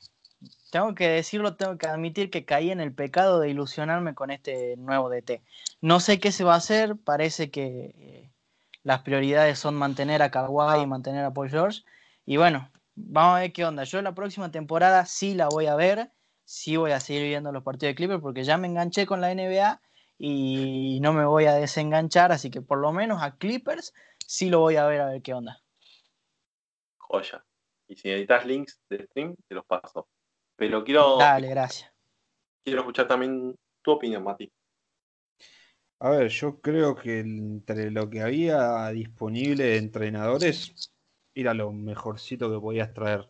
Tengo 0.72 0.95
que 0.95 1.10
decirlo, 1.10 1.56
tengo 1.56 1.78
que 1.78 1.88
admitir 1.88 2.30
que 2.30 2.45
caí 2.45 2.72
en 2.72 2.80
el 2.80 2.93
pecado 2.93 3.41
de 3.41 3.49
ilusionarme 3.49 4.16
con 4.16 4.32
este 4.32 4.78
nuevo 4.78 5.10
DT. 5.10 5.41
No 5.82 5.99
sé 5.99 6.20
qué 6.22 6.32
se 6.32 6.45
va 6.45 6.53
a 6.53 6.58
hacer, 6.58 6.95
parece 6.97 7.51
que 7.51 7.93
eh, 7.97 8.32
las 8.86 9.01
prioridades 9.01 9.57
son 9.57 9.73
mantener 9.73 10.21
a 10.21 10.29
Kawhi 10.29 10.83
y 10.83 10.86
mantener 10.86 11.25
a 11.25 11.33
Paul 11.33 11.49
George. 11.49 11.81
Y 12.23 12.38
bueno, 12.38 12.71
vamos 12.93 13.38
a 13.38 13.39
ver 13.39 13.51
qué 13.51 13.65
onda. 13.65 13.83
Yo 13.83 13.99
la 14.03 14.13
próxima 14.13 14.51
temporada 14.51 15.07
sí 15.07 15.33
la 15.33 15.47
voy 15.49 15.65
a 15.65 15.75
ver, 15.75 16.11
sí 16.43 16.77
voy 16.77 16.91
a 16.91 16.99
seguir 16.99 17.23
viendo 17.23 17.51
los 17.51 17.63
partidos 17.63 17.89
de 17.91 17.95
Clippers 17.95 18.21
porque 18.21 18.43
ya 18.43 18.57
me 18.57 18.67
enganché 18.67 19.07
con 19.07 19.21
la 19.21 19.33
NBA 19.33 19.81
y 20.19 20.99
no 21.01 21.13
me 21.13 21.25
voy 21.25 21.45
a 21.45 21.55
desenganchar, 21.55 22.31
así 22.31 22.51
que 22.51 22.61
por 22.61 22.77
lo 22.77 22.93
menos 22.93 23.23
a 23.23 23.38
Clippers 23.38 23.91
sí 24.19 24.51
lo 24.51 24.59
voy 24.59 24.75
a 24.75 24.86
ver 24.86 25.01
a 25.01 25.07
ver 25.07 25.23
qué 25.23 25.33
onda. 25.33 25.63
Joya. 26.99 27.43
Y 27.88 27.95
si 27.95 28.09
necesitas 28.09 28.45
links 28.45 28.79
de 28.88 29.07
stream, 29.07 29.36
te 29.47 29.55
los 29.55 29.65
paso. 29.65 30.07
Pero 30.55 30.83
quiero, 30.83 31.17
Dale, 31.17 31.49
gracias. 31.49 31.91
quiero 32.63 32.81
escuchar 32.81 33.07
también 33.07 33.55
tu 33.81 33.91
opinión, 33.91 34.23
Mati. 34.23 34.51
A 36.00 36.10
ver, 36.10 36.30
yo 36.30 36.62
creo 36.62 36.96
que 36.96 37.20
entre 37.20 37.89
lo 37.91 38.10
que 38.10 38.22
había 38.22 38.89
disponible 38.89 39.64
de 39.66 39.78
entrenadores 39.78 40.91
era 41.34 41.54
lo 41.54 41.72
mejorcito 41.72 42.52
que 42.52 42.60
podías 42.60 42.93
traer. 42.93 43.30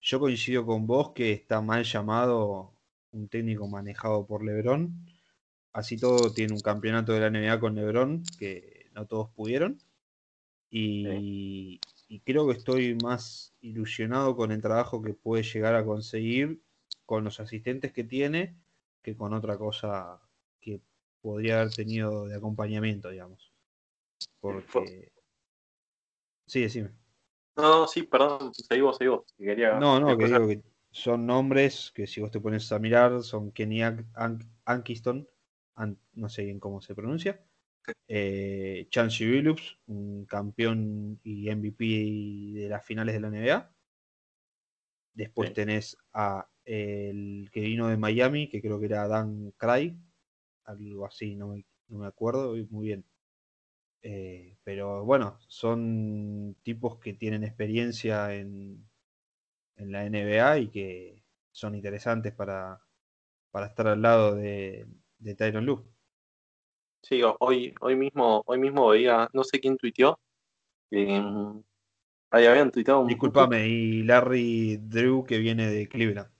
Yo 0.00 0.20
coincido 0.20 0.64
con 0.66 0.86
vos 0.86 1.12
que 1.12 1.32
está 1.32 1.60
mal 1.60 1.84
llamado 1.84 2.74
un 3.12 3.28
técnico 3.28 3.68
manejado 3.68 4.26
por 4.26 4.44
LeBron. 4.44 5.06
Así 5.72 5.98
todo 5.98 6.32
tiene 6.32 6.54
un 6.54 6.60
campeonato 6.60 7.12
de 7.12 7.20
la 7.20 7.30
NBA 7.30 7.60
con 7.60 7.74
LeBron 7.74 8.22
que 8.38 8.90
no 8.94 9.06
todos 9.06 9.30
pudieron. 9.30 9.78
Y, 10.70 11.80
y 12.08 12.20
creo 12.20 12.46
que 12.46 12.58
estoy 12.58 12.96
más 13.02 13.54
ilusionado 13.60 14.36
con 14.36 14.52
el 14.52 14.62
trabajo 14.62 15.02
que 15.02 15.14
puede 15.14 15.42
llegar 15.42 15.74
a 15.74 15.84
conseguir 15.84 16.62
con 17.06 17.24
los 17.24 17.40
asistentes 17.40 17.92
que 17.92 18.04
tiene 18.04 18.56
que 19.02 19.16
con 19.16 19.32
otra 19.32 19.56
cosa 19.58 20.20
podría 21.20 21.60
haber 21.60 21.74
tenido 21.74 22.26
de 22.26 22.36
acompañamiento, 22.36 23.10
digamos. 23.10 23.52
Porque. 24.40 25.12
Sí, 26.46 26.62
decime. 26.62 26.90
No, 27.56 27.80
no, 27.80 27.86
sí, 27.86 28.02
perdón, 28.04 28.52
seguí 28.54 28.80
vos, 28.80 28.96
seguí 28.96 29.08
vos. 29.10 29.24
que 29.36 29.44
Quería 29.44 29.78
No, 29.78 29.98
no, 30.00 30.16
que 30.16 30.26
digo 30.26 30.46
que 30.46 30.62
son 30.90 31.26
nombres 31.26 31.92
que 31.94 32.06
si 32.06 32.20
vos 32.20 32.30
te 32.30 32.40
pones 32.40 32.70
a 32.72 32.78
mirar, 32.78 33.22
son 33.22 33.52
Kenny 33.52 33.82
An- 33.82 34.08
An- 34.14 34.38
Ankiston, 34.64 35.28
An- 35.74 35.98
no 36.14 36.28
sé 36.28 36.44
bien 36.44 36.60
cómo 36.60 36.80
se 36.80 36.94
pronuncia, 36.94 37.44
eh, 38.06 38.86
Chansey 38.90 39.26
Billups, 39.26 39.78
un 39.86 40.24
campeón 40.24 41.20
y 41.22 41.48
MVP 41.50 41.84
de 42.60 42.68
las 42.68 42.84
finales 42.84 43.14
de 43.14 43.20
la 43.20 43.28
NBA. 43.28 43.74
Después 45.14 45.48
Sí. 45.48 45.54
tenés 45.56 45.96
a 46.12 46.48
el 46.64 47.50
que 47.52 47.60
vino 47.60 47.88
de 47.88 47.96
Miami, 47.96 48.48
que 48.48 48.60
creo 48.60 48.78
que 48.78 48.86
era 48.86 49.08
Dan 49.08 49.52
Craig, 49.56 49.94
algo 50.68 51.06
así, 51.06 51.34
no 51.34 51.48
me, 51.48 51.64
no 51.88 51.98
me 51.98 52.06
acuerdo 52.06 52.54
muy 52.70 52.88
bien. 52.88 53.04
Eh, 54.02 54.56
pero 54.62 55.04
bueno, 55.04 55.38
son 55.48 56.56
tipos 56.62 56.98
que 56.98 57.14
tienen 57.14 57.42
experiencia 57.42 58.34
en, 58.34 58.88
en 59.76 59.92
la 59.92 60.04
NBA 60.06 60.58
y 60.58 60.68
que 60.68 61.22
son 61.50 61.74
interesantes 61.74 62.32
para, 62.32 62.80
para 63.50 63.66
estar 63.66 63.88
al 63.88 64.02
lado 64.02 64.34
de, 64.36 64.86
de 65.18 65.34
Tyron 65.34 65.66
Lue. 65.66 65.84
Sí, 67.02 67.22
hoy, 67.40 67.74
hoy 67.80 67.96
mismo, 67.96 68.42
hoy 68.46 68.58
mismo 68.58 68.88
veía, 68.88 69.28
no 69.32 69.42
sé 69.44 69.60
quién 69.60 69.76
tuiteó. 69.76 70.18
eh, 70.90 71.22
ahí 72.30 72.46
habían 72.46 72.70
tuiteado 72.70 73.00
un 73.00 73.08
Disculpame, 73.08 73.66
y 73.66 74.02
Larry 74.02 74.76
Drew 74.76 75.24
que 75.24 75.38
viene 75.38 75.70
de 75.70 75.88
Cleveland. 75.88 76.30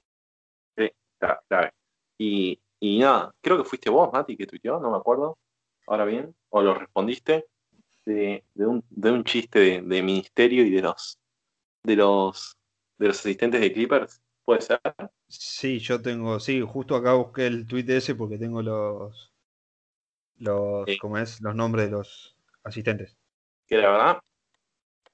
Claro, 1.19 1.41
claro. 1.49 1.71
Y, 2.19 2.61
y 2.81 2.99
nada, 3.01 3.33
creo 3.41 3.59
que 3.59 3.65
fuiste 3.69 3.91
vos, 3.91 4.11
Mati, 4.13 4.37
que 4.37 4.47
tuiteó, 4.47 4.81
no 4.81 4.91
me 4.91 4.97
acuerdo. 4.99 5.39
Ahora 5.87 6.05
bien, 6.05 6.35
o 6.51 6.63
lo 6.63 6.75
respondiste 6.75 7.47
de, 8.05 8.45
de 8.55 8.67
un, 8.67 8.85
de 8.91 9.13
un 9.13 9.25
chiste 9.25 9.59
de, 9.61 9.83
de 9.83 10.03
ministerio 10.03 10.65
y 10.65 10.71
de 10.71 10.83
los 10.83 11.19
de 11.85 11.97
los 11.97 12.57
de 12.99 13.09
los 13.09 13.21
asistentes 13.21 13.61
de 13.61 13.73
Clippers, 13.73 14.21
puede 14.45 14.61
ser. 14.63 14.81
Sí, 15.29 15.79
yo 15.79 16.01
tengo, 16.03 16.39
sí, 16.41 16.61
justo 16.61 16.97
acá 16.97 17.15
busqué 17.15 17.47
el 17.47 17.67
tweet 17.67 17.85
ese 17.89 18.15
porque 18.15 18.39
tengo 18.39 18.63
los, 18.63 19.33
los, 20.39 20.87
Sí. 20.87 20.99
¿cómo 20.99 21.19
es? 21.19 21.41
Los 21.41 21.55
nombres 21.55 21.87
de 21.87 21.93
los 21.93 22.37
asistentes. 22.65 23.17
Que 23.67 23.77
la 23.77 23.91
verdad 23.91 24.19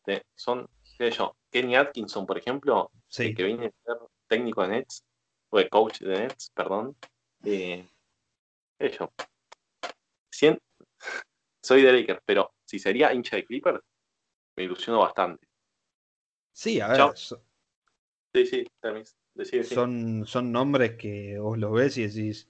te- 0.04 0.22
son, 0.34 0.66
qué 0.98 1.10
sé 1.10 1.18
yo, 1.18 1.36
Kenny 1.50 1.76
Atkinson, 1.76 2.26
por 2.26 2.38
ejemplo, 2.38 2.90
Sí, 3.08 3.24
el 3.24 3.36
que 3.36 3.44
viene 3.44 3.66
a 3.66 3.70
ser 3.84 3.96
técnico 4.28 4.62
de 4.62 4.68
Nets, 4.68 5.04
o 5.50 5.58
de 5.58 5.68
coach 5.68 6.00
de 6.00 6.20
Nets, 6.20 6.50
perdón. 6.54 6.96
Eh. 7.44 7.86
Cien- 10.32 10.58
soy 11.62 11.82
de 11.82 11.92
Lakers, 11.92 12.20
pero 12.24 12.52
si 12.64 12.78
sería 12.78 13.12
hincha 13.12 13.36
de 13.36 13.44
Clippers, 13.44 13.80
me 14.56 14.64
ilusiono 14.64 15.00
bastante. 15.00 15.46
sí, 16.52 16.80
a 16.80 16.88
ver, 16.88 17.16
so- 17.16 17.42
Sí, 18.34 18.46
sí, 18.46 18.66
decí. 19.34 19.74
son, 19.74 20.26
son 20.26 20.50
nombres 20.50 20.96
que 20.96 21.38
vos 21.38 21.56
los 21.56 21.72
ves 21.72 21.96
y 21.98 22.06
decís, 22.06 22.48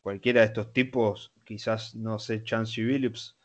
cualquiera 0.00 0.40
de 0.40 0.46
estos 0.46 0.72
tipos, 0.72 1.32
quizás 1.44 1.94
no 1.94 2.18
sé, 2.18 2.42
Chansey 2.42 2.84
Billups, 2.84 3.36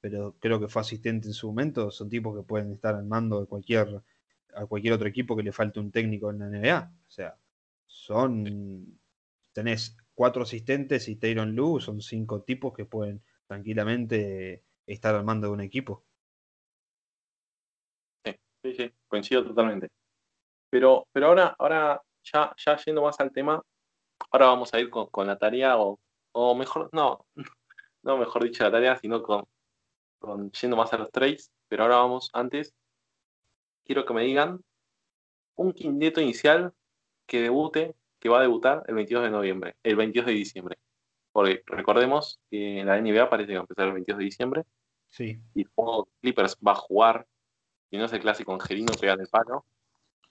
pero 0.00 0.36
creo 0.38 0.60
que 0.60 0.68
fue 0.68 0.82
asistente 0.82 1.28
en 1.28 1.34
su 1.34 1.48
momento, 1.48 1.90
son 1.90 2.08
tipos 2.10 2.36
que 2.36 2.42
pueden 2.42 2.72
estar 2.72 2.94
al 2.94 3.04
mando 3.04 3.40
de 3.40 3.46
cualquier, 3.46 4.02
a 4.54 4.66
cualquier 4.66 4.92
otro 4.94 5.08
equipo 5.08 5.36
que 5.36 5.42
le 5.42 5.52
falte 5.52 5.80
un 5.80 5.90
técnico 5.90 6.30
en 6.30 6.38
la 6.40 6.46
NBA. 6.48 6.92
O 7.08 7.10
sea, 7.10 7.36
son, 7.86 8.98
tenés 9.52 9.96
cuatro 10.18 10.42
asistentes 10.42 11.06
y 11.06 11.14
Tyron 11.14 11.54
Lue, 11.54 11.80
son 11.80 12.00
cinco 12.00 12.42
tipos 12.42 12.74
que 12.74 12.84
pueden 12.84 13.22
tranquilamente 13.46 14.64
estar 14.84 15.14
al 15.14 15.22
mando 15.22 15.46
de 15.46 15.52
un 15.52 15.60
equipo. 15.60 16.04
Sí, 18.24 18.74
sí, 18.74 18.92
coincido 19.06 19.44
totalmente. 19.44 19.90
Pero, 20.70 21.06
pero 21.12 21.28
ahora, 21.28 21.54
ahora 21.56 22.02
ya, 22.24 22.52
ya 22.56 22.76
yendo 22.78 23.02
más 23.02 23.20
al 23.20 23.30
tema, 23.30 23.62
ahora 24.32 24.46
vamos 24.46 24.74
a 24.74 24.80
ir 24.80 24.90
con, 24.90 25.06
con 25.06 25.28
la 25.28 25.38
tarea, 25.38 25.78
o, 25.78 26.00
o 26.32 26.54
mejor, 26.56 26.90
no, 26.92 27.24
no 28.02 28.18
mejor 28.18 28.42
dicho 28.42 28.64
la 28.64 28.72
tarea, 28.72 28.96
sino 28.96 29.22
con, 29.22 29.44
con 30.18 30.50
yendo 30.50 30.76
más 30.76 30.92
a 30.92 30.98
los 30.98 31.12
trades. 31.12 31.52
Pero 31.68 31.84
ahora 31.84 31.98
vamos, 31.98 32.28
antes, 32.32 32.74
quiero 33.84 34.04
que 34.04 34.14
me 34.14 34.24
digan 34.24 34.64
un 35.54 35.72
quinteto 35.72 36.20
inicial 36.20 36.74
que 37.24 37.40
debute, 37.40 37.94
que 38.20 38.28
va 38.28 38.38
a 38.38 38.42
debutar 38.42 38.82
el 38.86 38.94
22 38.94 39.24
de 39.24 39.30
noviembre, 39.30 39.76
el 39.82 39.96
22 39.96 40.26
de 40.26 40.32
diciembre. 40.32 40.78
Porque 41.32 41.62
recordemos 41.66 42.40
que 42.50 42.82
la 42.84 42.96
NBA 43.00 43.28
parece 43.28 43.48
que 43.48 43.54
va 43.54 43.60
a 43.60 43.62
empezar 43.62 43.86
el 43.88 43.94
22 43.94 44.18
de 44.18 44.24
diciembre 44.24 44.64
Sí, 45.10 45.40
y 45.54 45.64
supongo 45.64 46.04
que 46.04 46.10
Clippers 46.20 46.56
va 46.66 46.72
a 46.72 46.76
jugar, 46.76 47.26
y 47.90 47.96
no 47.96 48.04
es 48.04 48.12
el 48.12 48.20
clásico 48.20 48.52
angelino 48.52 48.92
que 49.00 49.06
el 49.08 49.26
palo. 49.28 49.64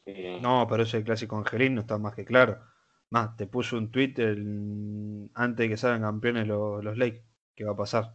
Eh, 0.06 0.40
no, 0.42 0.68
pero 0.70 0.84
ese 0.84 1.04
clásico 1.04 1.36
angelino 1.38 1.82
está 1.82 1.98
más 1.98 2.14
que 2.14 2.24
claro. 2.26 2.60
Más, 3.10 3.36
te 3.38 3.48
puso 3.48 3.78
un 3.78 3.90
tweet 3.90 4.14
el- 4.18 5.30
antes 5.34 5.64
de 5.64 5.70
que 5.70 5.78
salgan 5.78 6.02
campeones 6.02 6.46
los, 6.48 6.84
los 6.84 6.98
Lakers. 6.98 7.26
¿Qué 7.56 7.64
va 7.66 7.72
a 7.72 7.78
pasar? 7.78 8.14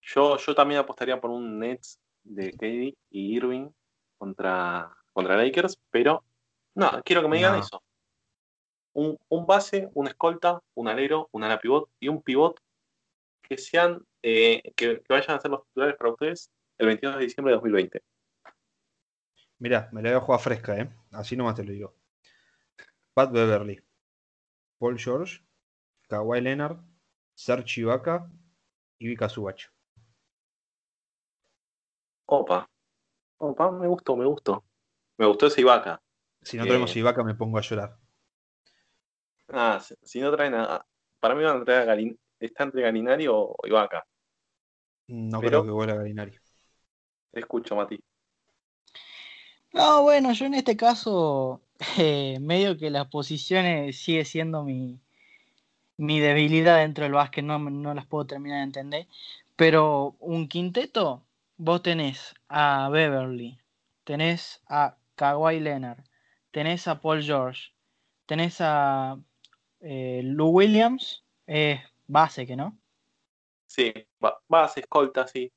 yo, 0.00 0.36
yo 0.36 0.54
también 0.54 0.80
apostaría 0.80 1.20
por 1.20 1.30
un 1.30 1.60
Nets 1.60 2.00
de 2.24 2.50
KD 2.52 2.98
y 3.10 3.36
Irving 3.36 3.70
contra, 4.18 4.90
contra 5.12 5.36
Lakers, 5.36 5.78
pero 5.90 6.24
no, 6.74 6.90
quiero 7.04 7.22
que 7.22 7.28
me 7.28 7.36
digan 7.36 7.52
No. 7.52 7.58
eso. 7.60 7.82
Un, 8.94 9.16
un 9.28 9.46
base, 9.46 9.88
un 9.94 10.06
escolta, 10.06 10.62
un 10.74 10.88
alero, 10.88 11.28
un 11.32 11.44
ala 11.44 11.58
pivot 11.58 11.90
y 12.00 12.08
un 12.08 12.22
pivot 12.22 12.60
que 13.42 13.56
sean 13.58 14.04
eh, 14.22 14.62
que, 14.76 15.00
que 15.00 15.06
vayan 15.08 15.36
a 15.36 15.40
ser 15.40 15.50
los 15.50 15.64
titulares 15.66 15.96
para 15.96 16.10
ustedes 16.12 16.50
el 16.78 16.86
22 16.86 17.16
de 17.18 17.22
diciembre 17.24 17.52
de 17.52 17.56
2020. 17.56 18.02
Mirá, 19.58 19.88
me 19.92 20.02
la 20.02 20.10
voy 20.10 20.18
a 20.18 20.20
jugar 20.20 20.40
fresca, 20.40 20.76
¿eh? 20.78 20.90
Así 21.12 21.36
nomás 21.36 21.54
te 21.54 21.64
lo 21.64 21.72
digo. 21.72 21.94
Pat 23.14 23.30
Beverly, 23.30 23.80
Paul 24.78 24.98
George, 24.98 25.44
Kawhi 26.08 26.40
Leonard, 26.40 26.78
Serge 27.34 27.80
Ibaka 27.82 28.28
y 28.98 29.06
Vika 29.08 29.28
Subach. 29.28 29.68
Opa, 32.26 32.68
opa, 33.38 33.70
me 33.72 33.86
gustó, 33.86 34.16
me 34.16 34.24
gustó. 34.24 34.64
Me 35.18 35.26
gustó 35.26 35.46
ese 35.46 35.60
Ibaka. 35.60 36.00
Si 36.42 36.56
no 36.56 36.64
Eh. 36.64 36.66
tenemos 36.66 36.96
Ibaka 36.96 37.22
me 37.22 37.34
pongo 37.34 37.58
a 37.58 37.60
llorar. 37.60 37.98
Ah, 39.52 39.80
si, 39.80 39.94
si 40.02 40.20
no 40.20 40.34
traen 40.34 40.54
a. 40.54 40.84
Para 41.20 41.34
mí 41.34 41.44
van 41.44 41.60
a 41.60 41.64
traer 41.64 41.82
a 41.82 41.84
Galin, 41.84 42.18
está 42.40 42.64
entre 42.64 42.82
Galinari 42.82 43.28
o, 43.28 43.54
o 43.56 43.66
Ibaka. 43.66 44.04
No 45.08 45.40
Pero- 45.40 45.50
creo 45.50 45.64
que 45.64 45.70
vuelva 45.70 45.94
Galinari. 45.96 46.32
Te 47.30 47.40
escucho, 47.40 47.76
Mati. 47.76 47.98
No, 49.72 50.02
bueno, 50.02 50.32
yo 50.32 50.46
en 50.46 50.54
este 50.54 50.76
caso 50.76 51.60
eh, 51.98 52.38
medio 52.40 52.76
que 52.76 52.90
las 52.90 53.08
posiciones 53.08 53.98
sigue 53.98 54.24
siendo 54.24 54.64
mi, 54.64 55.00
mi 55.96 56.20
debilidad 56.20 56.78
dentro 56.78 57.04
del 57.04 57.12
básquet, 57.14 57.44
no, 57.44 57.58
no 57.58 57.94
las 57.94 58.06
puedo 58.06 58.26
terminar 58.26 58.58
de 58.58 58.64
entender. 58.64 59.06
Pero 59.56 60.16
un 60.18 60.48
quinteto, 60.48 61.22
vos 61.56 61.82
tenés 61.82 62.34
a 62.48 62.88
Beverly, 62.90 63.58
tenés 64.04 64.60
a 64.68 64.96
Kawhi 65.14 65.60
Leonard, 65.60 66.04
tenés 66.50 66.88
a 66.88 67.00
Paul 67.00 67.22
George, 67.22 67.70
tenés 68.26 68.56
a 68.60 69.18
eh, 69.82 70.22
Lou 70.24 70.48
Williams, 70.50 71.24
es 71.46 71.80
base, 72.06 72.46
que 72.46 72.56
no? 72.56 72.78
Sí, 73.66 73.92
ba- 74.20 74.40
base, 74.48 74.80
escolta, 74.80 75.26
sí. 75.26 75.50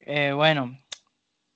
Eh, 0.00 0.32
bueno, 0.32 0.78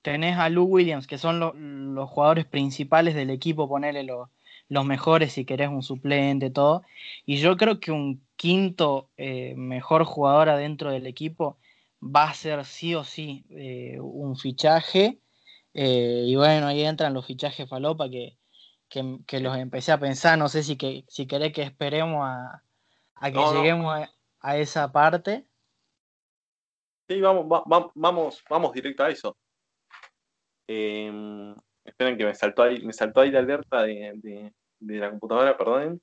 tenés 0.01 0.37
a 0.37 0.49
Lou 0.49 0.65
Williams, 0.65 1.07
que 1.07 1.17
son 1.17 1.39
lo- 1.39 1.53
los 1.55 2.09
jugadores 2.09 2.45
principales 2.45 3.15
del 3.15 3.29
equipo, 3.31 3.69
ponerle 3.69 4.03
los, 4.03 4.29
los 4.69 4.85
mejores 4.85 5.33
si 5.33 5.45
querés 5.45 5.69
un 5.69 5.83
suplente, 5.83 6.49
todo. 6.51 6.83
Y 7.25 7.37
yo 7.37 7.57
creo 7.57 7.79
que 7.79 7.91
un 7.91 8.25
quinto 8.37 9.11
eh, 9.17 9.55
mejor 9.57 10.05
jugador 10.05 10.49
adentro 10.49 10.91
del 10.91 11.07
equipo 11.07 11.59
va 12.03 12.25
a 12.31 12.33
ser 12.33 12.65
sí 12.65 12.95
o 12.95 13.03
sí 13.03 13.45
eh, 13.51 13.99
un 14.01 14.35
fichaje. 14.37 15.19
Eh, 15.73 16.25
y 16.27 16.35
bueno, 16.35 16.67
ahí 16.67 16.83
entran 16.83 17.13
los 17.13 17.25
fichajes 17.27 17.69
falopa 17.69 18.09
que, 18.09 18.37
que, 18.91 19.17
que 19.25 19.39
los 19.39 19.57
empecé 19.57 19.91
a 19.93 19.99
pensar. 19.99 20.37
No 20.37 20.49
sé 20.49 20.61
si, 20.61 20.77
que, 20.77 21.05
si 21.07 21.25
querés 21.25 21.53
que 21.53 21.63
esperemos 21.63 22.27
a, 22.27 22.61
a 23.15 23.31
que 23.31 23.37
No, 23.37 23.53
no. 23.53 23.59
lleguemos 23.59 23.95
a, 23.95 24.09
a 24.41 24.57
esa 24.57 24.91
parte. 24.91 25.47
Sí, 27.09 27.19
vamos, 27.21 27.45
va- 27.45 27.63
va- 27.63 27.91
vamos, 27.95 28.43
vamos 28.49 28.73
directo 28.73 29.03
a 29.03 29.09
eso. 29.09 29.37
Em, 30.67 31.55
esperen 31.83 32.17
que 32.17 32.25
me 32.25 32.35
saltó 32.35 32.63
ahí, 32.63 32.81
me 32.85 32.93
saltó 32.93 33.21
ahí 33.21 33.31
la 33.31 33.39
alerta 33.39 33.83
de, 33.83 34.11
de- 34.15 34.53
de 34.79 34.97
la 34.97 35.09
computadora, 35.09 35.57
perdonen. 35.57 36.01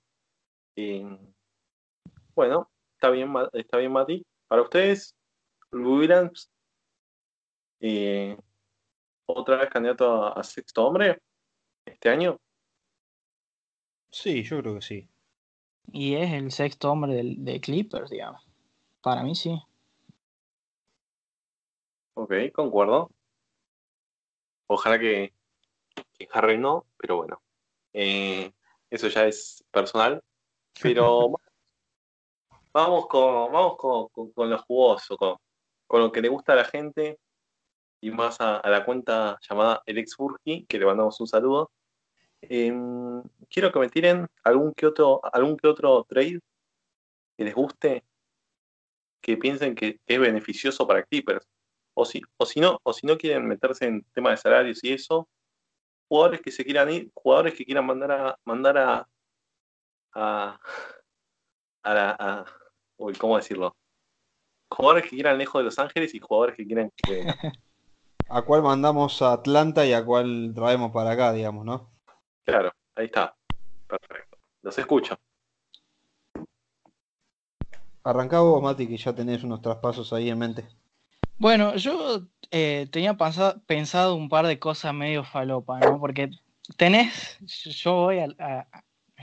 Em, 0.76 1.18
bueno, 2.34 2.70
está 2.94 3.10
bien, 3.10 3.32
está 3.52 3.78
bien, 3.78 3.92
Mati. 3.92 4.24
Para 4.48 4.62
ustedes, 4.62 5.14
Williams, 5.72 6.50
eh, 7.80 8.36
otra 9.26 9.56
vez 9.56 9.70
candidato 9.70 10.24
a, 10.24 10.32
a 10.32 10.42
sexto 10.42 10.86
hombre 10.86 11.20
este 11.84 12.08
año. 12.08 12.38
Sí, 14.10 14.42
yo 14.42 14.60
creo 14.60 14.74
que 14.76 14.82
sí. 14.82 15.08
Y 15.92 16.14
es 16.14 16.32
el 16.32 16.50
sexto 16.52 16.90
hombre 16.90 17.14
del, 17.14 17.44
de 17.44 17.60
Clippers, 17.60 18.10
digamos. 18.10 18.46
Para 19.02 19.22
mí 19.22 19.34
sí. 19.34 19.60
Ok, 22.14 22.32
concuerdo. 22.52 23.10
Ojalá 24.66 24.98
que, 24.98 25.32
que 26.18 26.28
Harry 26.32 26.58
no, 26.58 26.86
pero 26.96 27.16
bueno. 27.16 27.40
Eh, 27.92 28.52
eso 28.90 29.08
ya 29.08 29.26
es 29.26 29.64
personal. 29.70 30.22
Pero 30.82 31.30
vamos 32.72 33.06
con, 33.08 33.52
vamos 33.52 33.76
con, 33.76 34.08
con- 34.08 34.32
con 34.32 34.50
lo 34.50 34.58
jugoso, 34.58 35.16
con, 35.16 35.36
con 35.86 36.00
lo 36.00 36.12
que 36.12 36.20
le 36.20 36.28
gusta 36.28 36.52
a 36.52 36.56
la 36.56 36.64
gente 36.64 37.18
y 38.00 38.10
más 38.10 38.40
a, 38.40 38.58
a 38.58 38.70
la 38.70 38.84
cuenta 38.84 39.38
llamada 39.48 39.82
Alex 39.86 40.16
Burgi, 40.16 40.66
que 40.66 40.78
le 40.78 40.86
mandamos 40.86 41.20
un 41.20 41.26
saludo. 41.26 41.70
Em, 42.42 43.22
quiero 43.50 43.72
que 43.72 43.78
me 43.78 43.88
tiren 43.88 44.28
algún 44.44 44.72
que 44.72 44.86
otro, 44.86 45.20
algún 45.32 45.56
que 45.56 45.68
otro 45.68 46.04
trade 46.04 46.40
que 47.36 47.44
les 47.44 47.54
guste, 47.54 48.04
que 49.20 49.36
piensen 49.36 49.74
que 49.74 50.00
es 50.06 50.20
beneficioso 50.20 50.86
para 50.86 51.02
Clippers. 51.02 51.46
O 51.94 52.04
si, 52.04 52.22
o 52.36 52.46
si 52.46 52.60
no, 52.60 52.78
o 52.84 52.92
si 52.92 53.06
no 53.06 53.18
quieren 53.18 53.46
meterse 53.46 53.86
en 53.86 54.04
tema 54.12 54.30
de 54.30 54.36
salarios 54.36 54.84
y 54.84 54.92
eso, 54.92 55.28
jugadores 56.08 56.40
que 56.40 56.52
se 56.52 56.64
quieran 56.64 56.90
ir, 56.90 57.10
jugadores 57.14 57.54
que 57.54 57.64
quieran 57.64 57.86
mandar 57.86 58.12
a, 58.12 58.38
mandar 58.44 58.78
a, 58.78 59.08
a, 60.14 60.60
a 61.82 61.94
la, 61.94 62.46
uy, 62.98 63.14
¿cómo 63.14 63.36
decirlo? 63.36 63.76
Jugadores 64.70 65.04
que 65.04 65.16
quieran 65.16 65.38
lejos 65.38 65.60
de 65.60 65.64
Los 65.64 65.78
Ángeles 65.78 66.14
y 66.14 66.20
jugadores 66.20 66.56
que 66.56 66.66
quieran 66.66 66.92
que 66.94 67.26
¿A 68.30 68.42
cuál 68.42 68.62
mandamos 68.62 69.22
a 69.22 69.32
Atlanta 69.32 69.86
y 69.86 69.94
a 69.94 70.04
cuál 70.04 70.52
traemos 70.54 70.92
para 70.92 71.12
acá, 71.12 71.32
digamos, 71.32 71.64
no? 71.64 71.97
Claro, 72.48 72.72
ahí 72.94 73.04
está. 73.04 73.36
Perfecto. 73.86 74.38
Los 74.62 74.78
escucho. 74.78 75.18
Arrancá 78.02 78.40
vos, 78.40 78.62
Mati, 78.62 78.88
que 78.88 78.96
ya 78.96 79.14
tenés 79.14 79.44
unos 79.44 79.60
traspasos 79.60 80.14
ahí 80.14 80.30
en 80.30 80.38
mente. 80.38 80.66
Bueno, 81.36 81.76
yo 81.76 82.22
eh, 82.50 82.88
tenía 82.90 83.18
pensado 83.66 84.14
un 84.14 84.30
par 84.30 84.46
de 84.46 84.58
cosas 84.58 84.94
medio 84.94 85.24
falopa, 85.24 85.78
¿no? 85.80 86.00
Porque 86.00 86.30
tenés, 86.78 87.36
yo 87.82 87.94
voy 87.96 88.20
a, 88.20 88.28
a- 88.38 88.66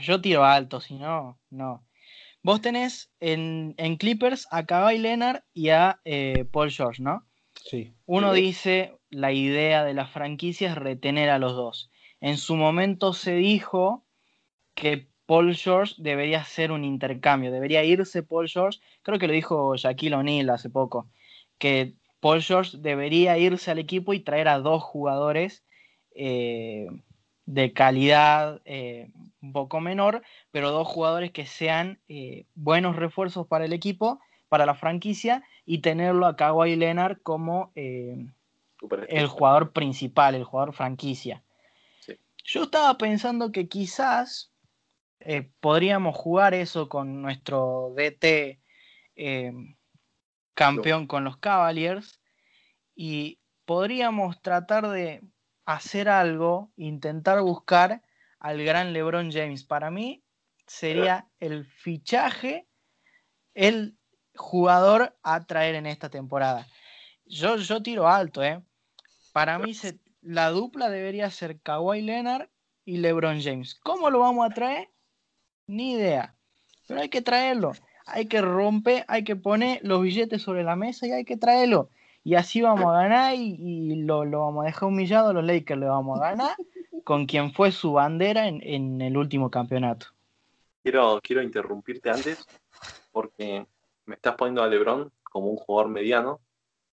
yo 0.00 0.20
tiro 0.20 0.44
alto, 0.44 0.80
si 0.80 0.94
no, 0.94 1.40
no. 1.50 1.84
Vos 2.44 2.60
tenés 2.60 3.10
en, 3.18 3.74
en 3.76 3.96
Clippers 3.96 4.46
a 4.52 4.66
Kawhi 4.66 4.98
Leonard 4.98 5.42
y 5.52 5.70
a 5.70 6.00
eh, 6.04 6.44
Paul 6.52 6.70
George, 6.70 7.02
¿no? 7.02 7.26
Sí. 7.60 7.92
Uno 8.04 8.34
Sí. 8.34 8.40
dice, 8.40 8.96
la 9.10 9.32
idea 9.32 9.82
de 9.82 9.94
la 9.94 10.06
franquicia 10.06 10.68
es 10.70 10.76
retener 10.76 11.28
a 11.30 11.40
los 11.40 11.54
dos. 11.56 11.90
En 12.20 12.36
su 12.36 12.56
momento 12.56 13.12
se 13.12 13.34
dijo 13.34 14.04
que 14.74 15.08
Paul 15.26 15.54
George 15.54 15.94
debería 15.98 16.40
hacer 16.40 16.70
un 16.70 16.84
intercambio, 16.84 17.50
debería 17.50 17.84
irse 17.84 18.22
Paul 18.22 18.48
George, 18.48 18.78
creo 19.02 19.18
que 19.18 19.26
lo 19.26 19.32
dijo 19.32 19.76
Shaquille 19.76 20.14
O'Neal 20.14 20.50
hace 20.50 20.70
poco, 20.70 21.08
que 21.58 21.94
Paul 22.20 22.42
George 22.42 22.78
debería 22.78 23.36
irse 23.36 23.70
al 23.70 23.78
equipo 23.78 24.14
y 24.14 24.20
traer 24.20 24.48
a 24.48 24.60
dos 24.60 24.82
jugadores 24.82 25.64
eh, 26.14 26.86
de 27.44 27.72
calidad 27.72 28.60
eh, 28.64 29.10
un 29.42 29.52
poco 29.52 29.80
menor, 29.80 30.22
pero 30.52 30.70
dos 30.70 30.86
jugadores 30.86 31.32
que 31.32 31.46
sean 31.46 32.00
eh, 32.08 32.46
buenos 32.54 32.96
refuerzos 32.96 33.46
para 33.46 33.64
el 33.64 33.72
equipo, 33.72 34.20
para 34.48 34.66
la 34.66 34.74
franquicia, 34.74 35.42
y 35.64 35.78
tenerlo 35.78 36.26
a 36.26 36.36
Kawhi 36.36 36.76
Leonard 36.76 37.18
como 37.22 37.72
el 37.74 39.26
jugador 39.28 39.72
principal, 39.72 40.36
el 40.36 40.44
jugador 40.44 40.72
franquicia. 40.72 41.42
Yo 42.46 42.64
estaba 42.64 42.96
pensando 42.96 43.50
que 43.50 43.68
quizás 43.68 44.52
eh, 45.20 45.50
podríamos 45.60 46.16
jugar 46.16 46.54
eso 46.54 46.88
con 46.88 47.20
nuestro 47.20 47.92
DT 47.96 48.60
eh, 49.16 49.52
campeón 50.54 51.06
con 51.06 51.24
los 51.24 51.38
Cavaliers 51.38 52.20
y 52.94 53.40
podríamos 53.64 54.40
tratar 54.42 54.88
de 54.88 55.22
hacer 55.64 56.08
algo, 56.08 56.70
intentar 56.76 57.40
buscar 57.42 58.02
al 58.38 58.62
gran 58.62 58.92
LeBron 58.92 59.32
James. 59.32 59.64
Para 59.64 59.90
mí 59.90 60.22
sería 60.66 61.28
el 61.40 61.66
fichaje, 61.66 62.68
el 63.54 63.96
jugador 64.36 65.18
a 65.22 65.44
traer 65.46 65.74
en 65.74 65.86
esta 65.86 66.10
temporada. 66.10 66.68
Yo, 67.24 67.56
yo 67.56 67.82
tiro 67.82 68.06
alto, 68.08 68.44
¿eh? 68.44 68.62
Para 69.32 69.58
mí 69.58 69.74
se- 69.74 69.98
la 70.26 70.50
dupla 70.50 70.90
debería 70.90 71.30
ser 71.30 71.60
Kawhi 71.60 72.02
Leonard 72.02 72.48
y 72.84 72.98
LeBron 72.98 73.40
James. 73.40 73.76
¿Cómo 73.82 74.10
lo 74.10 74.20
vamos 74.20 74.50
a 74.50 74.54
traer? 74.54 74.90
Ni 75.68 75.92
idea. 75.92 76.34
Pero 76.88 77.00
hay 77.00 77.08
que 77.08 77.22
traerlo. 77.22 77.72
Hay 78.06 78.26
que 78.26 78.40
romper, 78.40 79.04
hay 79.08 79.24
que 79.24 79.36
poner 79.36 79.80
los 79.82 80.02
billetes 80.02 80.42
sobre 80.42 80.64
la 80.64 80.76
mesa 80.76 81.06
y 81.06 81.12
hay 81.12 81.24
que 81.24 81.36
traerlo. 81.36 81.90
Y 82.24 82.34
así 82.34 82.60
vamos 82.60 82.86
a 82.86 83.02
ganar 83.02 83.34
y, 83.36 83.56
y 83.58 84.02
lo, 84.02 84.24
lo 84.24 84.40
vamos 84.40 84.64
a 84.64 84.66
dejar 84.66 84.88
humillado 84.88 85.30
a 85.30 85.32
los 85.32 85.44
Lakers. 85.44 85.80
Le 85.80 85.86
vamos 85.86 86.20
a 86.20 86.30
ganar 86.30 86.56
con 87.04 87.26
quien 87.26 87.52
fue 87.52 87.70
su 87.70 87.92
bandera 87.92 88.48
en, 88.48 89.00
el 89.00 89.16
último 89.16 89.48
campeonato. 89.48 90.06
Quiero, 90.82 91.20
quiero 91.22 91.40
interrumpirte 91.40 92.10
antes 92.10 92.44
porque 93.12 93.64
me 94.06 94.16
estás 94.16 94.34
poniendo 94.34 94.64
a 94.64 94.66
LeBron 94.66 95.12
como 95.22 95.46
un 95.46 95.56
jugador 95.56 95.88
mediano 95.88 96.40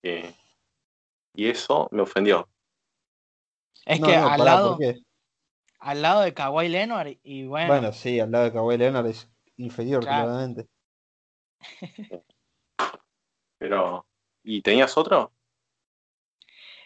y 0.02 1.46
eso 1.46 1.88
me 1.92 2.02
ofendió. 2.02 2.48
Es 3.86 4.00
No, 4.00 4.06
que 4.06 4.16
no, 4.16 4.26
al, 4.28 4.38
pará, 4.38 4.44
lado, 4.44 4.78
al 5.78 6.02
lado 6.02 6.20
de 6.22 6.34
Kawhi 6.34 6.68
Leonard 6.68 7.16
y 7.22 7.44
bueno, 7.44 7.68
Bueno, 7.68 7.92
sí, 7.92 8.20
al 8.20 8.30
lado 8.30 8.44
de 8.44 8.52
Kawhi 8.52 8.76
Leonard 8.78 9.06
es 9.06 9.28
inferior, 9.56 10.00
Claro. 10.00 10.26
claramente. 10.28 10.66
Pero, 13.58 14.06
¿y 14.42 14.62
tenías 14.62 14.96
otro? 14.96 15.32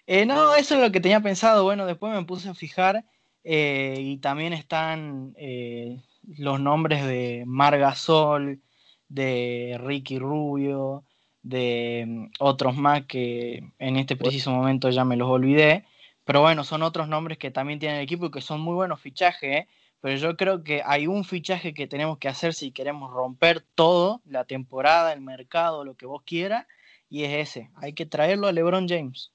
Eh, 0.06 0.26
no, 0.26 0.54
eso 0.54 0.74
es 0.74 0.80
lo 0.82 0.92
que 0.92 1.00
tenía 1.00 1.20
pensado. 1.20 1.64
Bueno, 1.64 1.86
después 1.86 2.12
me 2.12 2.24
puse 2.24 2.48
a 2.48 2.54
fijar 2.54 3.04
eh, 3.42 3.96
y 3.98 4.18
también 4.18 4.52
están 4.52 5.34
eh, 5.36 6.02
los 6.26 6.60
nombres 6.60 7.04
de 7.06 7.44
Margasol, 7.46 8.60
de 9.08 9.78
Ricky 9.80 10.18
Rubio, 10.18 11.04
de 11.42 12.04
mm, 12.06 12.26
otros 12.40 12.76
más 12.76 13.06
que 13.06 13.62
en 13.78 13.96
este 13.96 14.16
preciso 14.16 14.50
momento 14.50 14.90
ya 14.90 15.04
me 15.04 15.16
los 15.16 15.28
olvidé. 15.28 15.84
Pero 16.24 16.40
bueno, 16.40 16.64
son 16.64 16.82
otros 16.82 17.06
nombres 17.08 17.38
que 17.38 17.50
también 17.50 17.78
tienen 17.78 17.98
el 17.98 18.04
equipo 18.04 18.26
y 18.26 18.30
que 18.30 18.40
son 18.40 18.60
muy 18.60 18.74
buenos 18.74 19.00
fichajes. 19.00 19.56
¿eh? 19.56 19.68
Pero 20.00 20.16
yo 20.16 20.36
creo 20.36 20.62
que 20.64 20.82
hay 20.84 21.06
un 21.06 21.24
fichaje 21.24 21.74
que 21.74 21.86
tenemos 21.86 22.18
que 22.18 22.28
hacer 22.28 22.54
si 22.54 22.72
queremos 22.72 23.12
romper 23.12 23.62
todo, 23.74 24.22
la 24.24 24.44
temporada, 24.44 25.12
el 25.12 25.20
mercado, 25.20 25.84
lo 25.84 25.94
que 25.94 26.06
vos 26.06 26.22
quieras, 26.24 26.66
y 27.10 27.24
es 27.24 27.48
ese. 27.50 27.70
Hay 27.76 27.92
que 27.92 28.06
traerlo 28.06 28.46
a 28.46 28.52
LeBron 28.52 28.88
James. 28.88 29.32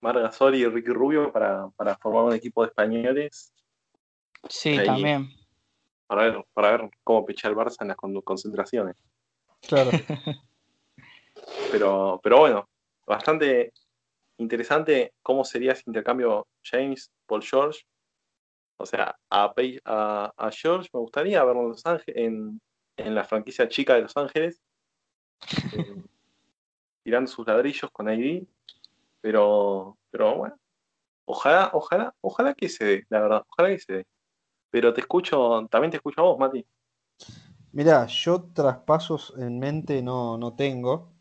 Mar 0.00 0.18
Gasol 0.20 0.54
y 0.54 0.64
Ricky 0.66 0.90
Rubio 0.90 1.32
para, 1.32 1.68
para 1.76 1.96
formar 1.96 2.24
un 2.24 2.34
equipo 2.34 2.62
de 2.62 2.68
españoles 2.68 3.52
Sí, 4.48 4.70
Ahí. 4.78 4.86
también. 4.86 5.28
para 6.06 6.22
ver, 6.22 6.44
para 6.54 6.70
ver 6.70 6.90
cómo 7.02 7.26
picha 7.26 7.48
el 7.48 7.56
Barça 7.56 7.76
en 7.82 7.88
las 7.88 7.96
con- 7.96 8.20
concentraciones. 8.22 8.94
Claro. 9.66 9.90
Pero, 11.70 12.18
pero 12.22 12.38
bueno, 12.38 12.68
bastante 13.06 13.72
interesante 14.38 15.12
cómo 15.22 15.44
sería 15.44 15.72
ese 15.72 15.84
intercambio 15.86 16.46
James 16.62 17.10
Paul 17.26 17.42
George. 17.42 17.82
O 18.80 18.86
sea, 18.86 19.16
a 19.28 20.50
George 20.52 20.88
me 20.92 21.00
gustaría 21.00 21.44
verlo 21.44 21.62
en 21.62 21.68
Los 21.70 21.84
Ángeles, 21.84 22.16
en, 22.16 22.60
en 22.96 23.14
la 23.14 23.24
franquicia 23.24 23.68
chica 23.68 23.94
de 23.94 24.02
Los 24.02 24.16
Ángeles, 24.16 24.62
eh, 25.72 26.02
tirando 27.02 27.28
sus 27.30 27.46
ladrillos 27.46 27.90
con 27.90 28.08
ID. 28.08 28.46
Pero, 29.20 29.98
pero 30.10 30.36
bueno, 30.36 30.56
ojalá, 31.24 31.70
ojalá, 31.72 32.14
ojalá 32.20 32.54
que 32.54 32.68
se 32.68 32.84
dé, 32.84 33.06
la 33.08 33.20
verdad, 33.20 33.42
ojalá 33.48 33.70
que 33.70 33.78
se 33.80 33.92
dé. 33.92 34.06
Pero 34.70 34.94
te 34.94 35.00
escucho, 35.00 35.66
también 35.70 35.90
te 35.90 35.96
escucho 35.96 36.20
a 36.20 36.24
vos, 36.24 36.38
Mati. 36.38 36.64
Mirá, 37.72 38.06
yo 38.06 38.50
traspasos 38.54 39.34
en 39.38 39.58
mente 39.58 40.02
no, 40.02 40.38
no 40.38 40.54
tengo, 40.54 41.12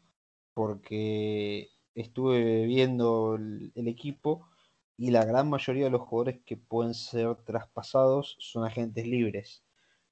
porque 0.54 1.70
estuve 2.02 2.66
viendo 2.66 3.36
el, 3.36 3.72
el 3.76 3.88
equipo 3.88 4.48
y 4.98 5.12
la 5.12 5.26
gran 5.26 5.50
mayoría 5.50 5.86
de 5.86 5.92
los 5.92 6.02
jugadores 6.02 6.42
que 6.46 6.58
pueden 6.58 6.94
ser 6.94 7.36
traspasados 7.46 8.36
son 8.40 8.66
agentes 8.66 9.06
libres. 9.08 9.64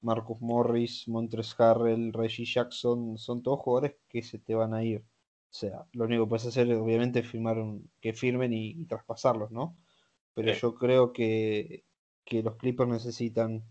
Marcus 0.01 0.39
Morris, 0.41 1.07
Montres 1.07 1.55
Harrell, 1.59 2.13
Reggie 2.13 2.45
Jackson, 2.45 3.17
son 3.17 3.41
todos 3.43 3.59
jugadores 3.61 3.95
que 4.09 4.21
se 4.23 4.39
te 4.39 4.55
van 4.55 4.73
a 4.73 4.83
ir. 4.83 5.01
O 5.01 5.57
sea, 5.57 5.85
lo 5.93 6.05
único 6.05 6.25
que 6.25 6.29
puedes 6.29 6.45
hacer 6.47 6.71
obviamente 6.75 7.19
es 7.19 7.27
firmar 7.29 7.57
un- 7.59 7.89
que 8.01 8.13
firmen 8.13 8.53
y, 8.53 8.71
y 8.71 8.85
traspasarlos, 8.85 9.51
¿no? 9.51 9.77
Pero 10.33 10.51
Sí. 10.51 10.53
yo 10.53 10.75
creo 10.75 11.13
que, 11.13 11.85
que 12.25 12.43
los 12.43 12.55
Clippers 12.57 12.89
necesitan, 12.89 13.63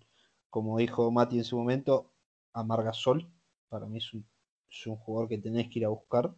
como 0.51 0.79
dijo 0.79 1.11
Mati 1.11 1.39
en 1.39 1.45
su 1.45 1.57
momento, 1.59 2.12
a 2.53 2.65
Margasol. 2.65 3.31
Para 3.69 3.87
mí 3.87 3.99
es 3.99 4.12
un, 4.15 4.27
es 4.71 4.87
un 4.87 4.97
jugador 4.97 5.29
que 5.29 5.39
tenés 5.39 5.69
que 5.69 5.81
ir 5.81 5.85
a 5.87 5.89
buscar, 5.91 6.35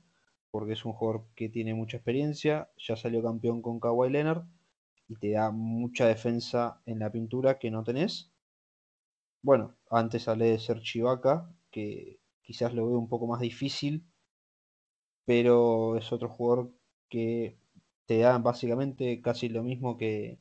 porque 0.50 0.74
es 0.74 0.84
un 0.84 0.92
jugador 0.92 1.26
que 1.34 1.48
tiene 1.48 1.74
mucha 1.74 1.98
experiencia, 1.98 2.70
ya 2.76 2.96
salió 2.96 3.22
campeón 3.22 3.62
con 3.62 3.80
Kawhi 3.80 4.10
Leonard 4.10 4.44
y 5.08 5.16
te 5.16 5.32
da 5.32 5.50
mucha 5.50 6.06
defensa 6.06 6.82
en 6.86 6.98
la 7.00 7.12
pintura 7.12 7.58
que 7.58 7.70
no 7.70 7.84
tenés. 7.84 8.30
Bueno, 9.42 9.74
antes 9.90 10.28
hablé 10.28 10.46
de 10.50 10.58
ser 10.58 10.80
Chivaca, 10.82 11.50
que 11.70 12.20
quizás 12.42 12.74
lo 12.74 12.86
veo 12.86 12.98
un 12.98 13.08
poco 13.08 13.26
más 13.26 13.40
difícil, 13.40 14.04
pero 15.24 15.96
es 15.96 16.12
otro 16.12 16.28
jugador 16.28 16.72
que 17.08 17.58
te 18.06 18.18
da 18.18 18.38
básicamente 18.38 19.20
casi 19.20 19.48
lo 19.48 19.62
mismo 19.62 19.96
que, 19.96 20.38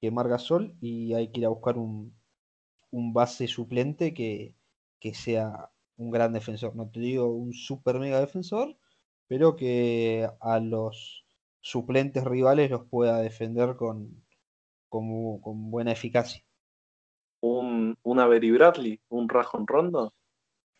que 0.00 0.10
Margasol 0.10 0.76
y 0.80 1.14
hay 1.14 1.32
que 1.32 1.40
ir 1.40 1.46
a 1.46 1.50
buscar 1.50 1.78
un, 1.78 2.14
un 2.90 3.12
base 3.14 3.48
suplente 3.48 4.14
que, 4.14 4.56
que 5.00 5.14
sea 5.14 5.70
un 5.96 6.10
gran 6.10 6.32
defensor. 6.32 6.76
No 6.76 6.90
te 6.90 7.00
digo 7.00 7.26
un 7.32 7.52
super 7.54 8.00
mega 8.00 8.20
defensor, 8.20 8.76
pero 9.30 9.54
que 9.54 10.28
a 10.40 10.58
los 10.58 11.24
suplentes 11.60 12.24
rivales 12.24 12.68
los 12.68 12.86
pueda 12.86 13.20
defender 13.20 13.76
con, 13.76 14.26
con, 14.88 15.40
con 15.40 15.70
buena 15.70 15.92
eficacia. 15.92 16.44
Un, 17.40 17.96
un 18.02 18.18
Avery 18.18 18.50
Bradley, 18.50 19.00
un 19.08 19.28
Rajon 19.28 19.68
Rondo. 19.68 20.12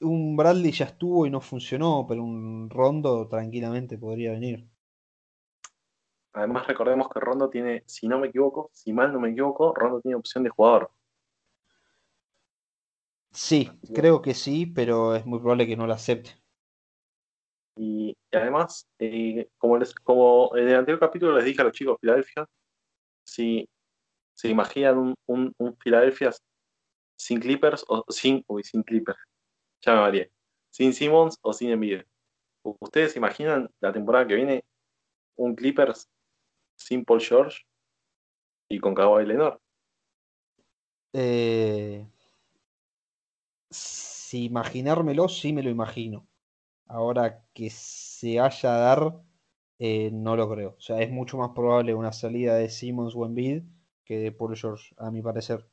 Un 0.00 0.36
Bradley 0.36 0.72
ya 0.72 0.86
estuvo 0.86 1.26
y 1.26 1.30
no 1.30 1.40
funcionó, 1.40 2.04
pero 2.08 2.24
un 2.24 2.68
Rondo 2.68 3.28
tranquilamente 3.28 3.98
podría 3.98 4.32
venir. 4.32 4.68
Además, 6.32 6.66
recordemos 6.66 7.08
que 7.08 7.20
Rondo 7.20 7.50
tiene, 7.50 7.84
si 7.86 8.08
no 8.08 8.18
me 8.18 8.26
equivoco, 8.26 8.70
si 8.72 8.92
mal 8.92 9.12
no 9.12 9.20
me 9.20 9.30
equivoco, 9.30 9.72
Rondo 9.76 10.00
tiene 10.00 10.16
opción 10.16 10.42
de 10.42 10.50
jugador. 10.50 10.90
Sí, 13.30 13.70
creo 13.94 14.20
que 14.20 14.34
sí, 14.34 14.66
pero 14.66 15.14
es 15.14 15.24
muy 15.24 15.38
probable 15.38 15.68
que 15.68 15.76
no 15.76 15.86
lo 15.86 15.92
acepte. 15.92 16.39
Y, 17.76 18.16
además, 18.32 18.86
eh, 18.98 19.48
como, 19.58 19.78
les, 19.78 19.94
como 19.94 20.56
en 20.56 20.68
el 20.68 20.76
anterior 20.76 21.00
capítulo 21.00 21.36
les 21.36 21.44
dije 21.44 21.60
a 21.60 21.64
los 21.64 21.72
chicos 21.72 21.94
de 21.94 21.98
Filadelfia, 22.00 22.46
si 23.24 23.68
se 24.34 24.48
imaginan 24.48 25.14
un, 25.26 25.54
un, 25.58 25.76
Philadelphia 25.76 26.30
sin 27.16 27.40
Clippers 27.40 27.84
o 27.88 28.04
sin, 28.08 28.44
uy, 28.48 28.64
sin 28.64 28.82
Clippers, 28.82 29.18
ya 29.82 29.94
me 29.94 30.00
varié, 30.00 30.32
sin 30.70 30.92
Simmons 30.92 31.38
o 31.42 31.52
sin 31.52 31.70
Embiid. 31.70 32.02
¿Ustedes 32.62 33.12
se 33.12 33.18
imaginan 33.18 33.70
la 33.80 33.92
temporada 33.92 34.26
que 34.26 34.34
viene 34.34 34.64
un 35.36 35.54
Clippers 35.54 36.08
sin 36.76 37.04
Paul 37.04 37.20
George 37.20 37.62
y 38.68 38.78
con 38.78 38.94
Kawhi 38.94 39.26
Leonard? 39.26 39.58
Eh, 41.12 42.06
si 43.70 44.44
imaginármelo, 44.44 45.28
sí 45.28 45.52
me 45.52 45.62
lo 45.62 45.70
imagino. 45.70 46.26
Ahora 46.90 47.44
que 47.54 47.70
se 47.70 48.40
haya 48.40 48.74
a 48.74 48.78
dar, 48.78 49.14
eh, 49.78 50.10
no 50.12 50.34
lo 50.34 50.50
creo. 50.50 50.74
O 50.76 50.80
sea, 50.80 51.00
es 51.00 51.10
mucho 51.10 51.38
más 51.38 51.50
probable 51.54 51.94
una 51.94 52.12
salida 52.12 52.56
de 52.56 52.68
Simmons 52.68 53.14
o 53.14 53.24
Embiid 53.24 53.62
que 54.04 54.18
de 54.18 54.32
Paul 54.32 54.56
George, 54.56 54.92
a 54.98 55.08
mi 55.12 55.22
parecer. 55.22 55.64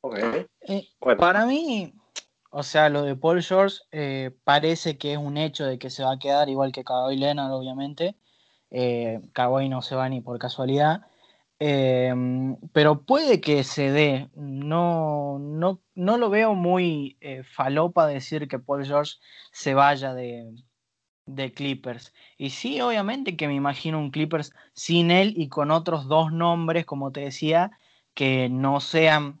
Ok. 0.00 0.16
Eh, 0.62 0.88
Bueno, 0.98 1.20
Para 1.20 1.44
mí, 1.44 1.92
o 2.50 2.62
sea, 2.62 2.88
lo 2.88 3.02
de 3.02 3.16
Paul 3.16 3.42
George 3.42 3.76
eh, 3.92 4.34
parece 4.44 4.96
que 4.96 5.12
es 5.12 5.18
un 5.18 5.36
hecho 5.36 5.66
de 5.66 5.78
que 5.78 5.90
se 5.90 6.02
va 6.02 6.14
a 6.14 6.18
quedar 6.18 6.48
igual 6.48 6.72
que 6.72 6.84
Kawhi 6.84 7.18
Leonard, 7.18 7.52
obviamente. 7.52 8.16
Eh, 8.70 9.20
Kawhi 9.34 9.68
no 9.68 9.82
se 9.82 9.94
va 9.94 10.08
ni 10.08 10.22
por 10.22 10.38
casualidad. 10.38 11.02
Eh, 11.60 12.14
pero 12.72 13.02
puede 13.04 13.40
que 13.40 13.64
se 13.64 13.90
dé. 13.90 14.30
No, 14.34 15.38
no, 15.38 15.82
no 15.94 16.18
lo 16.18 16.30
veo 16.30 16.54
muy 16.54 17.16
eh, 17.20 17.42
falopa 17.42 18.06
decir 18.06 18.48
que 18.48 18.58
Paul 18.58 18.84
George 18.86 19.14
se 19.52 19.74
vaya 19.74 20.14
de, 20.14 20.54
de 21.26 21.52
Clippers. 21.52 22.14
Y 22.38 22.50
sí, 22.50 22.80
obviamente 22.80 23.36
que 23.36 23.48
me 23.48 23.54
imagino 23.54 23.98
un 23.98 24.10
Clippers 24.10 24.52
sin 24.74 25.10
él 25.10 25.34
y 25.36 25.48
con 25.48 25.70
otros 25.70 26.08
dos 26.08 26.32
nombres, 26.32 26.86
como 26.86 27.12
te 27.12 27.20
decía, 27.20 27.72
que 28.14 28.48
no 28.48 28.80
sean 28.80 29.40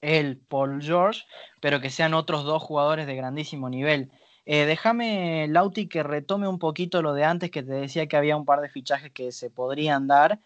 él, 0.00 0.40
Paul 0.48 0.82
George, 0.82 1.22
pero 1.60 1.80
que 1.80 1.90
sean 1.90 2.14
otros 2.14 2.44
dos 2.44 2.62
jugadores 2.62 3.06
de 3.06 3.16
grandísimo 3.16 3.68
nivel. 3.68 4.10
Eh, 4.46 4.64
déjame, 4.66 5.46
Lauti, 5.48 5.88
que 5.88 6.02
retome 6.02 6.48
un 6.48 6.58
poquito 6.58 7.02
lo 7.02 7.14
de 7.14 7.24
antes, 7.24 7.50
que 7.50 7.62
te 7.62 7.72
decía 7.72 8.06
que 8.06 8.16
había 8.16 8.36
un 8.36 8.44
par 8.46 8.60
de 8.60 8.68
fichajes 8.70 9.12
que 9.12 9.32
se 9.32 9.50
podrían 9.50 10.06
dar. 10.06 10.40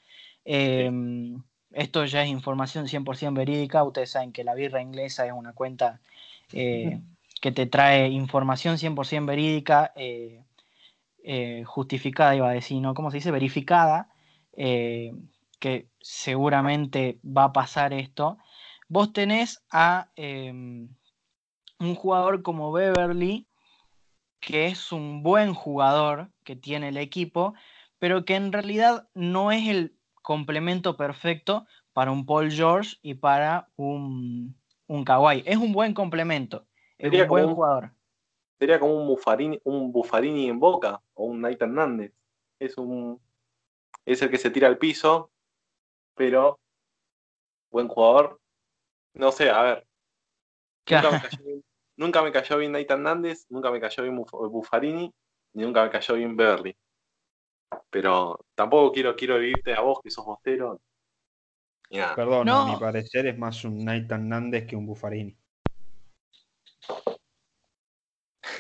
Eh, 0.45 0.90
esto 1.72 2.05
ya 2.05 2.22
es 2.22 2.28
información 2.28 2.86
100% 2.86 3.34
verídica. 3.34 3.82
Ustedes 3.84 4.11
saben 4.11 4.32
que 4.32 4.45
la 4.45 4.55
birra 4.55 4.82
inglesa 4.82 5.26
es 5.26 5.32
una 5.32 5.53
cuenta 5.53 6.01
eh, 6.53 7.01
que 7.40 7.53
te 7.53 7.66
trae 7.66 8.09
información 8.09 8.76
100% 8.76 9.26
verídica, 9.26 9.93
eh, 9.97 10.45
eh, 11.24 11.64
justificada, 11.66 12.36
iba 12.36 12.49
a 12.49 12.53
decir, 12.53 12.80
¿no? 12.80 12.95
¿Cómo 12.95 13.11
se 13.11 13.16
dice? 13.16 13.30
Verificada, 13.30 14.09
que 14.55 15.88
seguramente 16.01 17.18
va 17.24 17.45
a 17.45 17.53
pasar 17.53 17.93
esto. 17.93 18.38
Vos 18.88 19.12
tenés 19.12 19.64
a 19.70 20.11
eh, 20.16 20.53
un 20.53 21.95
jugador 21.97 22.43
como 22.43 22.72
Beverly, 22.72 23.47
que 24.38 24.66
es 24.66 24.93
un 24.93 25.22
buen 25.22 25.55
jugador 25.55 26.30
que 26.45 26.57
tiene 26.57 26.88
el 26.88 26.97
equipo, 26.97 27.55
pero 27.99 28.24
que 28.24 28.34
en 28.34 28.53
realidad 28.53 29.09
no 29.14 29.51
es 29.51 29.66
el 29.68 29.97
complemento 30.23 30.97
perfecto 30.97 31.66
para 31.93 32.11
un 32.12 32.25
Paul 32.27 32.51
George 32.51 32.97
y 33.03 33.14
para 33.14 33.68
un, 33.77 34.55
un 34.87 35.05
Kawhi. 35.05 35.43
Es 35.47 35.57
un 35.59 35.73
buen 35.73 35.95
complemento, 35.95 36.66
es 36.99 37.07
Sería 37.11 37.25
un 37.25 37.29
buen 37.29 37.45
un- 37.47 37.55
jugador. 37.55 37.91
sería 38.59 38.79
como 38.81 38.95
un 38.97 39.07
Buffarini, 39.09 39.61
un 39.64 39.93
Buffarini 39.93 40.49
en 40.49 40.59
Boca 40.61 41.03
o 41.14 41.25
un 41.27 41.41
Nathan 41.41 41.70
Hernández. 41.70 42.12
Es 42.59 42.79
un 42.79 43.20
es 44.07 44.23
el 44.23 44.31
que 44.31 44.39
se 44.39 44.51
tira 44.51 44.68
al 44.68 44.79
piso, 44.79 45.31
pero 46.14 46.59
buen 47.70 47.89
jugador. 47.89 48.41
No 49.14 49.33
sé, 49.33 49.51
a 49.51 49.62
ver. 49.62 49.87
Nunca 50.89 51.11
me 51.11 51.20
cayó 51.20 51.45
bien, 51.45 51.64
nunca 51.97 52.23
me 52.23 52.33
cayó 52.33 52.59
bien 52.59 52.73
Nathan 52.73 52.99
Hernández, 53.01 53.47
nunca 53.49 53.70
me 53.70 53.81
cayó 53.81 54.03
bien 54.03 54.16
Buf- 54.16 54.51
Buffarini, 54.51 55.12
ni 55.55 55.62
nunca 55.62 55.85
me 55.85 55.91
cayó 55.91 56.14
bien 56.14 56.37
Beverly. 56.37 56.77
Pero 57.91 58.45
tampoco 58.55 58.93
quiero, 58.93 59.14
quiero 59.16 59.43
irte 59.43 59.75
a 59.75 59.81
vos, 59.81 60.01
que 60.03 60.11
sos 60.11 60.25
bostero. 60.25 60.81
Y 61.91 61.99
nada. 61.99 62.14
Perdón, 62.14 62.47
No. 62.47 62.62
a 62.62 62.75
mi 62.75 62.81
parecer 62.81 63.27
es 63.27 63.39
más 63.39 63.64
un 63.64 63.85
Nathan 63.85 64.29
Nández 64.29 64.66
que 64.66 64.77
un 64.77 64.87
Buffarini. 64.87 65.37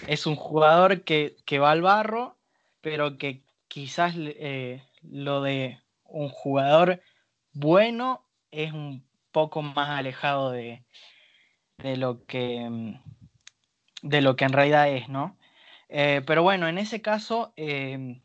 es 0.06 0.26
un 0.26 0.36
jugador 0.36 1.02
que, 1.02 1.36
que 1.44 1.58
va 1.58 1.70
al 1.70 1.82
barro, 1.82 2.36
pero 2.80 3.18
que 3.18 3.42
quizás 3.68 4.14
eh, 4.16 4.82
lo 5.02 5.42
de 5.42 5.80
un 6.04 6.28
jugador 6.28 7.00
bueno 7.52 8.24
es 8.50 8.72
un 8.72 9.06
poco 9.30 9.62
más 9.62 9.90
alejado 9.90 10.50
de, 10.50 10.84
de 11.78 11.96
lo 11.96 12.24
que 12.26 12.98
de 14.02 14.20
lo 14.20 14.36
que 14.36 14.44
en 14.44 14.52
realidad 14.52 14.90
es, 14.90 15.08
¿no? 15.08 15.38
Eh, 15.88 16.22
pero 16.26 16.42
bueno, 16.42 16.66
en 16.68 16.78
ese 16.78 17.00
caso, 17.00 17.52
eh, 17.56 18.20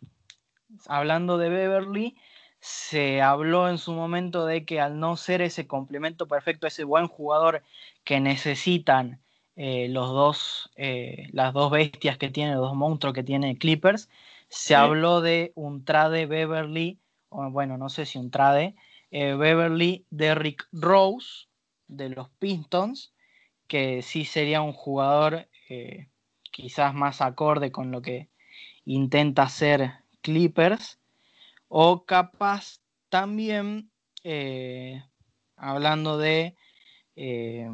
hablando 0.88 1.38
de 1.38 1.50
Beverly, 1.50 2.18
se 2.60 3.22
habló 3.22 3.70
en 3.70 3.78
su 3.78 3.94
momento 3.94 4.46
de 4.46 4.66
que 4.66 4.82
al 4.82 5.00
no 5.00 5.16
ser 5.16 5.42
ese 5.42 5.68
complemento 5.68 6.28
perfecto, 6.28 6.68
ese 6.68 6.84
buen 6.84 7.08
jugador 7.08 7.64
que 8.04 8.20
necesitan 8.20 9.22
eh, 9.56 9.88
los 9.90 10.10
dos, 10.10 10.72
eh, 10.76 11.30
las 11.32 11.54
dos 11.54 11.72
bestias 11.72 12.18
que 12.18 12.30
tiene, 12.30 12.54
los 12.54 12.62
dos 12.62 12.76
monstruos 12.76 13.14
que 13.14 13.24
tiene 13.24 13.58
Clippers, 13.58 14.10
se 14.50 14.76
habló 14.76 15.22
de 15.22 15.52
un 15.56 15.84
trade 15.84 16.26
Beverly, 16.26 17.00
o 17.30 17.50
bueno, 17.50 17.78
no 17.78 17.90
sé 17.90 18.06
si 18.06 18.18
un 18.18 18.32
trade, 18.32 18.76
eh, 19.12 19.34
Beverly 19.34 20.06
Derrick 20.10 20.68
Rose 20.72 21.48
de 21.88 22.10
los 22.10 22.30
Pistons, 22.40 23.14
que 23.68 24.02
sí 24.02 24.26
sería 24.26 24.62
un 24.62 24.74
jugador 24.74 25.48
quizás 26.52 26.94
más 26.94 27.22
acorde 27.22 27.72
con 27.72 27.92
lo 27.92 28.02
que 28.02 28.30
intenta 28.86 29.44
hacer 29.44 29.92
Clippers, 30.22 31.00
o 31.68 32.06
capaz 32.06 32.80
también, 33.10 33.92
eh, 34.24 35.04
hablando 35.56 36.18
de 36.18 36.56
eh, 37.16 37.70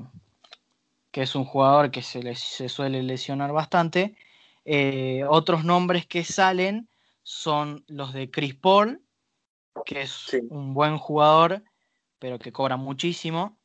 que 1.12 1.22
es 1.22 1.36
un 1.36 1.46
jugador 1.46 1.92
que 1.92 2.02
se, 2.02 2.36
se 2.36 2.70
suele 2.70 3.04
lesionar 3.04 3.52
bastante, 3.52 4.16
eh, 4.66 5.24
otros 5.30 5.64
nombres 5.64 6.06
que 6.06 6.24
salen 6.24 6.90
son 7.22 7.84
los 7.88 8.14
de 8.14 8.32
Chris 8.32 8.56
Paul, 8.56 9.02
que 9.86 10.02
es 10.02 10.34
un 10.50 10.74
buen 10.74 10.98
jugador, 10.98 11.64
pero 12.20 12.40
que 12.40 12.52
cobra 12.52 12.78
muchísimo. 12.78 13.58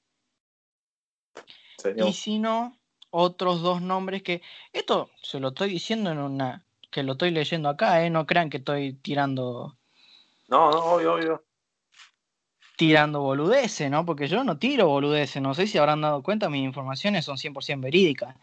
Y 1.96 2.12
si 2.12 2.38
no, 2.38 2.76
otros 3.10 3.62
dos 3.62 3.80
nombres 3.80 4.22
que. 4.22 4.42
Esto 4.72 5.10
se 5.22 5.38
lo 5.38 5.48
estoy 5.48 5.70
diciendo 5.70 6.10
en 6.10 6.18
una. 6.18 6.64
Que 6.90 7.02
lo 7.02 7.12
estoy 7.12 7.30
leyendo 7.30 7.68
acá, 7.68 8.04
¿eh? 8.04 8.10
No 8.10 8.26
crean 8.26 8.50
que 8.50 8.58
estoy 8.58 8.94
tirando 8.94 9.78
no, 10.48 10.70
no, 10.70 10.78
obvio, 10.78 11.14
obvio. 11.14 11.44
Tirando 12.76 13.20
boludeces, 13.20 13.90
¿no? 13.90 14.06
Porque 14.06 14.28
yo 14.28 14.44
no 14.44 14.58
tiro 14.58 14.88
boludeces, 14.88 15.42
no 15.42 15.52
sé 15.54 15.66
si 15.66 15.78
habrán 15.78 16.00
dado 16.00 16.22
cuenta, 16.22 16.48
mis 16.48 16.64
informaciones 16.64 17.24
son 17.24 17.36
100% 17.36 17.80
verídicas. 17.80 18.34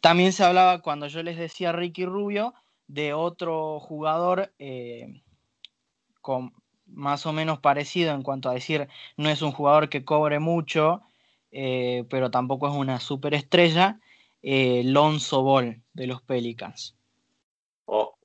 También 0.00 0.32
se 0.32 0.44
hablaba 0.44 0.80
cuando 0.80 1.06
yo 1.08 1.22
les 1.22 1.36
decía 1.36 1.72
Ricky 1.72 2.06
Rubio 2.06 2.54
de 2.86 3.12
otro 3.12 3.78
jugador 3.78 4.52
eh, 4.58 5.22
con 6.22 6.54
más 6.86 7.26
o 7.26 7.32
menos 7.32 7.58
parecido 7.58 8.14
en 8.14 8.22
cuanto 8.22 8.48
a 8.48 8.54
decir, 8.54 8.88
no 9.16 9.28
es 9.28 9.42
un 9.42 9.52
jugador 9.52 9.88
que 9.90 10.04
cobre 10.04 10.38
mucho, 10.38 11.02
eh, 11.52 12.04
pero 12.08 12.30
tampoco 12.30 12.68
es 12.68 12.74
una 12.74 13.00
superestrella, 13.00 14.00
eh, 14.42 14.82
Lonzo 14.84 15.42
Ball 15.42 15.82
de 15.92 16.06
los 16.06 16.22
Pelicans. 16.22 16.96
Oh, 17.92 18.16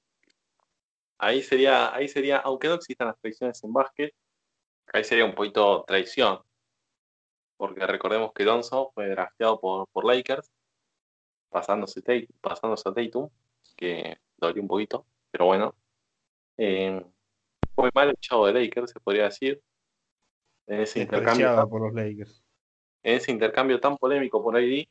ahí 1.17 1.41
sería, 1.41 1.91
ahí 1.95 2.07
sería, 2.07 2.37
aunque 2.37 2.67
no 2.67 2.75
existan 2.75 3.07
las 3.07 3.19
traiciones 3.19 3.63
en 3.63 3.73
básquet, 3.73 4.13
ahí 4.93 5.03
sería 5.03 5.25
un 5.25 5.33
poquito 5.33 5.83
traición. 5.87 6.39
Porque 7.57 7.87
recordemos 7.87 8.31
que 8.33 8.43
Donzo 8.43 8.91
fue 8.93 9.09
drafteado 9.09 9.59
por, 9.59 9.87
por 9.87 10.05
Lakers, 10.05 10.51
pasándose, 11.49 12.03
pasándose 12.41 12.87
a 12.87 12.93
Tatum, 12.93 13.27
que 13.75 14.19
dolió 14.37 14.61
un 14.61 14.67
poquito, 14.67 15.07
pero 15.31 15.45
bueno. 15.45 15.75
Eh, 16.57 17.03
fue 17.73 17.89
mal 17.95 18.11
echado 18.11 18.45
de 18.45 18.53
Lakers, 18.53 18.91
se 18.91 18.99
podría 18.99 19.23
decir. 19.23 19.59
En 20.67 20.81
ese 20.81 21.01
intercambio. 21.01 21.67
por 21.67 21.81
los 21.81 21.93
Lakers. 21.93 22.43
En 23.01 23.15
ese 23.15 23.31
intercambio 23.31 23.79
tan 23.79 23.97
polémico 23.97 24.43
por 24.43 24.55
ahí. 24.55 24.87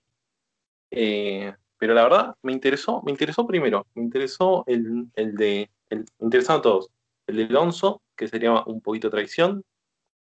Eh, 0.90 1.54
pero 1.78 1.94
la 1.94 2.04
verdad, 2.04 2.34
me 2.42 2.52
interesó, 2.52 3.02
me 3.02 3.10
interesó 3.10 3.46
primero, 3.46 3.86
me 3.94 4.02
interesó 4.02 4.64
el, 4.66 5.08
el 5.14 5.34
de 5.34 5.70
el, 5.90 6.04
interesante 6.20 6.62
todos. 6.62 6.90
El 7.26 7.36
de 7.36 7.44
Alonso, 7.44 8.02
que 8.16 8.28
sería 8.28 8.52
un 8.64 8.80
poquito 8.80 9.10
traición. 9.10 9.64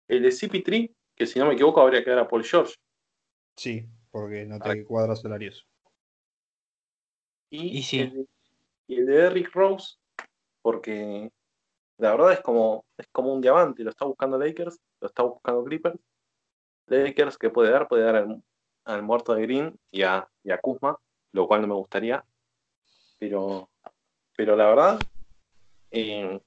El 0.08 0.24
de 0.24 0.30
CP3, 0.30 0.92
que 1.16 1.26
si 1.26 1.40
no 1.40 1.48
me 1.48 1.54
equivoco 1.54 1.82
habría 1.82 2.04
que 2.04 2.10
dar 2.10 2.20
a 2.20 2.28
Paul 2.28 2.44
George. 2.44 2.76
Sí, 3.56 3.88
porque 4.12 4.46
no 4.46 4.60
te 4.60 4.84
cuadra 4.86 5.16
salarios. 5.16 5.68
Y, 7.50 7.80
y, 7.80 8.00
el, 8.00 8.28
y, 8.88 8.96
el, 8.96 9.06
de 9.06 9.14
Derrick 9.14 9.54
Rose, 9.54 9.98
porque 10.62 11.32
la 11.98 12.12
verdad 12.12 12.34
es 12.34 12.42
como, 12.42 12.86
es 12.98 13.08
como 13.12 13.34
un 13.34 13.42
diamante, 13.42 13.84
lo 13.84 13.92
está 13.92 14.06
buscando 14.06 14.40
Lakers, 14.40 14.80
lo 15.00 15.08
está 15.08 15.24
buscando 15.24 15.64
Clippers. 15.64 16.00
Lakers 16.88 17.38
que 17.38 17.50
puede 17.50 17.72
dar, 17.72 17.88
puede 17.88 18.04
dar 18.04 18.28
al, 18.86 19.04
muerto 19.04 19.34
de 19.36 19.44
Green 19.44 19.80
y 19.92 20.02
a, 20.02 20.28
y 20.44 20.52
a 20.52 20.58
Kuzma, 20.58 20.98
lo 21.34 21.48
cual 21.48 21.62
no 21.62 21.68
me 21.68 21.74
gustaría. 21.74 22.24
Pero, 23.20 23.70
pero 24.36 24.56
la 24.56 24.68
verdad, 24.68 25.00
eh, 25.92 26.40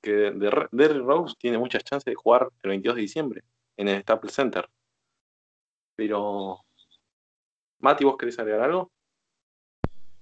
que 0.00 0.32
Derrick 0.70 1.04
Rose 1.04 1.34
tiene 1.38 1.58
muchas 1.58 1.82
chances 1.82 2.04
de 2.04 2.14
jugar 2.14 2.48
el 2.62 2.70
22 2.70 2.96
de 2.96 3.02
diciembre 3.02 3.42
en 3.76 3.88
el 3.88 4.02
Staples 4.02 4.34
Center. 4.34 4.68
Pero, 5.96 6.64
Mati, 7.78 8.04
¿vos 8.04 8.16
querés 8.16 8.38
agregar 8.38 8.62
algo? 8.62 8.92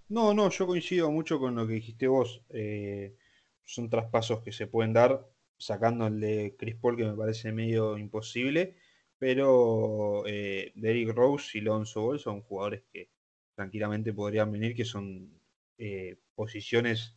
No, 0.08 0.32
no, 0.32 0.48
yo 0.50 0.66
coincido 0.66 1.10
mucho 1.10 1.38
con 1.38 1.54
lo 1.56 1.66
que 1.66 1.74
dijiste 1.74 2.06
vos. 2.06 2.42
Eh, 2.50 3.16
son 3.64 3.88
traspasos 3.90 4.42
que 4.42 4.52
se 4.52 4.66
pueden 4.66 4.92
dar, 4.92 5.26
sacando 5.58 6.06
el 6.06 6.20
de 6.20 6.56
Chris 6.58 6.76
Paul, 6.76 6.96
que 6.96 7.04
me 7.04 7.16
parece 7.16 7.52
medio 7.52 7.98
imposible. 7.98 8.76
Pero 9.18 10.24
eh, 10.26 10.72
Derrick 10.74 11.10
Rose 11.14 11.58
y 11.58 11.60
Lonzo 11.62 12.02
Ball 12.02 12.18
son 12.18 12.42
jugadores 12.42 12.82
que 12.92 13.10
tranquilamente 13.54 14.12
podrían 14.12 14.50
venir, 14.52 14.74
que 14.74 14.84
son 14.84 15.40
eh, 15.78 16.18
posiciones 16.34 17.16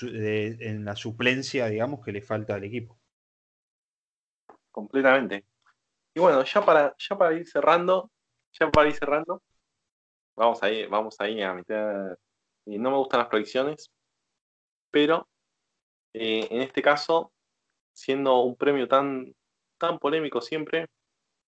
en 0.00 0.84
la 0.84 0.96
suplencia, 0.96 1.66
digamos, 1.66 2.04
que 2.04 2.12
le 2.12 2.22
falta 2.22 2.54
al 2.54 2.64
equipo. 2.64 2.98
Completamente. 4.70 5.44
Y 6.14 6.20
bueno, 6.20 6.42
ya 6.44 6.64
para, 6.64 6.94
ya 6.98 7.16
para 7.16 7.34
ir 7.34 7.46
cerrando, 7.46 8.10
ya 8.58 8.70
para 8.70 8.88
ir 8.88 8.94
cerrando, 8.94 9.42
vamos 10.34 10.62
ahí, 10.62 10.86
vamos 10.86 11.16
ahí 11.18 11.42
a 11.42 11.52
meter. 11.54 12.18
Y 12.64 12.78
no 12.78 12.90
me 12.90 12.96
gustan 12.96 13.20
las 13.20 13.28
proyecciones, 13.28 13.90
pero 14.90 15.28
eh, 16.14 16.48
en 16.50 16.62
este 16.62 16.80
caso, 16.80 17.32
siendo 17.92 18.40
un 18.40 18.56
premio 18.56 18.88
tan, 18.88 19.34
tan 19.78 19.98
polémico 19.98 20.40
siempre, 20.40 20.86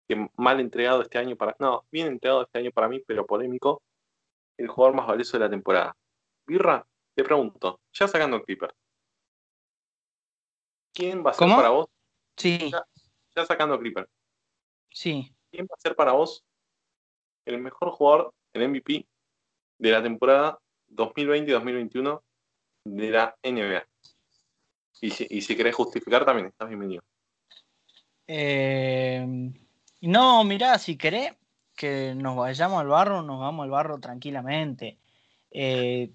que 0.07 0.29
mal 0.37 0.61
entregado 0.61 1.03
este 1.03 1.19
año 1.19 1.37
para. 1.37 1.57
No, 1.59 1.87
bien 1.91 2.09
entregado 2.09 2.43
este 2.43 2.59
año 2.59 2.71
para 2.73 2.89
mí, 2.89 3.01
pero 3.07 3.27
polémico, 3.27 3.83
el 4.59 4.69
jugador 4.69 4.97
más 4.97 5.07
valioso 5.07 5.39
de 5.39 5.45
la 5.45 5.51
temporada. 5.51 5.97
Birra, 6.47 6.87
te 7.15 7.25
pregunto, 7.25 7.81
ya 7.93 8.07
sacando 8.09 8.43
Clipper, 8.43 8.75
¿quién 10.93 11.25
va 11.25 11.31
a 11.31 11.35
ser 11.35 11.49
para 11.49 11.71
vos? 11.71 11.89
Sí. 12.37 12.71
Ya, 13.35 13.47
sacando 13.47 13.79
Clipper. 13.79 14.09
Sí. 14.91 15.33
¿Quién 15.51 15.67
va 15.67 15.75
a 15.77 15.81
ser 15.81 15.95
para 15.95 16.13
vos 16.13 16.45
el 17.45 17.59
mejor 17.59 17.91
jugador, 17.91 18.35
el 18.53 18.69
MVP 18.69 19.07
de 19.79 19.91
la 19.91 20.03
temporada 20.03 20.59
2020-2021 20.89 22.23
de 22.85 23.11
la 23.11 23.37
NBA? 23.43 23.87
Y 25.01 25.11
si, 25.11 25.27
y 25.31 25.41
si 25.41 25.57
querés 25.57 25.77
justificar 25.77 26.25
también, 26.25 26.49
estás 26.49 26.69
bienvenido. 26.69 27.03
Eh, 28.27 29.25
no, 30.01 30.45
mirá, 30.45 30.79
si 30.79 30.97
querés 30.97 31.38
que 31.79 32.15
nos 32.17 32.37
vayamos 32.37 32.81
al 32.81 32.89
barro, 32.89 33.23
nos 33.23 33.39
vamos 33.39 33.63
al 33.65 33.71
barro 33.71 34.01
tranquilamente. 34.01 34.99
Eh, 35.53 36.11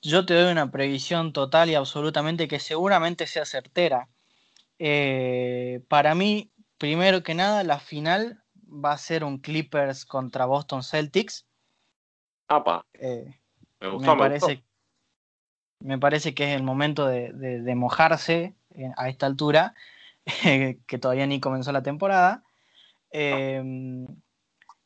yo 0.00 0.24
te 0.24 0.32
doy 0.32 0.52
una 0.52 0.70
previsión 0.70 1.32
total 1.32 1.68
y 1.68 1.74
absolutamente 1.74 2.46
que 2.46 2.60
seguramente 2.60 3.26
sea 3.26 3.44
certera. 3.44 4.08
Eh, 4.78 5.82
para 5.88 6.14
mí, 6.14 6.52
primero 6.78 7.24
que 7.24 7.34
nada, 7.34 7.64
la 7.64 7.80
final 7.80 8.44
va 8.54 8.92
a 8.92 8.98
ser 8.98 9.24
un 9.24 9.38
Clippers 9.38 10.06
contra 10.06 10.46
Boston 10.46 10.84
Celtics. 10.84 11.44
Eh, 12.94 13.40
me, 13.80 14.16
parece, 14.16 14.62
me 15.80 15.98
parece 15.98 16.32
que 16.32 16.44
es 16.44 16.56
el 16.56 16.62
momento 16.62 17.08
de, 17.08 17.74
mojarse 17.74 18.54
a 18.96 19.08
esta 19.08 19.26
altura, 19.26 19.74
que 20.86 20.98
todavía 21.00 21.26
ni 21.26 21.40
comenzó 21.40 21.72
la 21.72 21.82
temporada. 21.82 22.44
Em, 23.10 24.06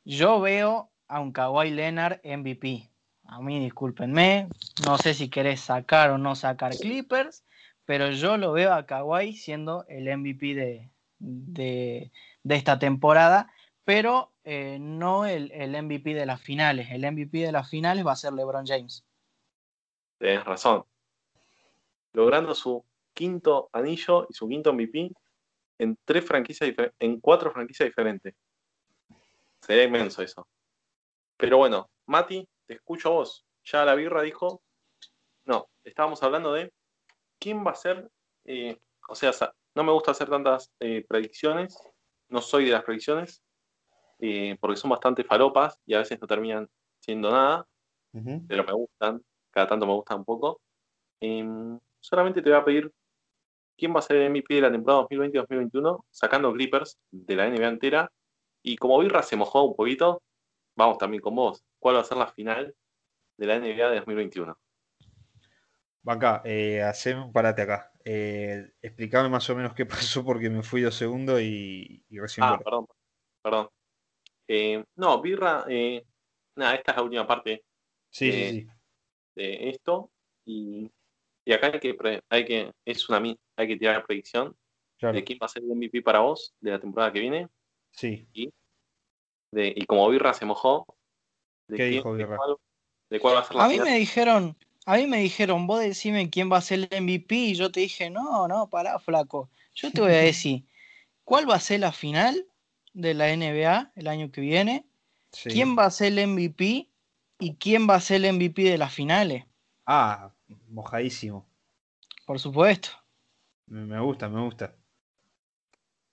yo 0.05 0.41
veo 0.41 0.91
a 1.09 1.21
un 1.21 1.33
Kawhi 1.33 1.71
Leonard 1.71 2.21
MVP 2.25 2.93
a 3.33 3.41
mí 3.41 3.61
discúlpenme, 3.61 4.49
no 4.85 4.99
sé 4.99 5.15
si 5.15 5.31
querés 5.31 5.61
sacar 5.61 6.11
o 6.11 6.19
no 6.19 6.35
sacar 6.35 6.77
Clippers, 6.77 7.45
pero 7.87 8.11
yo 8.11 8.37
lo 8.37 8.53
veo 8.53 8.75
a 8.75 8.85
Kawhi 8.85 9.35
siendo 9.35 9.87
el 9.89 10.05
MVP 10.17 10.55
de, 10.55 10.91
de, 11.19 12.11
esta 12.45 12.79
temporada, 12.79 13.51
pero 13.85 14.33
eh, 14.45 14.77
no 14.79 15.25
el, 15.25 15.51
MVP 15.83 16.13
de 16.13 16.27
las 16.27 16.43
finales. 16.43 16.89
El 16.91 17.11
MVP 17.11 17.39
de 17.39 17.53
las 17.53 17.71
finales 17.71 18.07
va 18.07 18.13
a 18.13 18.17
ser 18.17 18.35
LeBron 18.35 18.67
James. 18.67 19.03
Tienes 20.19 20.45
razón. 20.45 20.85
Logrando 22.13 22.55
su 22.55 22.85
quinto 23.15 23.71
anillo 23.73 24.27
y 24.29 24.35
su 24.35 24.47
quinto 24.47 24.75
MVP 24.75 25.11
en 25.79 25.97
tres 26.05 26.25
franquicias 26.25 26.71
en 26.99 27.19
cuatro 27.19 27.51
franquicias 27.51 27.89
diferentes. 27.89 28.35
Sería 29.63 29.85
inmenso 29.85 30.23
eso. 30.23 30.47
Pero 31.37 31.59
bueno, 31.59 31.91
Mati, 32.07 32.47
te 32.67 32.75
escucho 32.75 33.09
a 33.09 33.13
vos. 33.13 33.47
Ya 33.65 33.85
la 33.85 33.95
birra 33.95 34.23
dijo, 34.23 34.63
no, 35.45 35.69
estábamos 35.85 36.23
hablando 36.23 36.53
de 36.53 36.73
quién 37.39 37.65
va 37.65 37.73
a 37.73 37.77
ser, 37.77 38.11
eh, 38.45 38.79
o 39.09 39.15
sea, 39.15 39.33
no 39.75 39.85
me 39.85 39.93
gusta 39.93 40.11
hacer 40.11 40.29
tantas 40.29 40.73
eh, 40.81 41.05
predicciones, 41.09 41.77
no 42.29 42.41
soy 42.41 42.67
de 42.67 42.73
las 42.73 42.85
predicciones, 42.85 43.43
eh, 44.19 44.57
porque 44.61 44.77
son 44.77 44.91
bastante 44.91 45.25
falopas 45.25 45.79
y 45.87 45.95
a 45.95 45.99
veces 45.99 46.21
no 46.21 46.27
terminan 46.27 46.69
siendo 47.01 47.31
nada, 47.31 47.67
pero 48.47 48.65
me 48.65 48.73
gustan, 48.73 49.23
cada 49.51 49.69
tanto 49.69 49.87
me 49.87 49.95
gustan 49.95 50.19
un 50.19 50.25
poco. 50.25 50.61
Em, 51.21 51.79
solamente 51.99 52.43
te 52.43 52.51
voy 52.51 52.59
a 52.59 52.65
pedir 52.65 52.93
quién 53.77 53.95
va 53.95 54.01
a 54.01 54.03
ser 54.03 54.17
el 54.17 54.31
MVP 54.31 54.55
de 54.55 54.61
la 54.61 54.71
temporada 54.71 55.07
2020-2021, 55.09 56.05
sacando 56.11 56.53
Clippers 56.53 56.99
de 57.11 57.37
la 57.37 57.49
NBA 57.49 57.69
entera. 57.69 58.13
Y 58.63 58.77
como 58.77 58.99
Birra 58.99 59.23
se 59.23 59.37
mojó 59.37 59.65
un 59.65 59.75
poquito, 59.77 60.23
vamos 60.77 60.99
también 60.99 61.23
con 61.23 61.35
vos. 61.35 61.65
¿Cuál 61.79 61.97
va 61.97 62.01
a 62.01 62.05
ser 62.05 62.17
la 62.19 62.29
final 62.29 62.75
de 63.37 63.47
la 63.47 63.57
NBA 63.59 63.91
de 63.91 63.97
2021? 63.97 64.57
Acá, 66.07 66.43
eh, 66.45 66.83
haceme 66.83 67.23
un 67.23 67.33
parate 67.33 67.63
acá. 67.63 67.93
Eh, 68.05 68.73
explícame 68.81 69.29
más 69.29 69.49
o 69.51 69.55
menos 69.57 69.75
qué 69.75 69.87
pasó 70.17 70.25
porque 70.25 70.51
me 70.51 70.63
fui 70.63 70.83
dos 70.83 70.95
segundos 70.95 71.41
y, 71.41 72.05
y 72.09 72.19
recién 72.19 72.45
Ah, 72.45 72.59
perdón, 72.63 72.87
perdón. 73.43 73.69
Eh, 74.49 74.85
no, 74.97 75.21
Birra, 75.21 75.65
eh, 75.69 76.05
nada, 76.57 76.75
esta 76.75 76.93
es 76.93 76.97
la 76.97 77.03
última 77.05 77.27
parte 77.27 77.65
Sí, 78.11 78.29
eh, 78.29 78.51
sí, 78.51 78.61
sí. 78.61 78.69
de 79.37 79.71
esto. 79.71 80.11
Y, 80.45 80.91
y 81.45 81.53
acá 81.53 81.69
hay 81.73 81.81
que, 81.81 82.23
hay 82.29 82.45
que, 82.45 82.73
es 82.85 83.09
una, 83.09 83.23
hay 83.57 83.69
que 83.69 83.77
tirar 83.77 83.97
la 83.97 84.05
predicción 84.05 84.57
Claro. 84.99 85.17
de 85.17 85.25
quién 85.25 85.39
va 85.43 85.47
a 85.47 85.49
ser 85.49 85.65
el 85.65 85.71
MVP 85.71 86.03
para 86.03 86.21
vos 86.21 86.55
de 86.61 86.71
la 86.71 86.81
temporada 86.81 87.13
que 87.13 87.19
viene. 87.19 87.49
Sí. 87.93 88.27
De, 89.51 89.73
y 89.77 89.85
como 89.87 90.09
Birra 90.09 90.33
se 90.33 90.47
mojó, 90.47 90.87
de, 91.69 91.77
¿Qué 91.77 91.83
quién- 91.85 91.93
dijo 91.99 92.15
de 92.15 92.27
cuál, 92.27 92.57
de 93.11 93.21
cuál 93.21 93.37
va 93.37 93.41
a 93.41 93.45
ser 93.45 93.57
la 93.57 93.65
A 93.65 93.69
mí 93.69 93.75
final. 93.75 93.89
me 93.89 93.99
dijeron, 93.99 94.57
a 94.87 94.97
mí 94.97 95.07
me 95.07 95.19
dijeron, 95.19 95.67
vos 95.67 95.81
decime 95.81 96.31
quién 96.31 96.51
va 96.51 96.57
a 96.59 96.63
ser 96.63 96.81
el 96.81 96.89
MVP 96.91 97.35
y 97.35 97.55
yo 97.55 97.71
te 97.71 97.81
dije, 97.81 98.11
no, 98.11 98.49
no, 98.49 98.69
pará, 98.69 98.99
flaco. 98.99 99.51
Yo 99.75 99.91
te 99.93 100.01
voy 100.01 100.13
a 100.13 100.17
decir, 100.19 100.65
¿cuál 101.25 101.49
va 101.49 101.57
a 101.57 101.61
ser 101.61 101.81
la 101.81 101.93
final 101.93 102.47
de 102.95 103.15
la 103.15 103.29
NBA 103.31 103.93
el 103.95 104.09
año 104.09 104.31
que 104.31 104.41
viene? 104.41 104.87
sí. 105.33 105.51
¿Quién 105.51 105.77
va 105.79 105.87
a 105.87 105.91
ser 105.91 106.13
el 106.13 106.21
MVP 106.29 106.89
y 107.39 107.55
quién 107.57 107.89
va 107.89 107.97
a 107.97 108.01
ser 108.01 108.25
el 108.25 108.35
MVP 108.35 108.63
de 108.63 108.79
las 108.79 108.93
finales? 108.95 109.45
Ah, 109.87 110.33
mojadísimo. 110.69 111.47
Por 112.27 112.39
supuesto. 112.39 112.91
Me 113.67 114.01
gusta, 114.01 114.29
me 114.29 114.41
gusta. 114.43 114.77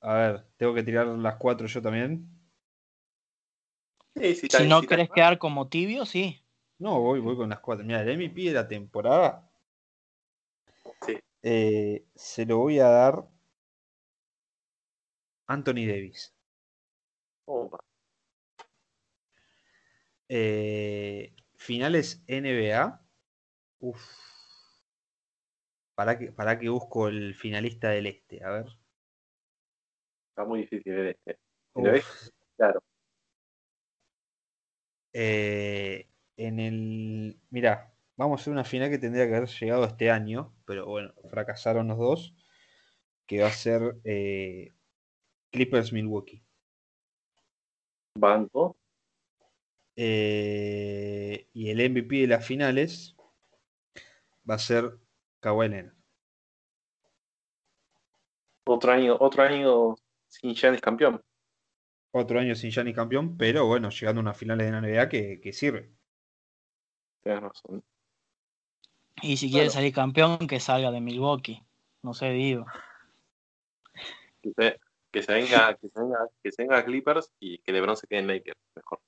A 0.01 0.13
ver, 0.13 0.45
tengo 0.57 0.73
que 0.73 0.83
tirar 0.83 1.07
las 1.07 1.35
cuatro 1.35 1.67
yo 1.67 1.81
también. 1.81 2.27
Sí, 4.15 4.35
sí, 4.35 4.47
Si 4.49 4.67
no 4.67 4.81
querés 4.81 5.09
quedar 5.09 5.37
como 5.37 5.67
tibio, 5.67 6.05
sí. 6.05 6.41
No, 6.77 6.99
voy, 6.99 7.19
voy 7.19 7.35
con 7.35 7.49
las 7.49 7.59
cuatro. 7.59 7.85
Mira, 7.85 8.01
el 8.01 8.17
MVP 8.17 8.41
de 8.43 8.53
la 8.53 8.67
temporada. 8.67 9.49
Sí. 11.05 11.17
eh, 11.43 12.05
se 12.15 12.45
lo 12.45 12.57
voy 12.57 12.79
a 12.79 12.87
dar 12.87 13.27
Anthony 15.47 15.85
Davis. 15.87 16.33
Opa. 17.45 17.79
Eh, 20.29 21.33
finales 21.55 22.23
NBA. 22.27 23.01
Uf. 23.79 24.01
Para 25.95 26.17
que, 26.17 26.31
para 26.31 26.57
que 26.59 26.69
busco 26.69 27.07
el 27.07 27.35
finalista 27.35 27.89
del 27.89 28.05
este. 28.07 28.43
A 28.43 28.51
ver. 28.51 28.65
Está 30.39 30.47
muy 30.47 30.61
difícil 30.61 30.93
ver 30.93 31.07
este. 31.07 31.37
¿Lo 31.75 31.91
ves? 31.91 32.33
Claro. 32.55 32.81
Eh, 35.11 36.07
en 36.37 36.59
el. 36.61 37.41
Mira, 37.49 37.93
vamos 38.15 38.39
a 38.39 38.41
hacer 38.41 38.53
una 38.53 38.63
final 38.63 38.89
que 38.89 38.99
tendría 38.99 39.27
que 39.27 39.35
haber 39.35 39.49
llegado 39.49 39.83
este 39.83 40.09
año, 40.09 40.55
pero 40.63 40.85
bueno, 40.85 41.13
fracasaron 41.29 41.89
los 41.89 41.97
dos. 41.97 42.33
Que 43.25 43.41
va 43.41 43.49
a 43.49 43.51
ser 43.51 43.97
eh, 44.05 44.71
Clippers 45.51 45.91
Milwaukee. 45.91 46.41
Banco. 48.15 48.77
Eh, 49.97 51.49
y 51.51 51.69
el 51.69 51.91
MVP 51.91 52.15
de 52.15 52.27
las 52.27 52.47
finales 52.47 53.13
va 54.49 54.55
a 54.55 54.59
ser 54.59 54.99
Kawhi 55.41 55.67
Leonard. 55.67 55.97
Otro 58.63 58.93
año, 58.93 59.17
otro 59.19 59.43
año 59.43 59.95
sin 60.29 60.53
Giannis 60.55 60.81
campeón. 60.81 61.21
Otro 62.11 62.39
año 62.39 62.55
sin 62.55 62.71
Giannis 62.71 62.95
campeón, 62.95 63.37
pero 63.37 63.65
bueno, 63.67 63.89
llegando 63.89 64.19
a 64.21 64.23
unas 64.23 64.37
finales 64.37 64.65
de 64.65 64.71
la 64.71 64.81
NBA 64.81 65.09
que, 65.09 65.39
que 65.41 65.53
sirve. 65.53 65.91
Tienes 67.21 67.41
razón. 67.43 67.83
Y 69.21 69.37
si 69.37 69.49
quiere 69.49 69.65
Claro. 69.65 69.73
salir 69.73 69.93
campeón, 69.93 70.47
que 70.47 70.59
salga 70.59 70.91
de 70.91 71.01
Milwaukee. 71.01 71.61
No 72.01 72.13
sé, 72.13 72.29
digo. 72.31 72.65
Que 74.41 74.51
se, 74.55 74.79
que 75.11 75.21
se 75.21 75.33
venga, 75.33 75.75
que 75.75 75.89
se 75.89 75.99
venga, 75.99 76.17
que 76.41 76.51
se 76.51 76.63
venga 76.63 76.85
Clippers 76.85 77.33
y 77.39 77.57
que 77.57 77.73
LeBron 77.73 77.97
se 77.97 78.07
quede 78.07 78.19
en 78.19 78.27
Lakers. 78.27 78.59
Mejor. 78.75 79.01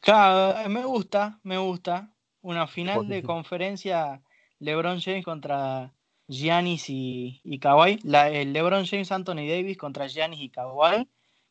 Claro, 0.00 0.58
eh, 0.60 0.68
me 0.68 0.84
gusta, 0.84 1.40
me 1.42 1.56
gusta. 1.56 2.12
Una 2.42 2.66
final 2.66 3.08
de 3.08 3.22
conferencia 3.22 4.22
LeBron 4.58 5.00
James 5.00 5.24
contra 5.24 5.92
Giannis 6.28 6.88
y, 6.90 7.40
y 7.44 7.58
Kawhi. 7.58 7.98
La, 8.04 8.30
el 8.30 8.52
LeBron 8.52 8.86
James 8.86 9.10
Anthony 9.12 9.46
Davis 9.48 9.76
contra 9.78 10.06
Giannis 10.06 10.40
y 10.40 10.50
Kawhi. 10.50 11.08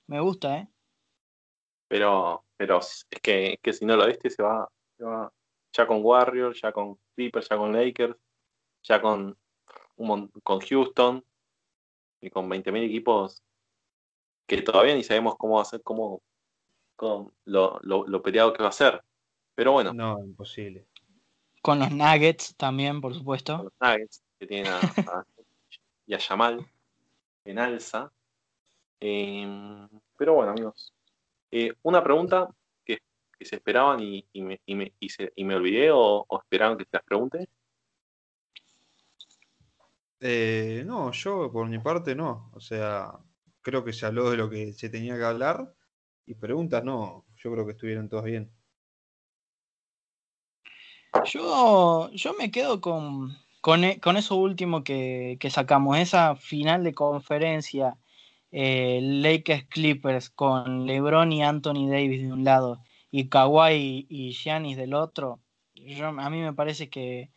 Me 0.07 0.19
gusta, 0.21 0.57
¿eh? 0.59 0.67
Pero, 1.87 2.45
pero 2.57 2.79
es 2.79 3.05
que, 3.21 3.59
que 3.61 3.73
si 3.73 3.85
no 3.85 3.95
lo 3.95 4.07
viste, 4.07 4.29
se 4.29 4.43
va, 4.43 4.69
se 4.97 5.03
va 5.03 5.31
ya 5.73 5.87
con 5.87 5.99
Warriors, 6.03 6.61
ya 6.61 6.71
con 6.71 6.97
Clippers, 7.15 7.47
ya 7.49 7.57
con 7.57 7.73
Lakers, 7.73 8.17
ya 8.83 9.01
con, 9.01 9.37
con 10.43 10.59
Houston 10.61 11.23
y 12.21 12.29
con 12.29 12.49
20.000 12.49 12.83
equipos 12.83 13.43
que 14.45 14.61
todavía 14.61 14.95
ni 14.95 15.03
sabemos 15.03 15.35
cómo 15.37 15.55
va 15.55 15.61
a 15.61 15.65
ser, 15.65 15.81
cómo, 15.83 16.21
cómo- 16.95 17.33
lo, 17.45 17.79
lo, 17.81 18.07
lo 18.07 18.21
peleado 18.21 18.53
que 18.53 18.63
va 18.63 18.69
a 18.69 18.73
ser. 18.73 19.03
Pero 19.55 19.73
bueno, 19.73 19.93
No, 19.93 20.19
imposible. 20.23 20.87
Con 21.61 21.79
los 21.79 21.91
Nuggets 21.91 22.55
también, 22.55 23.01
por 23.01 23.11
con 23.11 23.19
supuesto. 23.19 23.57
los 23.63 23.73
Nuggets, 23.79 24.23
que 24.39 24.47
tienen 24.47 24.67
a, 24.71 24.79
a- 24.79 25.25
y 26.05 26.13
a 26.13 26.17
Yamal 26.17 26.65
en 27.45 27.59
alza. 27.59 28.11
Eh, 28.99 29.87
pero 30.17 30.33
bueno, 30.35 30.51
amigos. 30.51 30.93
Eh, 31.51 31.73
una 31.83 32.03
pregunta 32.03 32.49
que, 32.85 32.99
que 33.37 33.45
se 33.45 33.57
esperaban 33.57 33.99
y, 34.01 34.25
y 34.33 34.41
me, 34.41 34.61
y, 34.65 34.75
me, 34.75 34.93
y, 34.99 35.09
se- 35.09 35.33
y 35.35 35.43
me 35.43 35.55
olvidé 35.55 35.91
o, 35.91 36.25
o 36.27 36.39
esperaban 36.39 36.77
que 36.77 36.85
te 36.85 36.97
las 36.97 37.03
pregunte. 37.03 37.47
Eh, 40.19 40.83
no, 40.85 41.11
yo 41.11 41.51
por 41.51 41.67
mi 41.67 41.79
parte 41.79 42.15
no. 42.15 42.49
O 42.53 42.59
sea, 42.59 43.11
creo 43.61 43.83
que 43.83 43.93
se 43.93 44.05
habló 44.05 44.31
de 44.31 44.37
lo 44.37 44.49
que 44.49 44.73
se 44.73 44.89
tenía 44.89 45.15
que 45.15 45.23
hablar. 45.25 45.73
Y 46.25 46.33
preguntas 46.35 46.83
no, 46.83 47.25
yo 47.37 47.51
creo 47.53 47.65
que 47.65 47.71
estuvieron 47.73 48.09
todas 48.09 48.25
bien. 48.25 48.51
Yo, 51.25 52.09
yo 52.11 52.33
me 52.33 52.51
quedo 52.51 52.79
con, 52.81 53.29
con, 53.61 53.83
e- 53.83 53.99
con 53.99 54.17
eso 54.17 54.35
último 54.35 54.83
que, 54.83 55.37
que 55.39 55.49
sacamos, 55.49 55.97
esa 55.97 56.35
final 56.35 56.83
de 56.83 56.93
conferencia 56.93 57.97
eh, 58.51 58.99
Lakers 59.01 59.65
Clippers 59.65 60.29
con 60.29 60.85
LeBron 60.85 61.31
y 61.31 61.43
Anthony 61.43 61.89
Davis 61.89 62.21
de 62.21 62.31
un 62.31 62.43
lado 62.43 62.81
y 63.11 63.29
Kawhi 63.29 64.05
y 64.09 64.31
Giannis 64.33 64.77
del 64.77 64.93
otro. 64.93 65.41
A 66.01 66.29
mí 66.29 66.41
me 66.41 66.53
parece 66.53 66.89
que, 66.89 67.31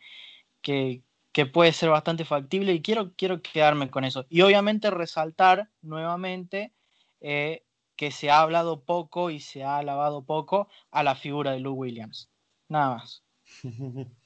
que, 0.61 1.03
que 1.31 1.45
puede 1.45 1.73
ser 1.73 1.89
bastante 1.89 2.25
factible 2.25 2.73
y 2.73 2.81
quiero, 2.81 3.13
quiero 3.15 3.41
quedarme 3.41 3.89
con 3.89 4.03
eso. 4.03 4.25
Y 4.29 4.41
obviamente 4.41 4.89
resaltar 4.91 5.69
nuevamente 5.81 6.73
eh, 7.19 7.65
que 7.95 8.11
se 8.11 8.29
ha 8.31 8.41
hablado 8.41 8.83
poco 8.83 9.29
y 9.29 9.39
se 9.39 9.63
ha 9.63 9.77
alabado 9.77 10.25
poco 10.25 10.69
a 10.91 11.03
la 11.03 11.15
figura 11.15 11.51
de 11.51 11.59
Lou 11.59 11.75
Williams. 11.75 12.29
Nada 12.67 12.95
más. 12.95 13.23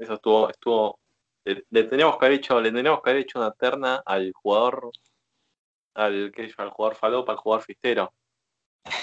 Eso 0.00 0.14
estuvo, 0.14 0.48
estuvo. 0.48 0.98
Le, 1.44 1.64
le 1.68 1.84
teníamos 1.84 2.16
que 2.18 2.26
haber 2.26 2.38
hecho, 2.38 2.60
le 2.60 2.72
teníamos 2.72 3.02
que 3.02 3.10
haber 3.10 3.22
hecho 3.22 3.38
una 3.38 3.52
terna 3.52 4.02
al 4.04 4.32
jugador, 4.32 4.90
al 5.94 6.32
qué 6.34 6.50
al 6.56 6.70
jugador 6.70 6.96
falopa, 6.96 7.32
al 7.32 7.38
jugador 7.38 7.64
fistero. 7.64 8.12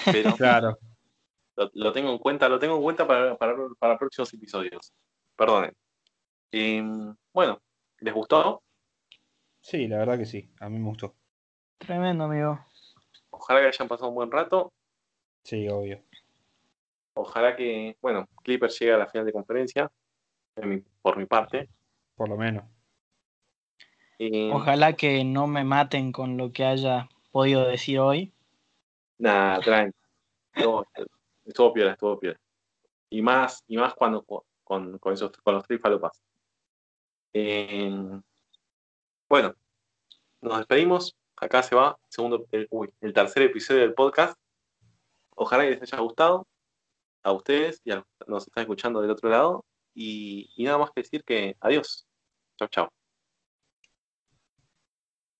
Pero 0.04 0.34
Claro. 0.36 0.78
lo, 1.56 1.70
lo 1.72 1.92
tengo 1.92 2.10
en 2.10 2.18
cuenta, 2.18 2.48
lo 2.48 2.58
tengo 2.58 2.76
en 2.76 2.82
cuenta 2.82 3.06
para, 3.06 3.36
para, 3.36 3.54
para 3.78 3.98
próximos 3.98 4.32
episodios. 4.34 4.92
Perdonen. 5.36 5.74
Em, 6.50 7.14
bueno, 7.32 7.60
¿les 8.00 8.12
gustó? 8.12 8.62
Sí, 9.60 9.86
la 9.86 9.98
verdad 9.98 10.18
que 10.18 10.26
sí. 10.26 10.50
A 10.60 10.68
mí 10.68 10.78
me 10.78 10.88
gustó. 10.88 11.14
Tremendo, 11.78 12.24
amigo. 12.24 12.58
Ojalá 13.30 13.60
que 13.60 13.68
hayan 13.68 13.86
pasado 13.86 14.08
un 14.08 14.16
buen 14.16 14.32
rato. 14.32 14.72
Sí, 15.44 15.68
obvio. 15.68 16.02
Ojalá 17.14 17.54
que, 17.54 17.96
bueno, 18.00 18.28
Clippers 18.42 18.78
llegue 18.78 18.94
a 18.94 18.98
la 18.98 19.06
final 19.06 19.26
de 19.26 19.32
conferencia, 19.32 19.82
en 19.82 19.90
por 21.02 21.16
mi 21.16 21.26
parte. 21.26 21.68
Por 22.14 22.28
lo 22.28 22.36
menos. 22.36 22.64
Ojalá 24.52 24.94
que 24.94 25.24
no 25.24 25.46
me 25.46 25.64
maten 25.64 26.10
con 26.10 26.36
lo 26.36 26.52
que 26.52 26.64
haya 26.64 27.08
podido 27.30 27.66
decir 27.66 28.00
hoy. 28.00 28.32
Nah, 29.18 29.60
tranqui. 29.60 29.96
No, 30.56 30.84
estuvo 31.44 31.72
piola, 31.72 31.92
estuvo 31.92 32.18
piola. 32.18 32.40
Y 33.10 33.22
más, 33.22 33.62
y 33.68 33.76
más 33.76 33.94
cuando 33.94 34.24
con, 34.24 34.98
con, 34.98 35.12
esos, 35.12 35.30
con 35.38 35.54
los 35.54 35.64
trifalopas. 35.66 36.20
Eh, 37.32 37.86
em, 37.86 38.22
bueno, 39.28 39.54
nos 40.40 40.58
despedimos. 40.58 41.16
Acá 41.36 41.62
se 41.62 41.76
va 41.76 41.96
segundo, 42.08 42.46
el, 42.50 42.68
el 43.00 43.12
tercer 43.12 43.44
episodio 43.44 43.82
del 43.82 43.94
podcast. 43.94 44.36
Ojalá 45.36 45.62
que 45.62 45.70
les 45.70 45.82
haya 45.82 46.02
gustado 46.02 46.48
a 47.22 47.32
ustedes 47.32 47.80
y 47.84 47.92
a 47.92 47.96
los 47.96 48.04
que 48.04 48.24
nos 48.26 48.46
están 48.48 48.62
escuchando 48.62 49.00
del 49.00 49.12
otro 49.12 49.30
lado. 49.30 49.64
Y, 50.00 50.64
nada 50.64 50.78
más 50.78 50.90
que 50.92 51.02
decir 51.02 51.24
que 51.24 51.56
adiós. 51.60 52.06
Chao, 52.56 52.68
chao. 52.68 52.97